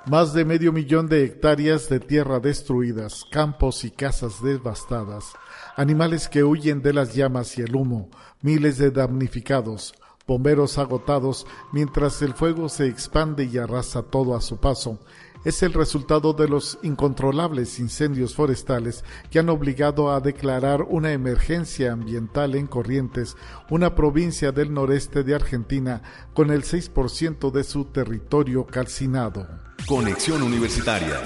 Más 0.07 0.33
de 0.33 0.47
medio 0.47 0.73
millón 0.73 1.09
de 1.09 1.25
hectáreas 1.25 1.91
de 1.91 2.01
tierra 2.01 2.41
destruidas, 2.41 3.27
campos 3.31 3.85
y 3.85 3.91
casas 3.91 4.43
devastadas, 4.43 5.35
animales 5.77 6.27
que 6.27 6.43
huyen 6.43 6.81
de 6.81 6.95
las 6.95 7.15
llamas 7.15 7.59
y 7.59 7.61
el 7.61 7.77
humo, 7.77 8.09
miles 8.41 8.79
de 8.79 8.91
damnificados, 8.91 9.95
bomberos 10.27 10.79
agotados 10.79 11.47
mientras 11.71 12.23
el 12.23 12.33
fuego 12.33 12.71
se 12.71 12.87
expande 12.87 13.45
y 13.45 13.59
arrasa 13.59 14.03
todo 14.03 14.35
a 14.35 14.41
su 14.41 14.57
paso, 14.57 15.01
es 15.45 15.63
el 15.63 15.73
resultado 15.73 16.33
de 16.33 16.49
los 16.49 16.79
incontrolables 16.83 17.79
incendios 17.79 18.35
forestales 18.35 19.05
que 19.31 19.39
han 19.39 19.49
obligado 19.49 20.13
a 20.13 20.21
declarar 20.21 20.83
una 20.83 21.13
emergencia 21.13 21.93
ambiental 21.93 22.55
en 22.55 22.67
Corrientes, 22.67 23.37
una 23.71 23.95
provincia 23.95 24.53
del 24.53 24.75
noreste 24.75 25.25
de 25.25 25.35
Argentina 25.35 26.03
con 26.35 26.51
el 26.51 26.63
6% 26.63 27.51
de 27.51 27.65
su 27.65 27.87
territorio 27.87 28.67
calcinado. 28.67 29.49
Conexión 29.87 30.43
Universitaria. 30.43 31.21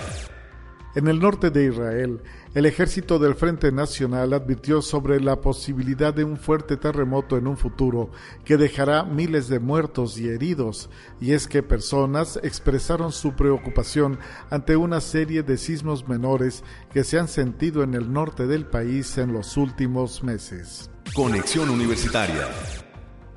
En 0.94 1.08
el 1.08 1.18
norte 1.18 1.50
de 1.50 1.66
Israel, 1.66 2.22
el 2.54 2.66
ejército 2.66 3.18
del 3.18 3.34
Frente 3.34 3.72
Nacional 3.72 4.32
advirtió 4.32 4.80
sobre 4.80 5.20
la 5.20 5.40
posibilidad 5.40 6.14
de 6.14 6.22
un 6.22 6.36
fuerte 6.36 6.76
terremoto 6.76 7.36
en 7.36 7.48
un 7.48 7.56
futuro 7.56 8.10
que 8.44 8.56
dejará 8.56 9.02
miles 9.02 9.48
de 9.48 9.58
muertos 9.58 10.18
y 10.18 10.28
heridos, 10.28 10.88
y 11.20 11.32
es 11.32 11.48
que 11.48 11.64
personas 11.64 12.38
expresaron 12.42 13.10
su 13.10 13.34
preocupación 13.34 14.18
ante 14.50 14.76
una 14.76 15.00
serie 15.00 15.42
de 15.42 15.58
sismos 15.58 16.08
menores 16.08 16.62
que 16.92 17.02
se 17.02 17.18
han 17.18 17.28
sentido 17.28 17.82
en 17.82 17.94
el 17.94 18.12
norte 18.12 18.46
del 18.46 18.66
país 18.66 19.18
en 19.18 19.32
los 19.32 19.56
últimos 19.56 20.22
meses. 20.22 20.90
Conexión 21.14 21.70
Universitaria 21.70 22.48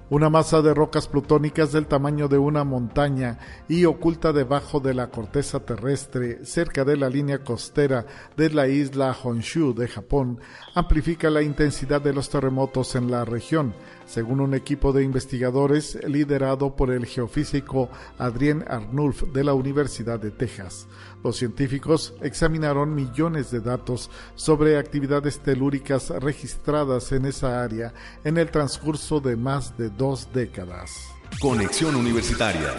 una 0.10 0.30
masa 0.30 0.62
de 0.62 0.74
rocas 0.74 1.08
plutónicas 1.08 1.72
del 1.72 1.88
tamaño 1.88 2.28
de 2.28 2.38
una 2.38 2.64
montaña 2.64 3.39
y 3.68 3.86
oculta 3.86 4.32
debajo 4.32 4.80
de 4.80 4.93
la 4.93 5.10
corteza 5.10 5.60
terrestre 5.60 6.45
cerca 6.45 6.86
de 6.86 6.95
la 6.95 7.10
línea 7.10 7.43
costera 7.43 8.05
de 8.38 8.49
la 8.49 8.68
isla 8.68 9.16
Honshu 9.22 9.74
de 9.74 9.88
Japón 9.88 10.39
amplifica 10.76 11.30
la 11.30 11.41
intensidad 11.41 12.01
de 12.01 12.14
los 12.14 12.30
terremotos 12.30 12.95
en 12.95 13.12
la 13.12 13.26
región, 13.26 13.74
según 14.08 14.39
un 14.39 14.55
equipo 14.55 14.93
de 14.93 15.03
investigadores 15.03 15.99
liderado 16.08 16.76
por 16.76 16.91
el 16.91 17.05
geofísico 17.05 17.89
Adrien 18.18 18.66
Arnulf 18.68 19.24
de 19.34 19.43
la 19.43 19.53
Universidad 19.53 20.20
de 20.20 20.32
Texas. 20.32 20.88
Los 21.24 21.38
científicos 21.38 22.16
examinaron 22.22 22.95
millones 22.95 23.51
de 23.51 23.60
datos 23.60 24.10
sobre 24.36 24.78
actividades 24.78 25.39
telúricas 25.39 26.10
registradas 26.10 27.12
en 27.12 27.26
esa 27.26 27.62
área 27.62 27.93
en 28.24 28.38
el 28.38 28.49
transcurso 28.49 29.20
de 29.20 29.36
más 29.36 29.78
de 29.78 29.89
dos 29.89 30.30
décadas. 30.34 30.91
Conexión 31.39 31.95
Universitaria. 31.95 32.74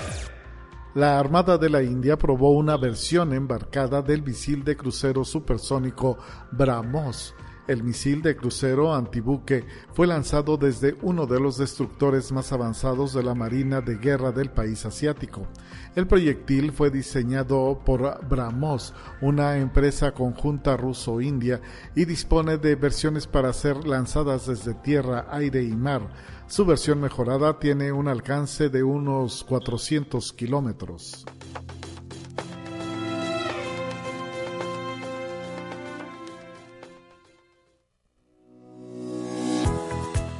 La 0.94 1.18
Armada 1.18 1.58
de 1.58 1.68
la 1.68 1.82
India 1.82 2.16
probó 2.16 2.52
una 2.52 2.76
versión 2.76 3.34
embarcada 3.34 4.00
del 4.00 4.22
misil 4.22 4.64
de 4.64 4.76
crucero 4.76 5.24
supersónico 5.24 6.18
BrahMos 6.50 7.34
el 7.68 7.84
misil 7.84 8.22
de 8.22 8.34
crucero 8.34 8.94
antibuque 8.94 9.64
fue 9.92 10.06
lanzado 10.06 10.56
desde 10.56 10.96
uno 11.02 11.26
de 11.26 11.38
los 11.38 11.58
destructores 11.58 12.32
más 12.32 12.50
avanzados 12.52 13.12
de 13.12 13.22
la 13.22 13.34
Marina 13.34 13.80
de 13.80 13.96
Guerra 13.96 14.32
del 14.32 14.50
país 14.50 14.84
asiático. 14.86 15.46
El 15.94 16.06
proyectil 16.06 16.72
fue 16.72 16.90
diseñado 16.90 17.80
por 17.84 18.26
BrahMos, 18.26 18.94
una 19.20 19.58
empresa 19.58 20.12
conjunta 20.12 20.76
ruso-india, 20.76 21.60
y 21.94 22.06
dispone 22.06 22.56
de 22.56 22.74
versiones 22.74 23.26
para 23.26 23.52
ser 23.52 23.86
lanzadas 23.86 24.46
desde 24.46 24.74
tierra, 24.74 25.26
aire 25.30 25.62
y 25.62 25.76
mar. 25.76 26.08
Su 26.46 26.64
versión 26.64 27.00
mejorada 27.00 27.58
tiene 27.58 27.92
un 27.92 28.08
alcance 28.08 28.70
de 28.70 28.82
unos 28.82 29.44
400 29.44 30.32
kilómetros. 30.32 31.26